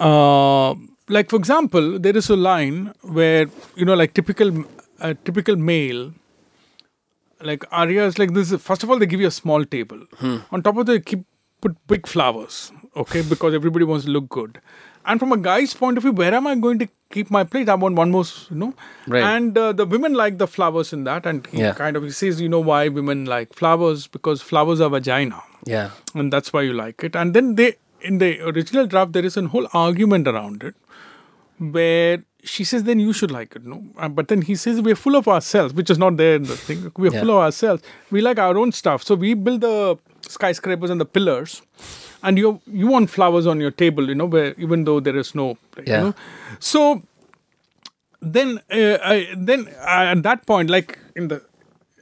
[0.00, 0.74] uh,
[1.08, 3.46] like for example there is a line where
[3.76, 4.64] you know like typical
[5.00, 6.12] a typical male
[7.40, 8.52] like Arya is like this.
[8.60, 10.00] First of all, they give you a small table.
[10.50, 11.20] On top of they keep
[11.60, 12.72] put big flowers.
[12.96, 14.60] Okay, because everybody wants to look good.
[15.08, 17.68] And from a guy's point of view, where am I going to keep my plate?
[17.68, 18.74] I want one more, you know.
[19.06, 19.22] Right.
[19.22, 21.72] And uh, the women like the flowers in that, and he Yeah.
[21.82, 25.90] kind of he says, you know, why women like flowers because flowers are vagina Yeah,
[26.14, 27.16] and that's why you like it.
[27.16, 27.70] And then they,
[28.12, 30.74] in the original draft, there is a whole argument around it,
[31.58, 33.82] where she says, "Then you should like it." No,
[34.18, 36.92] but then he says, "We're full of ourselves," which is not there in the thing.
[36.96, 37.20] We're Yeah.
[37.20, 37.82] full of ourselves.
[38.10, 41.62] We like our own stuff, so we build the skyscrapers and the pillars.
[42.22, 45.34] And you you want flowers on your table, you know, where even though there is
[45.34, 45.98] no, Yeah.
[45.98, 46.14] you know,
[46.58, 47.02] so
[48.20, 51.42] then uh, I, then uh, at that point, like in the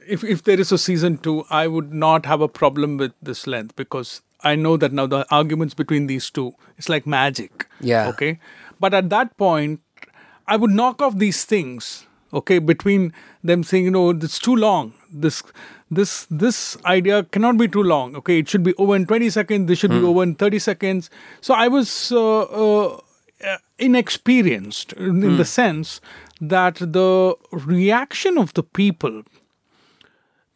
[0.07, 3.45] if if there is a season two, I would not have a problem with this
[3.45, 7.67] length because I know that now the arguments between these two it's like magic.
[7.79, 8.07] Yeah.
[8.07, 8.39] Okay.
[8.79, 9.81] But at that point,
[10.47, 12.06] I would knock off these things.
[12.33, 13.13] Okay, between
[13.43, 14.93] them saying, you know, it's too long.
[15.11, 15.43] This
[15.89, 18.15] this this idea cannot be too long.
[18.15, 19.67] Okay, it should be over in twenty seconds.
[19.67, 21.09] This should be over in thirty seconds.
[21.39, 22.99] So I was uh, uh,
[23.79, 26.01] inexperienced in, in the sense
[26.41, 29.23] that the reaction of the people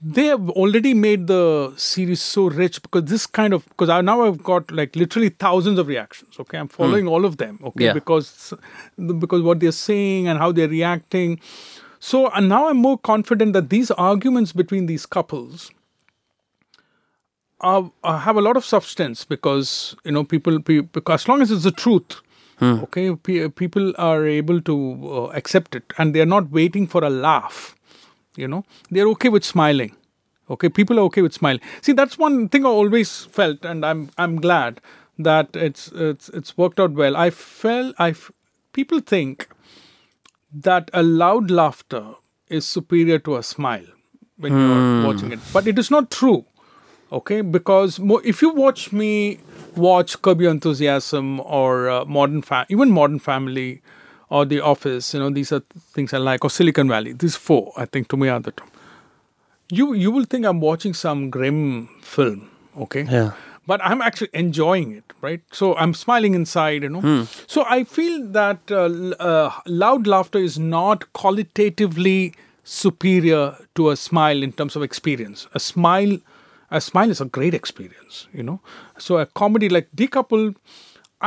[0.03, 4.23] they have already made the series so rich because this kind of because I now
[4.23, 6.39] I've got like literally thousands of reactions.
[6.39, 7.59] Okay, I'm following all of them.
[7.63, 7.93] Okay, Yeah.
[7.93, 8.53] because
[8.97, 11.39] because what they're saying and how they're reacting.
[11.99, 15.69] So and now I'm more confident that these arguments between these couples
[17.59, 21.41] are, uh, have a lot of substance because you know people, pe- because as long
[21.41, 22.21] as it's the truth.
[22.63, 24.75] Okay, pe- people are able to
[25.11, 27.75] uh, accept it, and they are not waiting for a laugh
[28.35, 28.65] you know.
[28.89, 29.95] They're okay with smiling.
[30.49, 31.61] Okay people are okay with smiling.
[31.81, 34.81] See that's one thing i always felt and i'm i'm glad
[35.19, 37.15] that it's it's it's worked out well.
[37.15, 38.13] I felt i
[38.73, 39.47] people think
[40.53, 42.15] that a loud laughter
[42.49, 43.85] is superior to a smile
[44.37, 45.39] when you're watching it.
[45.53, 46.45] But it is not true
[47.11, 47.41] okay?
[47.41, 49.39] Because mo- if you watch me
[49.75, 53.81] watch curb your enthusiasm or uh, modern fa- even modern family
[54.37, 55.61] or the office you know these are
[55.95, 57.13] things i like or silicon valley.
[57.23, 58.69] These four i think to me are the top.
[59.79, 61.61] You you will think i'm watching some grim
[62.01, 62.49] film
[62.85, 63.03] okay?
[63.15, 63.31] Yeah.
[63.71, 65.41] but i'm actually enjoying it right?
[65.57, 67.01] So i'm smiling inside you know?
[67.55, 68.85] So i feel that uh,
[69.31, 69.51] uh,
[69.83, 72.33] loud laughter is not qualitatively
[72.63, 73.43] superior
[73.75, 75.47] to a smile in terms of experience.
[75.59, 76.17] A smile
[76.79, 78.59] a smile is a great experience you know?
[79.07, 80.55] So a comedy like Decoupled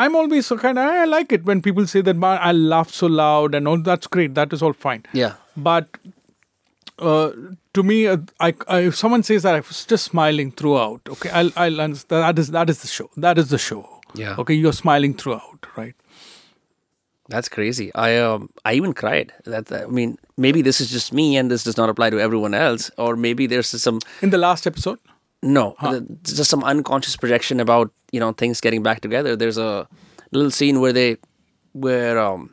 [0.03, 3.07] i'm always so kind of i like it when people say that i laugh so
[3.07, 5.35] loud and all that's great that is all fine Yeah.
[5.57, 5.99] but
[6.99, 7.31] uh,
[7.73, 11.29] to me, uh, I, I, if someone says that I was just smiling throughout, okay,
[11.31, 13.11] I'll, I'll understand that is that is the show.
[13.17, 14.01] That is the show.
[14.15, 14.37] Yeah.
[14.39, 15.97] Okay, you're smiling throughout, right?
[17.29, 17.93] That's crazy.
[17.97, 19.33] I um I even cried.
[19.45, 22.55] That I mean, maybe this is just me, and this does not apply to everyone
[22.55, 25.01] else, or maybe there's some In the last episode,
[25.45, 29.37] no, th- just some unconscious projection about you know things getting back together.
[29.37, 29.87] There's a
[30.33, 31.17] little scene where they
[31.73, 32.51] where um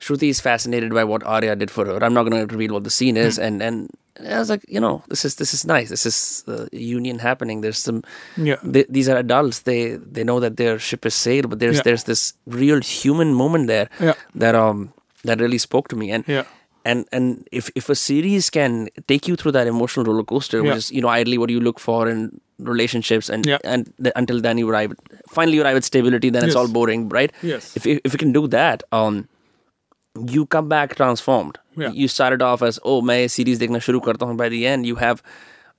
[0.00, 2.02] Shruti is fascinated by what Arya did for her.
[2.04, 3.90] I'm not going to reveal what the scene is, and and
[4.34, 5.88] I was like, you know, this is this is nice.
[5.94, 7.60] This is uh, union happening.
[7.62, 8.02] There's some
[8.36, 8.56] Yeah.
[8.62, 9.60] they, these are adults.
[9.60, 11.82] They they know that their ship is sailed, but there's Yeah.
[11.90, 14.14] there's this real human moment there Yeah.
[14.34, 14.92] that um
[15.24, 16.10] that really spoke to me.
[16.12, 16.44] And Yeah
[16.87, 20.69] and and if if a series can take you through that emotional roller coaster, Yeah.
[20.69, 22.25] which is you know ideally what you look for in
[22.59, 23.57] relationships, and Yeah.
[23.75, 24.93] and th- until then you arrive,
[25.37, 26.61] finally you arrive at stability, then it's Yes.
[26.63, 27.31] all boring, right?
[27.53, 27.71] Yes.
[27.81, 29.21] If if if you can do that, um,
[30.37, 31.57] you come back transformed.
[31.83, 31.95] Yeah.
[32.01, 34.37] You started off as oh मैं ये series देखना शुरू करता हूँ.
[34.43, 35.23] By the end, you have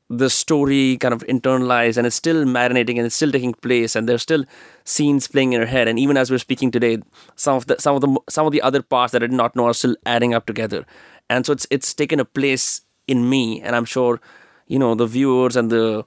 [0.10, 4.10] the story kind of internalized and it's still marinating and it's still taking place and
[4.10, 4.44] there's still
[4.84, 5.88] scenes playing in your head.
[5.88, 6.98] And even as we're speaking today
[7.36, 9.56] some of the some of the some of the other parts that I did not
[9.56, 10.86] know are still adding up together.
[11.30, 14.20] And so it's it's taken a place in me and I'm sure
[14.68, 16.06] you know the viewers and the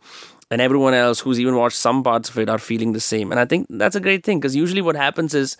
[0.50, 3.30] and everyone else who's even watched some parts of it are feeling the same.
[3.30, 5.56] And I think that's a great thing because usually what happens is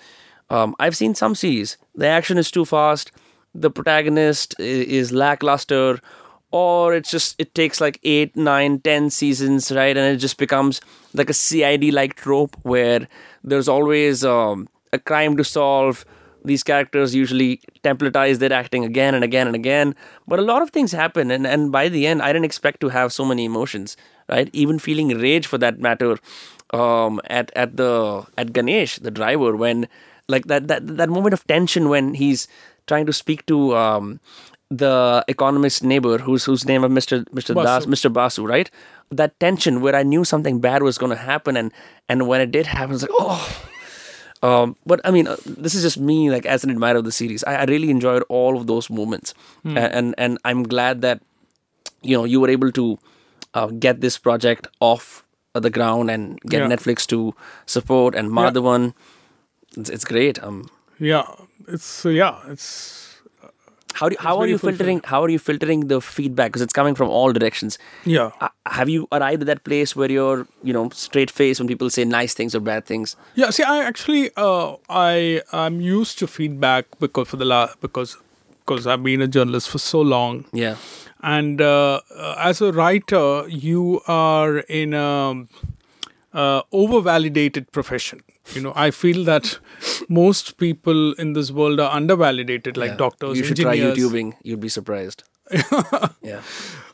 [0.51, 1.78] um, I've seen some series.
[1.94, 3.10] The action is too fast.
[3.55, 6.01] The protagonist i- is lackluster
[6.53, 9.97] or it's just it takes like eight nine ten seasons right?
[9.97, 10.81] And it just becomes
[11.15, 13.09] like a CID like trope where
[13.43, 16.05] there's always um, a crime to solve.
[16.45, 19.95] These characters usually templatize their acting again and again and again.
[20.27, 22.89] But a lot of things happen and, and by the end i didn't expect to
[22.89, 23.97] have so many emotions
[24.29, 24.49] right?
[24.53, 26.16] Even feeling rage for that matter
[26.73, 29.89] um, at at the at ganesh the driver when
[30.29, 32.49] like that that that moment of tension when he's
[32.87, 34.20] trying to speak to um,
[34.78, 37.24] the economist neighbor whose whose name of Mr.
[37.39, 37.55] Mr.
[37.55, 37.90] Das Basu.
[37.90, 38.12] Mr.
[38.12, 38.70] Basu, right?
[39.11, 41.73] That tension where I knew something bad was going to happen, and
[42.09, 43.43] and when it did happen, it's like, oh.
[44.44, 47.12] Um, but I mean, uh, this is just me, like as an admirer of the
[47.12, 47.44] series.
[47.44, 49.77] I, I really enjoyed all of those moments, Hmm.
[49.77, 51.20] A- and and I'm glad that
[52.03, 52.99] you know you were able to
[53.55, 55.24] uh, get this project off
[55.55, 56.69] the ground and get Yeah.
[56.74, 57.35] Netflix to
[57.66, 58.94] support and Madhavan.
[59.77, 60.43] It's, it's great.
[60.43, 60.66] Um,
[60.99, 61.27] Yeah,
[61.69, 63.02] it's uh, yeah, it's
[63.94, 65.01] how do, how are you filtering?
[65.05, 66.51] How are you filtering the feedback?
[66.51, 67.78] Because it's coming from all directions.
[68.05, 68.31] yeah.
[68.40, 71.90] Uh, have you arrived at that place where you're, you know, straight face when people
[71.90, 73.16] say nice things or bad things?
[73.35, 78.16] Yeah, see, I actually, uh, I I'm used to feedback because for the last because
[78.64, 80.77] because I've been a journalist for so long, Yeah,
[81.20, 82.01] and uh,
[82.39, 85.47] as a writer, you are in a
[86.35, 88.21] uh, over-validated profession.
[88.55, 89.59] You know, I feel that
[90.09, 92.97] most people in this world are undervalidated, like Yeah.
[92.97, 93.97] doctors, You should engineers.
[93.97, 94.33] try YouTubing.
[94.43, 95.25] You'd be surprised.
[96.23, 96.41] yeah.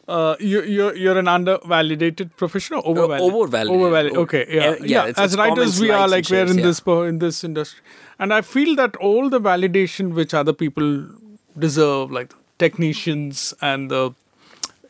[0.09, 3.31] Uh, you, you're you're an undervalidated profession or overvalidated?
[3.31, 3.73] overvalidated.
[3.79, 4.17] Overvalidated.
[4.17, 5.09] Oh, Okay, yeah, yeah, yeah, yeah.
[5.11, 7.83] it's- As it's writers, we are like we're in shares, this in this industry,
[8.19, 10.89] and I feel that all the validation which other people
[11.59, 14.11] deserve, like technicians and the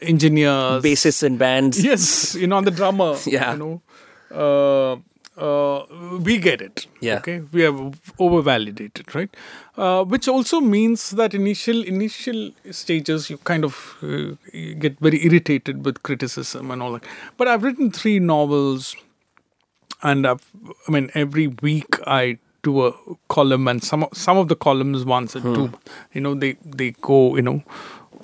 [0.00, 1.82] engineers, Bassists and bands.
[1.82, 3.52] yes, you know, and the drummer, Yeah.
[3.52, 3.82] you know,
[4.30, 4.96] uh,
[5.36, 5.84] uh,
[6.20, 6.86] we get it.
[7.00, 7.18] Yeah.
[7.18, 7.76] Okay, we have
[8.18, 9.30] overvalidated, right?
[9.76, 15.24] Uh, which also means that initial initial stages you kind of uh, you get very
[15.24, 17.04] irritated with criticism and all that.
[17.36, 18.96] But I've written three novels,
[20.02, 20.44] and I've,
[20.88, 22.92] I mean, every week I do a
[23.28, 25.72] column, and some of- some of the columns once or two,
[26.12, 27.62] you know, they they go, you know,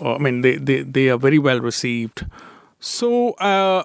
[0.00, 2.26] uh, I mean, they they they are very well received.
[2.80, 3.84] So uh,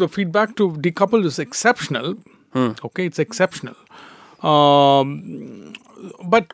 [0.00, 2.16] the feedback to Decoupled is exceptional.
[2.88, 3.76] Okay, it's exceptional.
[4.42, 5.74] Um,
[6.24, 6.52] but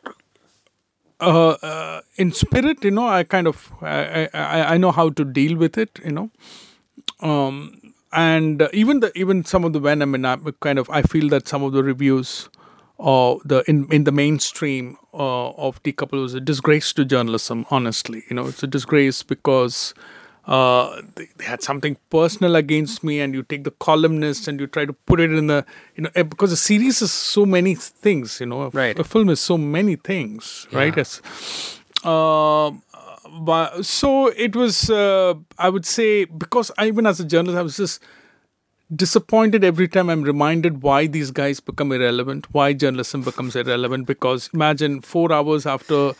[1.19, 5.25] uh, uh, in spirit, you know, I kind of I, I I know how to
[5.25, 5.99] deal with it.
[6.05, 6.29] You know,
[7.21, 10.89] um, and uh, even the even some of the when I mean, I kind of
[10.89, 12.49] I feel that some of the reviews
[12.97, 17.65] or the in in the mainstream uh, of Decoupled was a disgrace to journalism.
[17.71, 19.93] Honestly, you know, it's a disgrace because.
[20.47, 24.67] Uh, they, they had something personal against me, and you take the columnist and you
[24.67, 25.65] try to put it in the,
[25.95, 28.97] you know, eh, because a series is so many things, you know, a, Right.
[28.97, 30.95] a film is so many things, right?
[30.95, 31.03] Yeah.
[31.03, 31.79] Yes.
[32.05, 32.81] Um,
[33.41, 34.89] but so it was.
[34.89, 38.01] Uh, I would say because I, even as a journalist, I was just
[38.95, 44.07] disappointed every time I'm reminded why these guys become irrelevant, why journalism becomes irrelevant.
[44.07, 46.13] Because imagine four hours after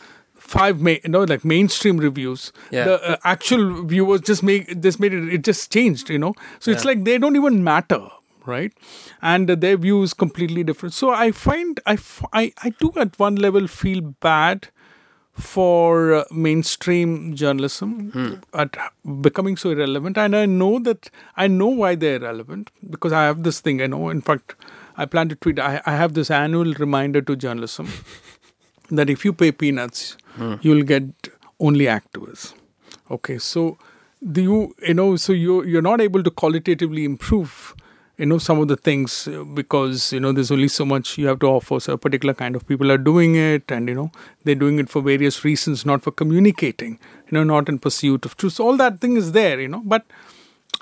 [0.54, 2.84] five, ma- you know, like mainstream reviews, Yeah.
[2.90, 5.32] the uh, actual viewers just make just made it.
[5.38, 6.34] It just changed, you know.
[6.58, 8.00] So it's like they don't even matter.
[8.50, 8.72] Right,
[9.30, 10.94] and uh, their view is completely different.
[10.98, 14.68] So I find I, f- I, I do at one level feel bad
[15.34, 18.76] for uh, mainstream journalism at
[19.26, 23.44] becoming so irrelevant and i know that i know why they're irrelevant because i have
[23.44, 24.56] this thing i know in fact
[24.96, 27.86] i plan to tweet i, I have this annual reminder to journalism
[28.90, 30.16] that if you pay peanuts
[30.62, 31.04] you'll get
[31.60, 32.54] only actors
[33.10, 33.76] okay so
[34.32, 37.74] do you you know so you you're not able to qualitatively improve
[38.18, 41.26] you know some of the things uh, because you know there's only so much you
[41.26, 44.10] have to offer so a particular kind of people are doing it and you know
[44.44, 46.98] they're doing it for various reasons not for communicating
[47.30, 48.54] you know not in pursuit of truth.
[48.54, 50.04] So all that thing is there you know but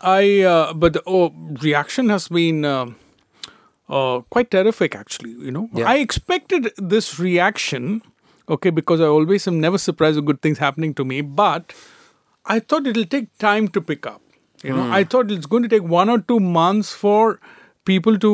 [0.02, 2.86] i uh, but the oh, reaction has been uh,
[3.88, 5.88] uh, quite terrific actually you know Yeah.
[5.88, 8.02] i expected this reaction
[8.48, 11.72] okay because i always am never surprised with good things happening to me but
[12.44, 14.20] i thought it'll take time to pick up
[14.64, 17.40] you know i thought it's going to take one or two months for
[17.84, 18.32] people to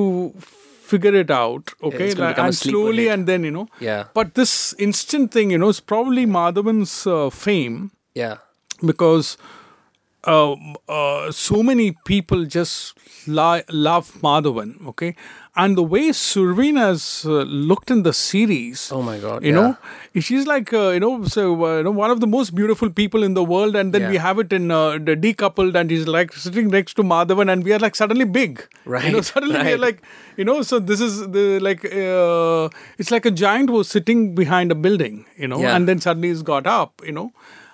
[0.93, 4.05] figure it out okay like- and slowly and then you know Yeah.
[4.15, 4.55] but this
[4.89, 7.79] instant thing you know is probably madhavan's uh, fame
[8.15, 8.37] Yeah.
[8.93, 9.37] because
[10.33, 10.55] uh,
[10.89, 12.97] uh, so many people just
[13.27, 15.16] li- love Madhavan, okay?
[15.55, 19.61] And the way Surveen has uh, looked in the series, Oh my God, you yeah.
[19.61, 22.89] know, she's like uh, you know, so uh, you know, one of the most beautiful
[22.89, 26.09] people in the world, and then we have it in uh, the decoupled, and he's
[26.09, 29.05] like sitting next to Madhavan, and we are like suddenly big, right?
[29.05, 30.01] You know, Right, suddenly we are like,
[30.39, 34.73] you know, so this is the like, uh, it's like a giant was sitting behind
[34.73, 35.77] a building, you know, Yeah.
[35.77, 37.31] and then suddenly he's got up, you know.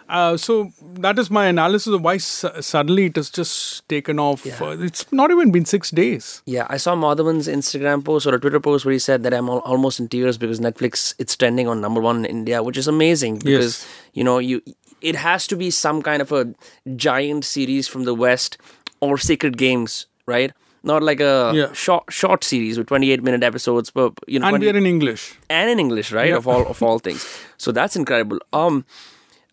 [0.08, 4.46] Uh, so that is my analysis of why su- suddenly it has just taken off.
[4.46, 4.58] Yeah.
[4.60, 6.42] Uh, it's not even been six days.
[6.46, 9.48] Yeah, I saw Madhavan's Instagram post or a Twitter post where he said that I'm
[9.48, 12.88] al- almost in tears because Netflix it's trending on number one in India, which is
[12.88, 13.86] amazing because Yes.
[14.14, 14.62] you know you
[15.00, 16.54] it has to be some kind of a
[16.96, 18.56] giant series from the West
[19.00, 20.52] or Sacred Games, right?
[20.82, 21.72] Not like a Yeah.
[21.72, 24.86] short short series with 28 minute episodes, but you know, And 20 we are in
[24.86, 25.34] English.
[25.50, 26.32] and in English, right?
[26.32, 27.26] Of all of all things.
[27.58, 28.38] So that's incredible.
[28.52, 28.84] Um,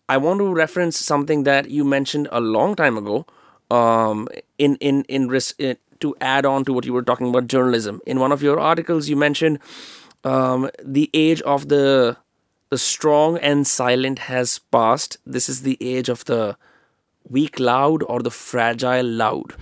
[0.08, 3.26] I want to reference something that you mentioned a long time ago.
[3.70, 4.28] Um,
[4.58, 8.00] in in in, res- uh to add on to what you were talking about journalism.
[8.06, 9.58] In one of your articles, you mentioned
[10.24, 12.16] um, the age of the
[12.70, 15.16] the strong and silent has passed.
[15.26, 16.56] This is the age of the
[17.28, 19.54] weak loud or the fragile loud.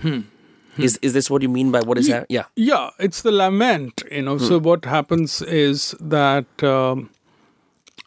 [0.77, 2.25] Is is this what you mean by what is that?
[2.29, 2.45] Yeah.
[2.55, 4.37] Yeah, it's the lament, you know.
[4.37, 7.09] So what happens is that um,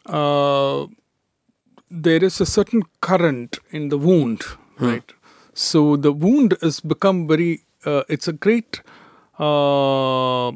[0.05, 0.85] uh,
[1.89, 4.43] there is a certain current in the wound,
[4.79, 5.11] right?
[5.53, 7.63] So the wound has become very.
[7.85, 8.81] Uh, it's a great.
[9.37, 10.51] Uh,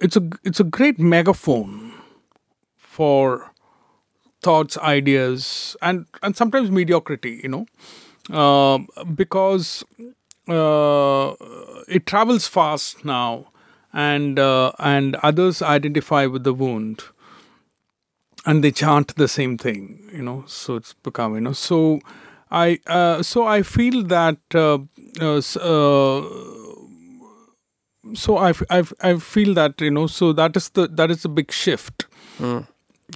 [0.00, 1.92] it's a it's a great megaphone
[2.76, 3.52] for
[4.42, 7.40] thoughts, ideas, and and sometimes mediocrity.
[7.42, 7.66] You
[8.30, 9.84] know, um, because
[10.48, 11.34] uh,
[11.88, 13.50] it travels fast now,
[13.92, 17.04] and uh, and others identify with the wound,
[18.46, 20.10] and they chant the same thing.
[20.12, 21.52] You know, so it's become you know.
[21.52, 22.00] So
[22.50, 24.38] I uh, so I feel that.
[24.54, 24.78] Uh,
[25.20, 26.22] uh, uh,
[28.14, 31.28] so I, I, I feel that you know so that is the that is a
[31.28, 32.04] big shift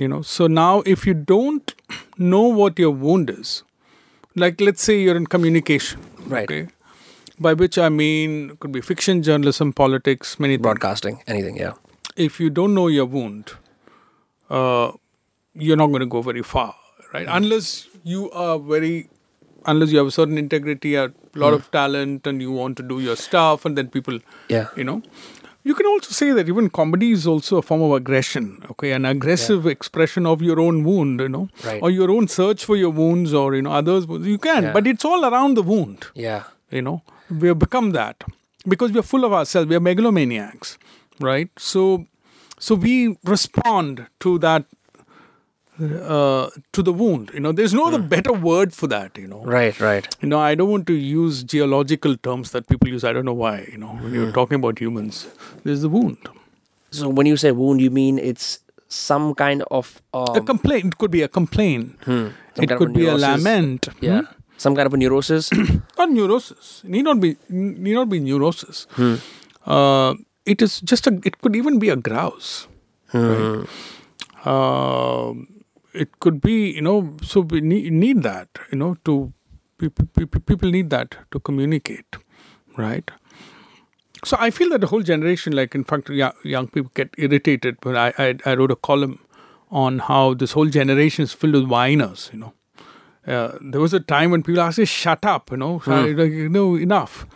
[0.00, 1.74] you know so now if you don't
[2.16, 3.62] know what your wound is
[4.34, 6.50] like let's say you're in communication Right.
[6.50, 6.68] okay
[7.38, 11.72] by which i mean it could be fiction journalism politics many things Broadcasting, anything, yeah.
[12.16, 13.52] if you don't know your wound
[14.50, 14.92] uh,
[15.58, 16.74] you're not going to go very far
[17.12, 17.26] right?
[17.26, 17.36] Hmm.
[17.36, 19.08] Unless you are very
[19.66, 21.72] unless you have a certain integrity a lot of hmm.
[21.72, 24.18] talent and you want to do your stuff and then people
[24.48, 24.68] Yeah.
[24.76, 25.02] you know.
[25.64, 28.92] You can also say that even comedy is also a form of aggression okay?
[28.92, 31.48] An aggressive expression of your own wound you know?
[31.64, 31.82] Right.
[31.82, 34.72] or your own search for your wounds or you know others you can Yeah.
[34.72, 36.06] but it's all around the wound.
[36.14, 36.44] Yeah.
[36.70, 37.02] you know?
[37.30, 38.24] We have become that.
[38.66, 39.68] Because we are full of ourselves.
[39.68, 40.78] We are megalomaniacs
[41.20, 41.50] right?
[41.58, 42.06] So
[42.58, 44.64] so we respond to that
[45.80, 49.42] uh, to the wound you know there's no other better word for that you know
[49.44, 50.08] Right, right.
[50.20, 53.38] you know i don't want to use geological terms that people use i don't know
[53.44, 55.26] why you know when you're talking about humans
[55.64, 56.18] there's the wound
[56.90, 58.44] So when you say wound, you mean it's
[58.98, 59.88] some kind of
[60.18, 62.32] um, a complaint it could be a complaint some
[62.66, 64.20] it could be a lament Yeah.
[64.22, 64.34] Hmm?
[64.62, 65.50] Some kind of a neurosis.
[65.98, 69.14] not neurosis need not be need not be neurosis Hmm.
[69.74, 70.14] uh,
[70.54, 72.50] it is just a it could even be a grouse
[73.12, 73.28] Hmm.
[73.28, 74.48] right?
[74.54, 75.46] Um
[76.04, 79.16] it could be you know so we need, need that you know to
[79.78, 82.16] pe- pe- pe- people need that to communicate
[82.76, 83.10] right?
[84.24, 87.96] So i feel that the whole generation like in fact young, people get irritated when
[87.96, 89.18] I, I i wrote a column
[89.70, 92.52] on how this whole generation is filled with whiners you know.
[93.26, 96.76] Uh, there was a time when people asked, "Shut up," you know, like, you know,
[96.76, 97.26] enough.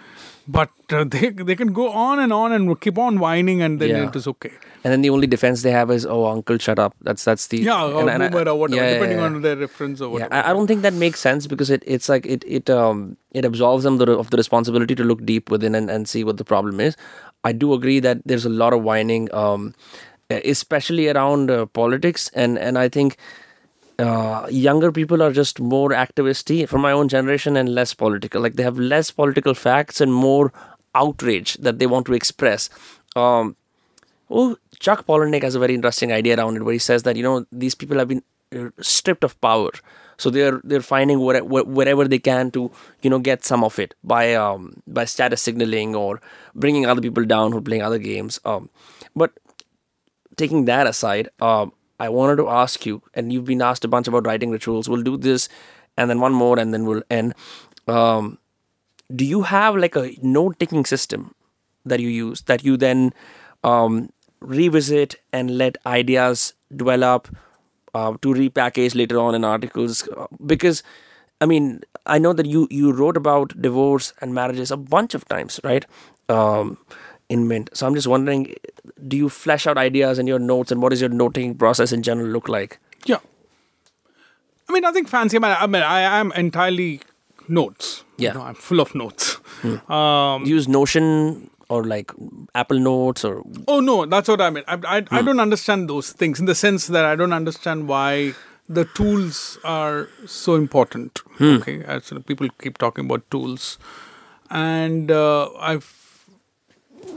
[0.48, 3.90] But uh, they they can go on and on and keep on whining, and then
[3.90, 4.08] Yeah.
[4.08, 4.50] it is okay.
[4.84, 7.58] and then the only defense they have is, "Oh, uncle, shut up." That's that's the
[7.58, 9.24] Yeah, or and- and or whatever, yeah, depending yeah.
[9.26, 10.34] on their reference or whatever.
[10.34, 13.44] I, I don't think that makes sense because it, it's like it it um it
[13.44, 16.44] absolves them the, of the responsibility to look deep within and, and see what the
[16.44, 16.96] problem is.
[17.44, 19.74] I do agree that there's a lot of whining, um,
[20.30, 23.16] especially around uh, politics, and and I think
[24.02, 28.42] uh, younger people are just more activisty from my own generation and less political.
[28.42, 30.52] Like they have less political facts and more
[30.94, 32.68] outrage that they want to express.
[33.16, 33.56] Um,
[34.34, 37.22] Oh, Chuck Palahniuk has a very interesting idea around it, where he says that you
[37.22, 38.22] know these people have been
[38.56, 39.70] uh, stripped of power,
[40.16, 42.70] so they're they're finding where, where, wherever they can to
[43.02, 46.22] you know get some of it by um, by status signaling or
[46.54, 48.40] bringing other people down who are playing other games.
[48.46, 48.70] Um,
[49.14, 49.32] but
[50.36, 51.72] taking that aside, um,
[52.06, 54.88] I wanted to ask you, and you've been asked a bunch about writing rituals.
[54.88, 55.48] We'll do this,
[55.96, 57.34] and then one more, and then we'll end.
[57.96, 58.38] Um,
[59.14, 61.34] do you have like a note taking system
[61.84, 63.12] that you use that you then
[63.64, 64.10] um,
[64.40, 67.28] revisit and let ideas develop
[67.94, 70.08] uh, to repackage later on in articles
[70.46, 70.82] because
[71.40, 75.26] i mean i know that you you wrote about divorce and marriages a bunch of
[75.28, 75.84] times right
[76.28, 76.78] um,
[77.28, 78.54] in mint so i'm just wondering
[79.06, 81.92] do you flesh out ideas in your notes and what does your note taking process
[81.92, 83.18] in general look like Yeah.
[84.68, 85.36] I mean, nothing fancy.
[85.36, 87.00] I mean, I, mean, I am entirely
[87.48, 88.04] notes.
[88.16, 88.32] You Yeah.
[88.34, 89.38] know, I'm full of notes.
[89.88, 92.10] Um, you use notion or like
[92.54, 94.64] apple notes or oh, no, that's what I mean.
[94.68, 98.34] I, I, I don't understand those things in the sense that I don't understand why
[98.68, 101.20] the tools are so important.
[101.40, 101.82] Okay.
[101.84, 103.78] As you know, people keep talking about tools.
[104.50, 105.84] And uh, I've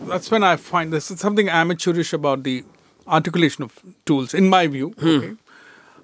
[0.08, 2.64] that's when I find this is something amateurish about the
[3.08, 4.94] articulation of tools, in my view.
[5.02, 5.36] Okay.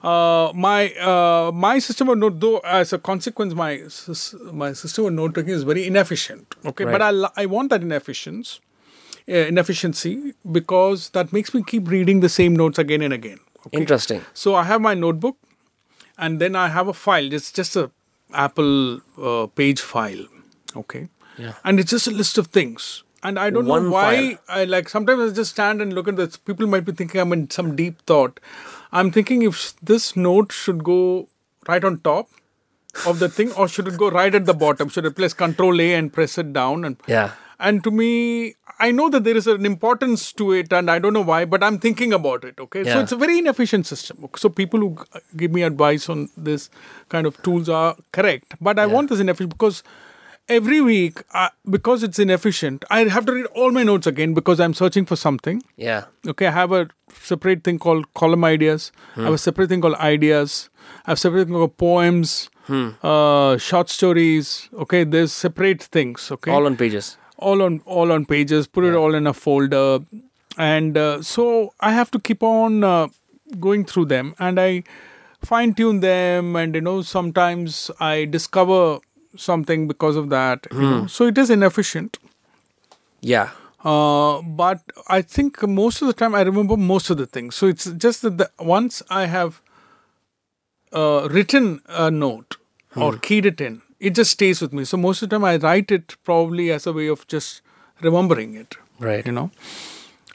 [0.04, 3.84] Uh, my uh, my system of note, though, as a consequence, my
[4.52, 6.56] my system of note taking is very inefficient.
[6.66, 8.60] Okay, but I I want that inefficiency,
[9.30, 13.40] uh, inefficiency because that makes me keep reading the same notes again and again.
[13.68, 13.78] Okay?
[13.78, 15.38] interesting So I have my notebook,
[16.18, 17.32] and then I have a file.
[17.32, 17.92] It's just a
[18.34, 20.26] Apple uh, page file,
[20.76, 21.10] okay?
[21.38, 21.54] Yeah.
[21.64, 23.04] And it's just a list of things.
[23.24, 26.38] And I don't know why I like sometimes I just stand and look at this.
[26.38, 28.40] People might be thinking I'm in some deep thought.
[28.92, 31.28] I'm thinking if this note should go
[31.68, 32.30] right on top
[33.06, 34.90] of the thing or should it go right at the bottom?
[34.90, 36.84] Should I press Control A and press it down?
[36.84, 37.32] And yeah
[37.62, 41.14] and to me, I know that there is an importance to it, and I don't
[41.14, 42.60] know why, but I'm thinking about it.
[42.60, 44.28] Okay, so it's a very inefficient system.
[44.36, 44.98] So people who
[45.38, 46.70] give me advice on this
[47.10, 49.84] kind of tools are correct, but I want this inefficient because
[50.48, 54.60] every week, uh, because it's inefficient, I have to read all my notes again because
[54.60, 55.64] I'm searching for something.
[55.76, 58.92] yeah Okay, I have a separate thing called column ideas.
[59.18, 60.70] I have a separate thing called ideas.
[61.06, 62.90] I have separate thing called poems, hmm.
[63.04, 64.70] uh, short stories.
[64.74, 66.32] Okay, there's separate things.
[66.32, 69.98] Okay, all on pages all on all on pages put it all in a folder
[70.60, 73.08] and uh, so i have to keep on uh,
[73.60, 74.84] going through them and I
[75.44, 79.00] fine tune them, and you know sometimes I discover
[79.36, 80.68] something because of that.
[80.72, 82.20] You know, so it is inefficient.
[83.22, 83.52] Yeah.
[83.84, 87.56] Uh, but I think most of the time I remember most of the things.
[87.56, 89.62] So it's just that the, once I have
[90.92, 92.58] uh, written a note
[92.96, 94.86] or keyed it in, it just stays with me.
[94.86, 97.62] So most of the time I write it probably as a way of just
[98.02, 98.78] remembering it.
[99.00, 99.26] Right.
[99.26, 99.52] You know.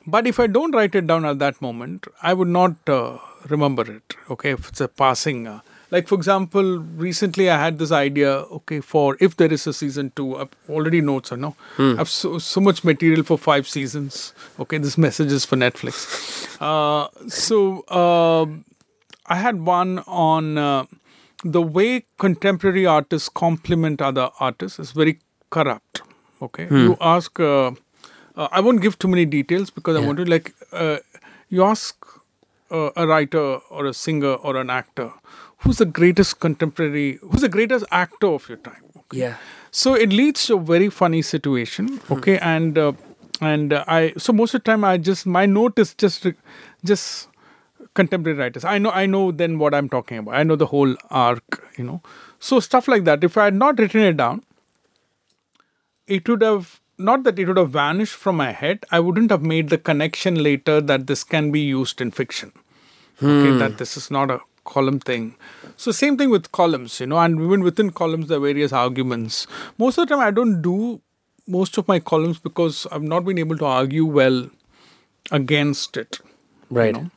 [0.06, 3.18] But if I don't write it down at that moment, I would not uh,
[3.48, 4.16] remember it.
[4.30, 5.60] Okay, if it's a passing.
[5.90, 8.30] Uh, like for example, recently I had this idea.
[8.30, 11.32] Okay, for if there is a season two, I've already notes.
[11.32, 14.34] I know I've so, so much material for five seasons.
[14.58, 16.56] Okay, this message is for Netflix.
[16.60, 18.64] Uh, so um
[19.28, 20.84] I had one on uh,
[21.44, 25.18] the way contemporary artists compliment other artists is very
[25.50, 26.02] corrupt.
[26.42, 27.40] Okay, you ask.
[27.40, 27.72] Uh,
[28.36, 30.98] uh, I won't give too many details because I want to like uh,
[31.48, 31.96] you ask
[32.70, 35.12] uh, a writer or a singer or an actor
[35.58, 38.82] who's the greatest contemporary, who's the greatest actor of your time.
[38.96, 39.18] Okay?
[39.18, 39.36] Yeah.
[39.70, 42.00] So it leads to a very funny situation.
[42.10, 42.92] Okay, and uh,
[43.40, 46.26] and uh, I so most of the time I just my note is just
[46.84, 47.28] just
[47.94, 48.64] contemporary writers.
[48.64, 50.34] I know I know then what I'm talking about.
[50.34, 51.62] I know the whole arc.
[51.76, 52.00] You know,
[52.38, 53.22] so stuff like that.
[53.22, 54.42] If I had not written it down,
[56.06, 58.84] it would have not that it would have vanished from my head.
[58.90, 62.52] I wouldn't have made the connection later that this can be used in fiction.
[63.22, 64.40] Okay, that this is not a
[64.74, 65.34] column thing.
[65.76, 69.46] So same thing with columns, you know, and even within columns there are various arguments.
[69.78, 71.00] Most of the time I don't do
[71.46, 74.50] most of my columns because I've not been able to argue well
[75.30, 76.18] against it.
[76.70, 76.94] Right.
[76.94, 77.10] know?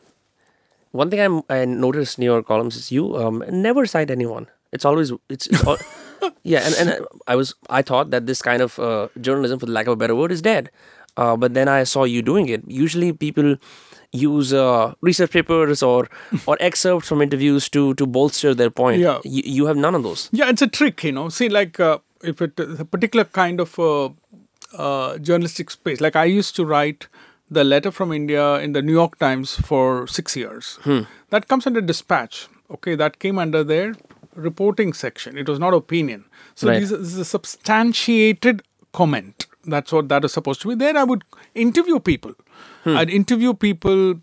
[0.92, 4.48] One thing I'm, I noticed in your columns is you um, never cite anyone.
[4.72, 5.78] It's always it's, it's all,
[6.44, 9.72] yeah, and, and I was I thought that this kind of uh, journalism, for the
[9.72, 10.70] lack of a better word, is dead.
[11.18, 12.64] Uh, but then I saw you doing it.
[12.68, 13.58] Usually, people
[14.12, 16.08] use uh, research papers or
[16.48, 19.00] or excerpts from interviews to to bolster their point.
[19.02, 19.20] Yeah.
[19.24, 20.30] You, you have none of those.
[20.32, 21.30] Yeah, it's a trick, you know.
[21.30, 24.10] See, like uh, if it a particular kind of uh,
[24.78, 27.08] uh, journalistic space, like I used to write
[27.52, 30.78] the letter from India in the New York Times for six years.
[31.32, 32.48] That comes under dispatch.
[32.72, 33.96] Okay, that came under their
[34.36, 35.36] reporting section.
[35.38, 36.26] It was not opinion.
[36.54, 36.80] So Right.
[36.80, 38.62] this is a substantiated
[38.94, 39.48] comment.
[39.70, 40.76] That's what that is supposed to be.
[40.76, 41.24] Then I would
[41.54, 42.34] interview people.
[42.86, 44.16] I'd interview people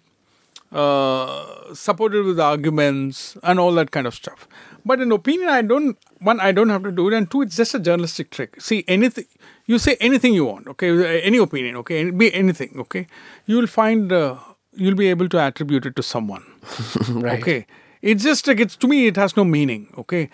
[0.72, 4.48] uh, supported with arguments and all that kind of stuff.
[4.84, 5.96] But in opinion, I don't.
[6.20, 8.60] One, I don't have to do it, and two, it's just a journalistic trick.
[8.60, 9.26] See, anything
[9.66, 13.06] you say, anything you want, okay, any opinion, okay, be anything, okay,
[13.46, 14.36] you will find uh,
[14.74, 16.44] you'll be able to attribute it to someone.
[17.08, 17.40] Right.
[17.40, 17.66] Okay,
[18.02, 19.92] it's just like it's to me, it has no meaning.
[19.98, 20.30] Okay,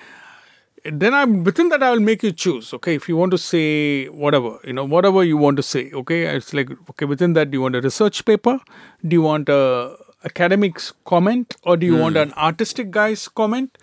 [0.84, 2.72] then I'm within that I will make you choose.
[2.74, 5.90] Okay, if you want to say whatever, you know, whatever you want to say.
[5.92, 8.58] Okay, it's like okay, within that, do you want a research paper?
[9.06, 13.78] Do you want a academics comment, or do you want an artistic guy's comment?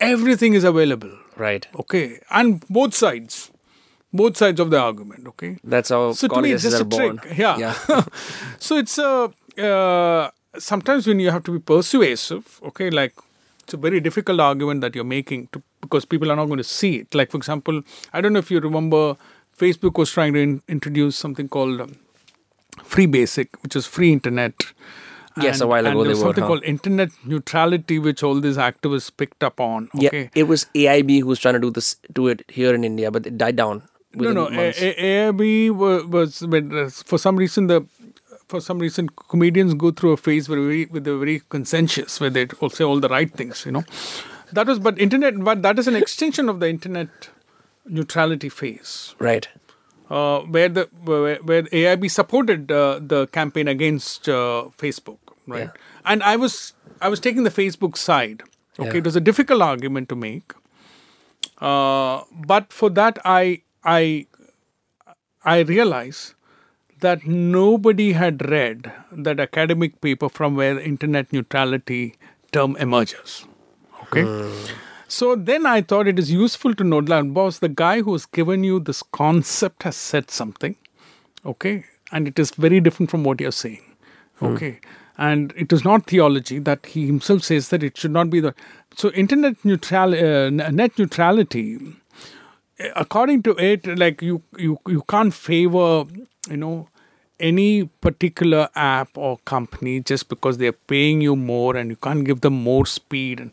[0.00, 1.12] Everything is available.
[1.36, 1.66] Right.
[1.78, 3.50] Okay, and both sides,
[4.12, 5.26] both sides of the argument.
[5.28, 7.18] Okay, That's how so to me, it's just a born.
[7.18, 7.38] trick.
[7.38, 7.56] Yeah.
[7.58, 8.04] Yeah.
[8.58, 12.60] so it's a uh, sometimes when you have to be persuasive.
[12.64, 13.14] Okay, like
[13.62, 16.64] it's a very difficult argument that you're making to, because people are not going to
[16.64, 17.14] see it.
[17.14, 17.82] Like for example,
[18.12, 19.16] I don't know if you remember,
[19.64, 21.96] Facebook was trying to in, introduce something called um,
[22.82, 24.54] free basic, which is free internet.
[25.42, 26.48] Yes, a while and ago there they was were, something huh?
[26.48, 29.88] called internet neutrality, which all these activists picked up on.
[29.96, 30.22] Okay.
[30.22, 30.28] Yeah.
[30.42, 33.26] It was AIB who was trying to do this, do it here in India, but
[33.26, 33.82] it died down.
[34.14, 34.46] No, no.
[34.46, 34.80] A- months.
[34.80, 37.84] A- AIB wa- was uh, for some reason the
[38.46, 42.30] for some reason comedians go through a phase where very with they're very conscientious, where
[42.30, 43.66] they all say all the right things.
[43.66, 43.84] You know,
[44.58, 47.28] that was but internet, but that is an extension of the internet
[47.98, 49.48] neutrality phase, Right.
[50.10, 55.64] uh, where the where, where AIB supported uh, the campaign against uh, Facebook, right?
[55.70, 55.70] Yeah.
[56.14, 56.58] And I was
[57.00, 58.42] I was taking the Facebook side.
[58.78, 58.98] Okay, Yeah.
[58.98, 60.54] it was a difficult argument to make,
[61.60, 62.22] uh,
[62.52, 64.26] but for that I I
[65.44, 66.34] I realized
[67.00, 72.14] that nobody had read that academic paper from where internet neutrality
[72.52, 73.44] term emerges.
[74.16, 74.74] Okay.
[75.08, 78.26] So then I thought it is useful to know that, boss, the guy who has
[78.26, 80.76] given you this concept has said something.
[81.44, 81.84] Okay.
[82.10, 83.82] And it is very different from what you're saying.
[84.42, 84.80] Okay.
[85.16, 88.54] And it is not theology that he himself says that it should not be the.
[88.96, 91.78] So internet neutral, uh, net neutrality
[92.96, 96.04] according to it like you you you can't favor
[96.48, 96.88] you know
[97.40, 102.40] any particular app or company just because they're paying you more and you can't give
[102.40, 103.52] them more speed and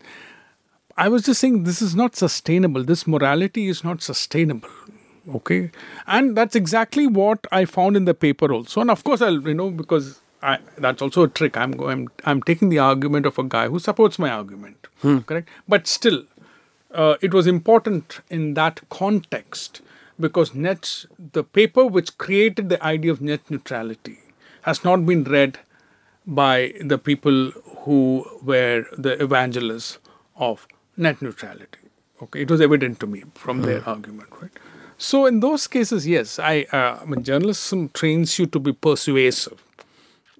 [0.97, 4.69] i was just saying this is not sustainable this morality is not sustainable
[5.35, 5.71] okay
[6.07, 9.53] and that's exactly what i found in the paper also and of course i'll you
[9.53, 11.55] know because I, that's also a trick.
[11.55, 12.07] I'm going.
[12.25, 14.87] I'm taking the argument of a guy who supports my argument.
[15.27, 15.47] Correct.
[15.67, 16.23] But still,
[16.93, 19.81] uh, it was important in that context
[20.19, 24.17] because net the paper which created the idea of net neutrality
[24.63, 25.59] has not been read
[26.25, 27.51] by the people
[27.83, 29.97] who were the evangelists
[30.35, 31.79] of net neutrality.
[32.21, 34.51] Okay, it was evident to me from their argument, right?
[34.97, 39.63] So in those cases, yes, I, uh, I mean, journalism trains you to be persuasive.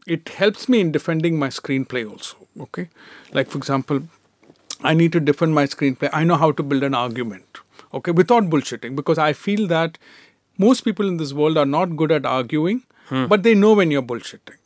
[0.06, 2.38] It helps me in defending my screenplay also.
[2.60, 2.90] Okay,
[3.34, 4.04] like for example,
[4.84, 6.10] I need to defend my screenplay.
[6.14, 7.60] I know how to build an argument.
[7.94, 9.98] Okay, without bullshitting, because I feel that
[10.58, 14.02] most people in this world are not good at arguing, but they know when you're
[14.02, 14.58] bullshitting.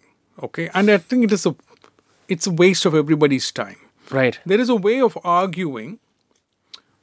[0.44, 1.56] Okay, and I think it is a,
[2.28, 3.78] it's a waste of everybody's time
[4.12, 4.40] Right.
[4.46, 6.00] there is a way of arguing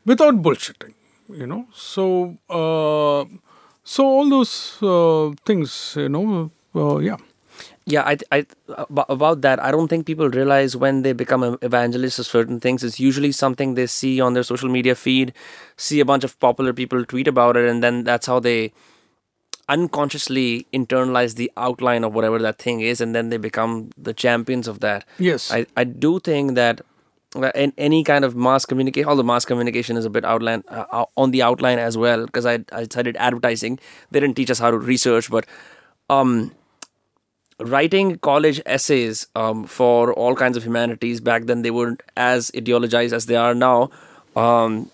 [0.04, 0.94] without bullshitting
[1.28, 3.24] you know so uh,
[3.84, 7.16] so all those uh, things you know uh, yeah
[7.84, 8.46] Yeah, I, I
[9.14, 9.60] about that.
[9.68, 12.84] I don't think people realize when they become evangelists of certain things.
[12.84, 15.32] It's usually something they see on their social media feed,
[15.76, 18.72] see a bunch of popular people tweet about it, and then that's how they
[19.68, 24.68] unconsciously internalize the outline of whatever that thing is, and then they become the champions
[24.68, 25.04] of that.
[25.18, 25.50] Yes.
[25.50, 26.80] I, I do think that
[27.54, 31.04] in any kind of mass communication, although mass communication is a bit outline uh, uh,
[31.16, 33.78] on the outline as well, because I I studied advertising.
[34.10, 35.46] They didn't teach us how to research, but
[36.10, 36.52] um,
[37.58, 43.12] writing college essays um, for all kinds of humanities back then they weren't as ideologized
[43.12, 43.90] as they are now
[44.36, 44.90] um,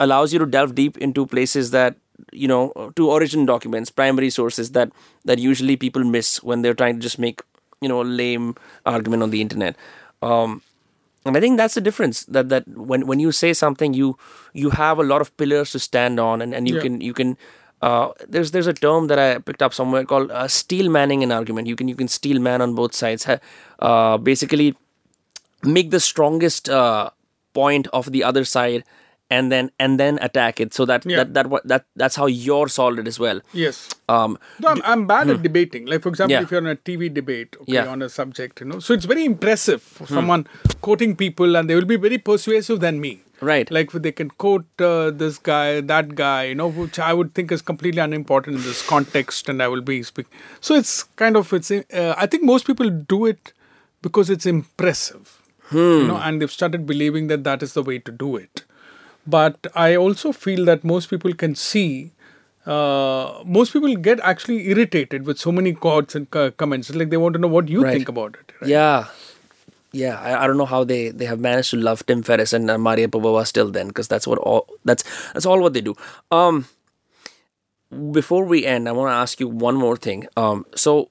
[0.00, 1.96] allows you to delve deep into places that
[2.32, 4.92] you know to origin documents primary sources that
[5.24, 7.42] that usually people miss when they're trying to just make
[7.80, 8.54] you know a lame
[8.86, 9.76] argument on the internet
[10.22, 10.62] um,
[11.24, 14.16] and I think that's the difference that that when when you say something you
[14.52, 16.82] you have a lot of pillars to stand on and, and you Yeah.
[16.82, 17.36] can you can
[17.82, 21.32] uh, there's there's a term that I picked up somewhere called uh, steel manning an
[21.32, 23.26] argument you can you can steel man on both sides
[23.80, 24.76] uh, basically
[25.62, 27.10] make the strongest uh,
[27.52, 28.84] point of the other side
[29.36, 30.74] and then and then attack it.
[30.78, 31.24] So that Yeah.
[31.24, 33.40] that that that that's how you're solved it as well.
[33.64, 33.80] Yes.
[34.16, 35.86] Um no, I'm, I'm bad at debating.
[35.94, 36.42] Like for example Yeah.
[36.48, 37.92] if you're on a tv debate okay, Yeah.
[37.96, 38.80] on a subject you know.
[38.88, 40.46] So it's very impressive for someone
[40.88, 43.14] quoting people and they will be very persuasive than me.
[43.46, 43.70] Right.
[43.76, 47.50] like they can quote uh, this guy that guy you know which i would think
[47.56, 51.52] is completely unimportant in this context and i will be speaking so it's kind of
[51.58, 53.52] it's uh, i think most people do it
[54.08, 55.34] because it's impressive.
[55.72, 58.64] You know and they've started believing that that is the way to do it
[59.26, 62.12] but i also feel that most people can see
[62.66, 67.10] uh, most people get actually irritated with so many quotes and co- comments It's like
[67.10, 67.92] they want to know what you Right.
[67.92, 68.70] think about it right?
[68.70, 69.06] Yeah,
[69.92, 70.18] yeah.
[70.18, 72.78] I, I don't know how they they have managed to love Tim Ferriss and uh,
[72.78, 75.94] Maria Popova still then because that's what all that's that's all what they do.
[76.30, 76.64] Um,
[78.12, 80.26] before we end, I want to ask you one more thing.
[80.36, 81.10] Um, so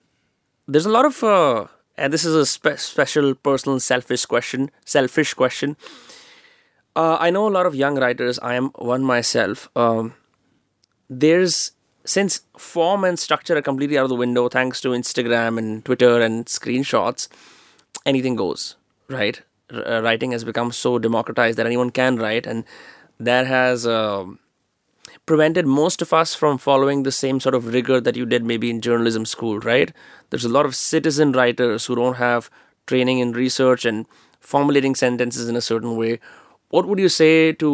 [0.67, 1.67] there's a lot of uh,
[1.97, 4.71] and this is a spe- special, personal, selfish question.
[4.85, 5.77] Selfish question.
[6.95, 8.39] Uh, I know a lot of young writers.
[8.39, 9.69] I am one myself.
[9.75, 10.13] Um,
[11.09, 11.71] there's
[12.05, 16.19] since form and structure are completely out of the window thanks to Instagram and Twitter
[16.21, 17.29] and screenshots,
[18.05, 18.75] anything goes,
[19.07, 19.41] right?
[19.73, 22.65] R- uh, writing has become so democratized that anyone can write, and
[23.19, 24.39] that has um,
[25.25, 28.69] prevented most of us from following the same sort of rigor that you did maybe
[28.69, 29.91] in journalism school, right?
[30.29, 32.49] There's a lot of citizen writers who don't have
[32.85, 34.05] training in research and
[34.41, 36.19] formulating sentences in a certain way.
[36.75, 37.71] What would you say to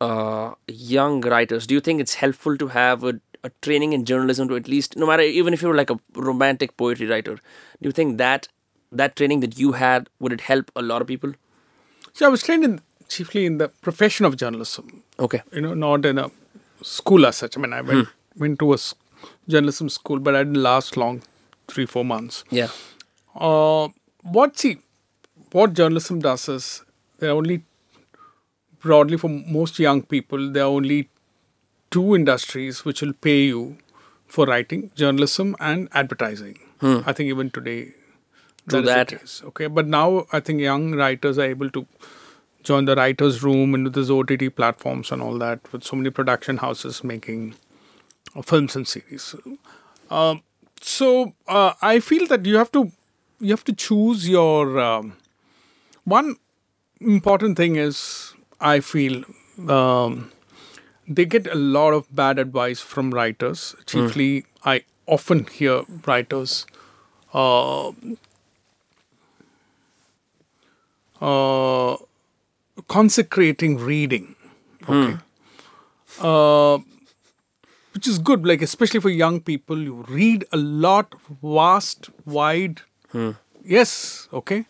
[0.00, 0.54] uh,
[0.92, 1.66] young writers?
[1.66, 3.12] Do you think it's helpful to have a,
[3.44, 6.76] a training in journalism to at least, no matter even if you're like a romantic
[6.76, 8.48] poetry writer, do you think that
[8.90, 11.32] that training that you had would it help a lot of people?
[12.18, 12.72] so i was trained in
[13.12, 14.88] chiefly in the profession of journalism
[15.26, 15.40] Okay.
[15.58, 16.26] you know, not in a
[16.82, 17.56] school as such.
[17.56, 18.08] I mean, I went
[18.44, 18.78] went to a
[19.54, 21.22] journalism school, but I didn't last long,
[21.72, 22.44] three four months.
[22.50, 22.68] Yeah.
[23.48, 23.88] Uh,
[24.38, 24.72] what see,
[25.52, 26.68] what journalism does is
[27.18, 27.62] there are only
[28.82, 31.08] broadly for most young people there are only
[31.90, 33.76] two industries which will pay you
[34.26, 36.58] for writing journalism and advertising.
[37.06, 37.92] I think even today
[38.68, 39.12] True is the that.
[39.48, 41.86] okay, but now I think young writers are able to
[42.62, 46.58] join the writers' room into these OTT platforms and all that, with so many production
[46.58, 47.54] houses making
[48.36, 49.34] uh, films and series.
[50.10, 50.42] Um,
[50.80, 52.90] so uh, I feel that you have to
[53.40, 55.16] you have to choose your um,
[56.04, 56.36] one
[57.00, 58.31] important thing is
[58.62, 59.24] I feel
[59.68, 60.30] um,
[61.08, 63.74] they get a lot of bad advice from writers.
[63.86, 66.66] Chiefly, I often hear writers.
[67.34, 67.92] Uh,
[71.20, 71.96] uh,
[72.88, 74.34] consecrating reading.
[74.88, 75.18] Okay.
[76.20, 76.78] Uh,
[77.94, 78.46] which is good.
[78.46, 82.82] Like especially for young people, you read a lot, vast, wide.
[83.64, 84.64] Yes, okay.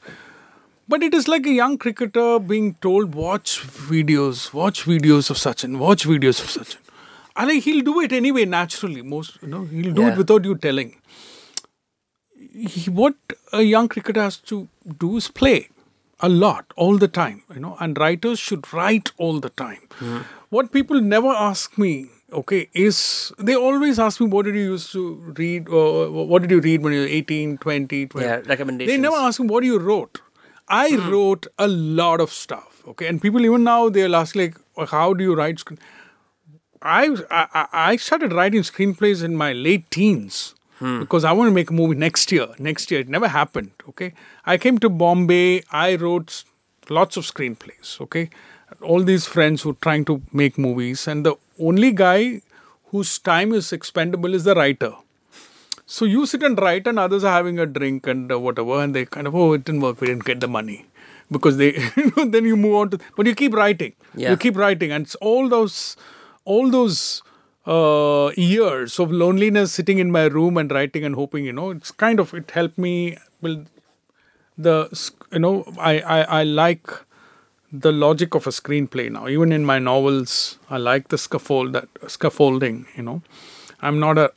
[0.88, 5.78] But it is like a young cricketer being told, watch videos, watch videos of Sachin,
[5.78, 6.78] watch videos of Sachin.
[7.36, 9.00] And like, he'll do it anyway, naturally.
[9.02, 10.12] Most, you know, he'll do Yeah.
[10.12, 10.96] it without you telling.
[12.54, 13.14] He, what
[13.52, 14.68] a young cricketer has to
[14.98, 15.68] do is play
[16.20, 19.80] a lot, all the time, you know, and writers should write all the time.
[19.98, 20.18] Mm-hmm.
[20.50, 24.92] What people never ask me, okay, is they always ask me, what did you used
[24.92, 28.26] to read, or what did you read when you were 18, 20, 20?
[28.26, 28.94] Yeah, recommendations.
[28.94, 30.20] They never ask me what you wrote.
[30.72, 31.10] I hmm.
[31.10, 32.82] wrote a lot of stuff.
[32.88, 34.56] Okay, and people even now they'll ask like,
[34.88, 35.60] how do you write?
[35.60, 35.78] Screen?
[36.80, 40.98] I, I I started writing screenplays in my late teens hmm.
[41.00, 42.48] because I want to make a movie next year.
[42.58, 43.70] Next year, it never happened.
[43.88, 45.62] Okay, I came to Bombay.
[45.70, 46.42] I wrote
[46.88, 48.00] lots of screenplays.
[48.00, 48.30] Okay,
[48.80, 52.42] all these friends who are trying to make movies, and the only guy
[52.86, 54.92] whose time is expendable is the writer.
[55.94, 58.94] So you sit and write, and others are having a drink and uh, whatever, and
[58.94, 60.86] they kind of, oh, it didn't work, we didn't get the money.
[61.30, 63.92] Because they, you know, then you move on to, but you keep writing.
[64.14, 64.30] Yeah.
[64.30, 65.98] You keep writing, and it's all those,
[66.46, 67.22] all those
[67.66, 71.90] uh, years of loneliness sitting in my room and writing and hoping, you know, it's
[71.90, 73.66] kind of, it helped me build
[74.56, 74.88] the,
[75.30, 76.90] you know, I, I, I like
[77.70, 79.28] the logic of a screenplay now.
[79.28, 83.20] Even in my novels, I like the scaffold, that scaffolding, you know.
[83.82, 84.32] I'm not a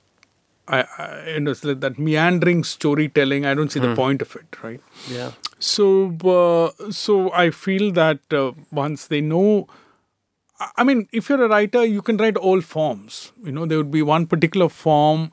[0.67, 3.45] I, I you know, like that meandering storytelling.
[3.45, 4.81] I don't see the point of it, right?
[5.09, 5.31] Yeah.
[5.59, 9.67] So, uh, so I feel that uh, once they know,
[10.77, 13.31] I- mean, if you're a writer, you can write all forms.
[13.43, 15.31] You know, there would be one particular form,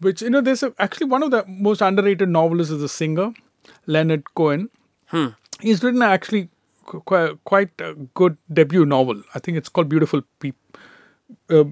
[0.00, 3.32] which you know, there's a, actually one of the most underrated novelists is a singer,
[3.86, 4.68] Leonard Cohen.
[5.60, 6.48] He's written actually
[6.84, 9.22] quite quite a good debut novel.
[9.34, 10.58] I think it's called Beautiful People.
[11.50, 11.64] Uh,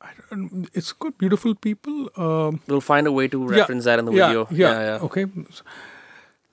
[0.00, 0.23] I don't,
[0.72, 2.10] it's called Beautiful People.
[2.16, 4.48] Um, We'll find a way to yeah, reference that in the yeah, video.
[4.50, 4.98] Yeah, yeah.
[5.02, 5.26] Okay.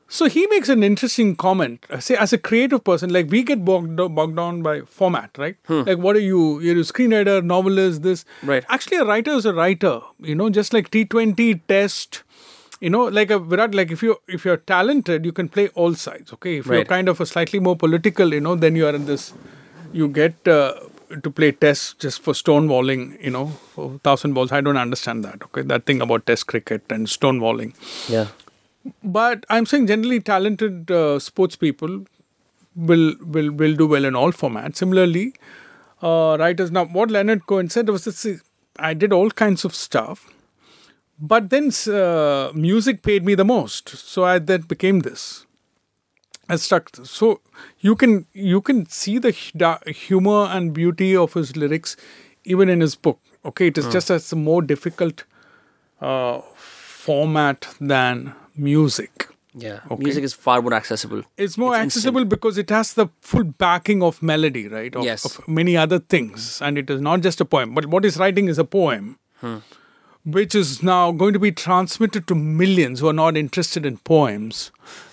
[0.08, 1.86] So he makes an interesting comment.
[1.90, 5.56] Uh, Say, as a creative person, like we get bogged, bogged down by format, right?
[5.70, 6.60] Like, what are you?
[6.60, 8.26] You're a screenwriter, novelist, this.
[8.42, 8.50] Hmm.
[8.50, 8.66] Right.
[8.68, 10.02] Actually, a writer is a writer.
[10.20, 12.24] You know, just like T20 test.
[12.82, 15.94] You know, like a Virat, like if you if you're talented, you can play all
[15.94, 16.34] sides.
[16.34, 19.06] Okay, if you're kind of a slightly more political, you know, then you are in
[19.06, 19.34] this.
[19.94, 20.74] You get uh,
[21.24, 23.22] to play tests just for stonewalling.
[23.24, 24.52] You know, for thousand balls.
[24.52, 25.44] I don't understand that.
[25.44, 27.74] Okay, that thing about test cricket and stonewalling
[28.10, 28.28] Yeah.
[29.04, 32.06] but I'm saying generally talented uh, sports people
[32.76, 34.78] will will will do well in all formats.
[34.78, 35.34] Similarly,
[36.02, 38.26] uh, writers now what Leonard Cohen said was this:
[38.80, 40.30] I did all kinds of stuff,
[41.20, 45.46] but then uh, music paid me the most, so I then became this.
[46.54, 46.90] I stuck.
[47.10, 47.28] So
[47.88, 48.16] you can
[48.52, 49.32] you can see the
[50.04, 51.96] humor and beauty of his lyrics,
[52.56, 53.20] even in his book.
[53.52, 55.24] Okay, it is just as a more difficult
[56.10, 59.28] uh, format than music.
[59.54, 59.80] Yeah.
[59.90, 60.04] Okay.
[60.04, 61.24] Music is far more accessible.
[61.46, 64.96] It's more It's accessible because it has the full backing of melody, right?
[64.96, 65.26] Of, Yes.
[65.26, 66.62] of many other things.
[66.62, 67.74] And it is not just a poem.
[67.80, 69.18] But what he's writing is a poem,
[70.24, 74.72] which is now going to be transmitted to millions who are not interested in poems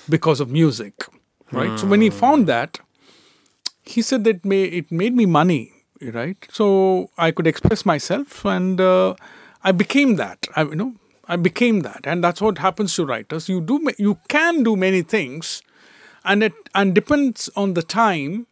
[0.09, 1.07] because of music,
[1.53, 1.79] right?
[1.79, 2.81] So when he found that,
[3.83, 6.37] he said that may, it made me money, right?
[6.51, 9.15] So I could express myself and uh,
[9.63, 10.47] I became that.
[10.57, 10.95] I, you know,
[11.27, 12.01] I became that.
[12.05, 13.49] And that's what happens to writers.
[13.49, 15.63] You do, you can do many things
[16.25, 18.47] and it and depends on the time.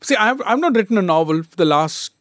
[0.00, 2.12] See, I've I've not written a novel for the last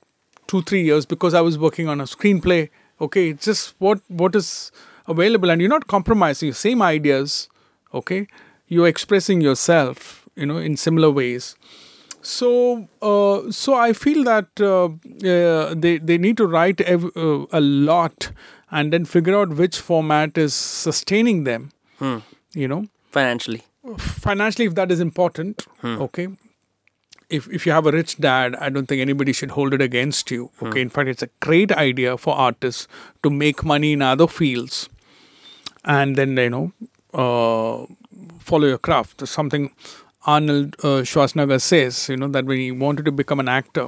[0.47, 2.69] two three years because I was working on a screenplay.
[3.01, 4.71] Okay, it's just what what is
[5.07, 6.53] available, and you're not compromising.
[6.53, 7.49] Same ideas.
[7.93, 8.27] Okay,
[8.77, 10.11] you're expressing yourself.
[10.41, 11.55] You know, in similar ways.
[12.27, 12.47] So,
[13.07, 14.85] uh, so I feel that uh,
[15.31, 18.29] uh, they they need to write ev- uh, a lot
[18.79, 21.67] and then figure out which format is sustaining them.
[22.63, 22.79] You know,
[23.11, 23.61] Financially.
[23.99, 25.63] financially if that is important
[26.03, 26.23] okay
[27.37, 30.31] if if you have a rich dad i don't think anybody should hold it against
[30.35, 32.87] you okay in fact it's a great idea for artists
[33.27, 34.77] to make money in other fields
[35.97, 36.63] and then you know
[37.25, 37.85] uh,
[38.39, 39.65] follow your craft something
[40.33, 43.87] arnold uh, schwarzenegger says you know that when he wanted to become an actor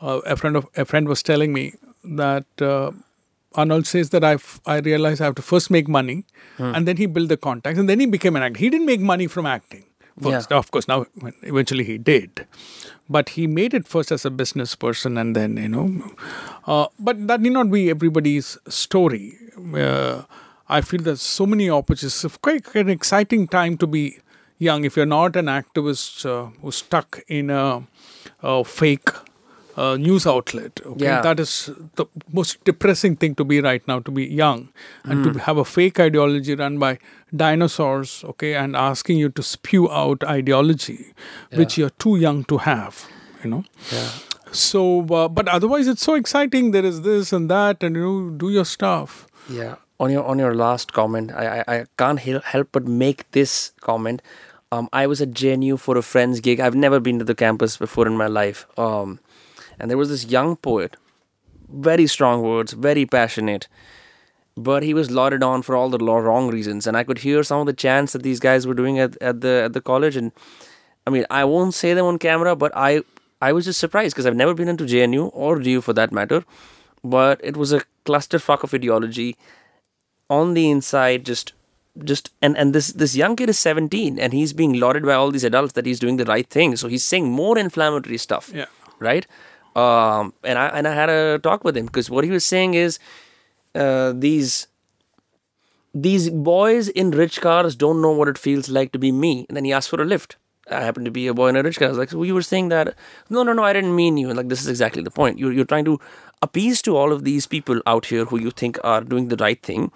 [0.00, 1.64] uh, a friend of a friend was telling me
[2.04, 2.90] that uh,
[3.54, 4.36] Arnold says that I
[4.66, 6.24] I realized I have to first make money,
[6.58, 8.58] and then he built the contacts, and then he became an actor.
[8.58, 9.84] He didn't make money from acting
[10.26, 10.56] first, Yeah.
[10.60, 10.88] of course.
[10.92, 11.04] Now
[11.42, 12.46] eventually he did,
[13.18, 15.86] but he made it first as a business person, and then you know,
[16.66, 19.24] uh, but that need not be everybody's story.
[20.78, 22.24] I feel there's so many opportunities.
[22.24, 24.04] It's quite an exciting time to be
[24.68, 27.82] young if you're not an activist uh, who's stuck in a,
[28.42, 29.10] a fake
[29.76, 30.80] uh, news outlet.
[30.92, 31.20] Okay, Yeah.
[31.26, 31.52] that is
[32.00, 32.06] the
[32.40, 33.98] most depressing thing to be right now.
[34.08, 34.68] To be young
[35.04, 35.32] and Hmm.
[35.32, 36.90] to have a fake ideology run by
[37.44, 38.12] dinosaurs.
[38.32, 40.98] Okay, and asking you to spew out ideology,
[41.62, 43.06] which you're too young to have.
[43.44, 43.64] You know.
[43.92, 44.10] Yeah.
[44.64, 44.82] So,
[45.20, 46.70] uh, but otherwise, it's so exciting.
[46.72, 49.26] There is this and that, and you know, do your stuff.
[49.60, 49.76] Yeah.
[50.02, 53.72] On your on your last comment, I I, I can't hel- help but make this
[53.80, 54.22] comment.
[54.72, 56.58] Um, I was at JNU for a friend's gig.
[56.58, 58.66] I've never been to the campus before in my life.
[58.78, 59.20] Um,
[59.78, 60.96] and there was this young poet,
[61.68, 63.68] very strong words, very passionate,
[64.56, 66.86] but he was lauded on for all the wrong reasons.
[66.86, 69.40] And I could hear some of the chants that these guys were doing at, at
[69.42, 70.16] the at the college.
[70.16, 70.32] And
[71.06, 73.02] I mean, I won't say them on camera, but I
[73.40, 76.44] I was just surprised because I've never been into JNU or DU for that matter.
[77.04, 79.36] But it was a clusterfuck of ideology
[80.38, 81.52] on the inside just
[82.10, 85.30] just and and this this young kid is 17 and he's being lauded by all
[85.36, 88.70] these adults that he's doing the right thing so he's saying more inflammatory stuff Yeah.
[89.08, 89.26] right
[89.82, 92.74] um and i and i had a talk with him because what he was saying
[92.84, 92.98] is
[93.84, 94.54] uh these
[95.94, 99.56] these boys in rich cars don't know what it feels like to be me and
[99.56, 100.36] then he asked for a lift
[100.70, 101.86] I happen to be a boy in a rich car.
[101.86, 102.94] I was like, so you were saying that?
[103.28, 104.28] No, no, no, I didn't mean you.
[104.28, 105.36] And like, this is exactly the point.
[105.36, 105.98] You're, you're trying to
[106.40, 109.60] appease to all of these people out here who you think are doing the right
[109.60, 109.90] thing,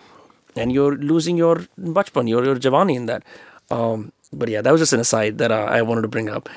[0.57, 3.23] and you're losing your bachpan, your, your javani in that.
[3.71, 6.49] Um, but yeah, that was just an aside that uh, I wanted to bring up.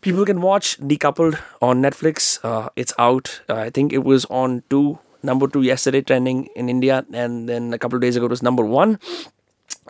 [0.00, 2.38] People can watch Decoupled on Netflix.
[2.44, 3.40] Uh, it's out.
[3.48, 7.72] Uh, I think it was on two, number two yesterday, trending in India, and then
[7.72, 8.98] a couple of days ago it was number one.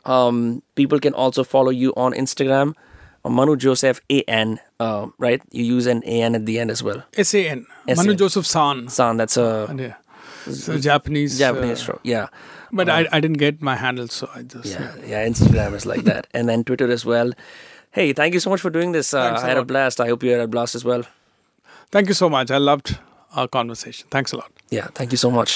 [0.05, 2.75] Um, people can also follow you on Instagram,
[3.25, 5.43] uh, Manu Joseph AN, uh, right?
[5.51, 7.03] You use an AN at the end as well.
[7.17, 7.67] S A N.
[7.89, 8.89] Manu Joseph San.
[8.89, 9.95] San, that's a yeah.
[10.53, 11.39] So Japanese.
[11.39, 12.01] Japanese uh, show.
[12.05, 12.29] Yeah.
[12.75, 14.67] But I, I didn't get my handle, so I just.
[14.67, 16.27] Yeah, yeah, Instagram is like that.
[16.35, 17.33] And then Twitter as well.
[17.91, 19.15] Hey, thank you so much for doing this.
[19.15, 20.01] Uh, I had a blast.
[20.01, 21.05] I hope you had a blast as well.
[21.91, 22.51] Thank you so much.
[22.51, 22.99] I loved
[23.37, 24.09] our conversation.
[24.11, 24.51] Thanks a lot.
[24.71, 25.53] Yeah, thank you so much.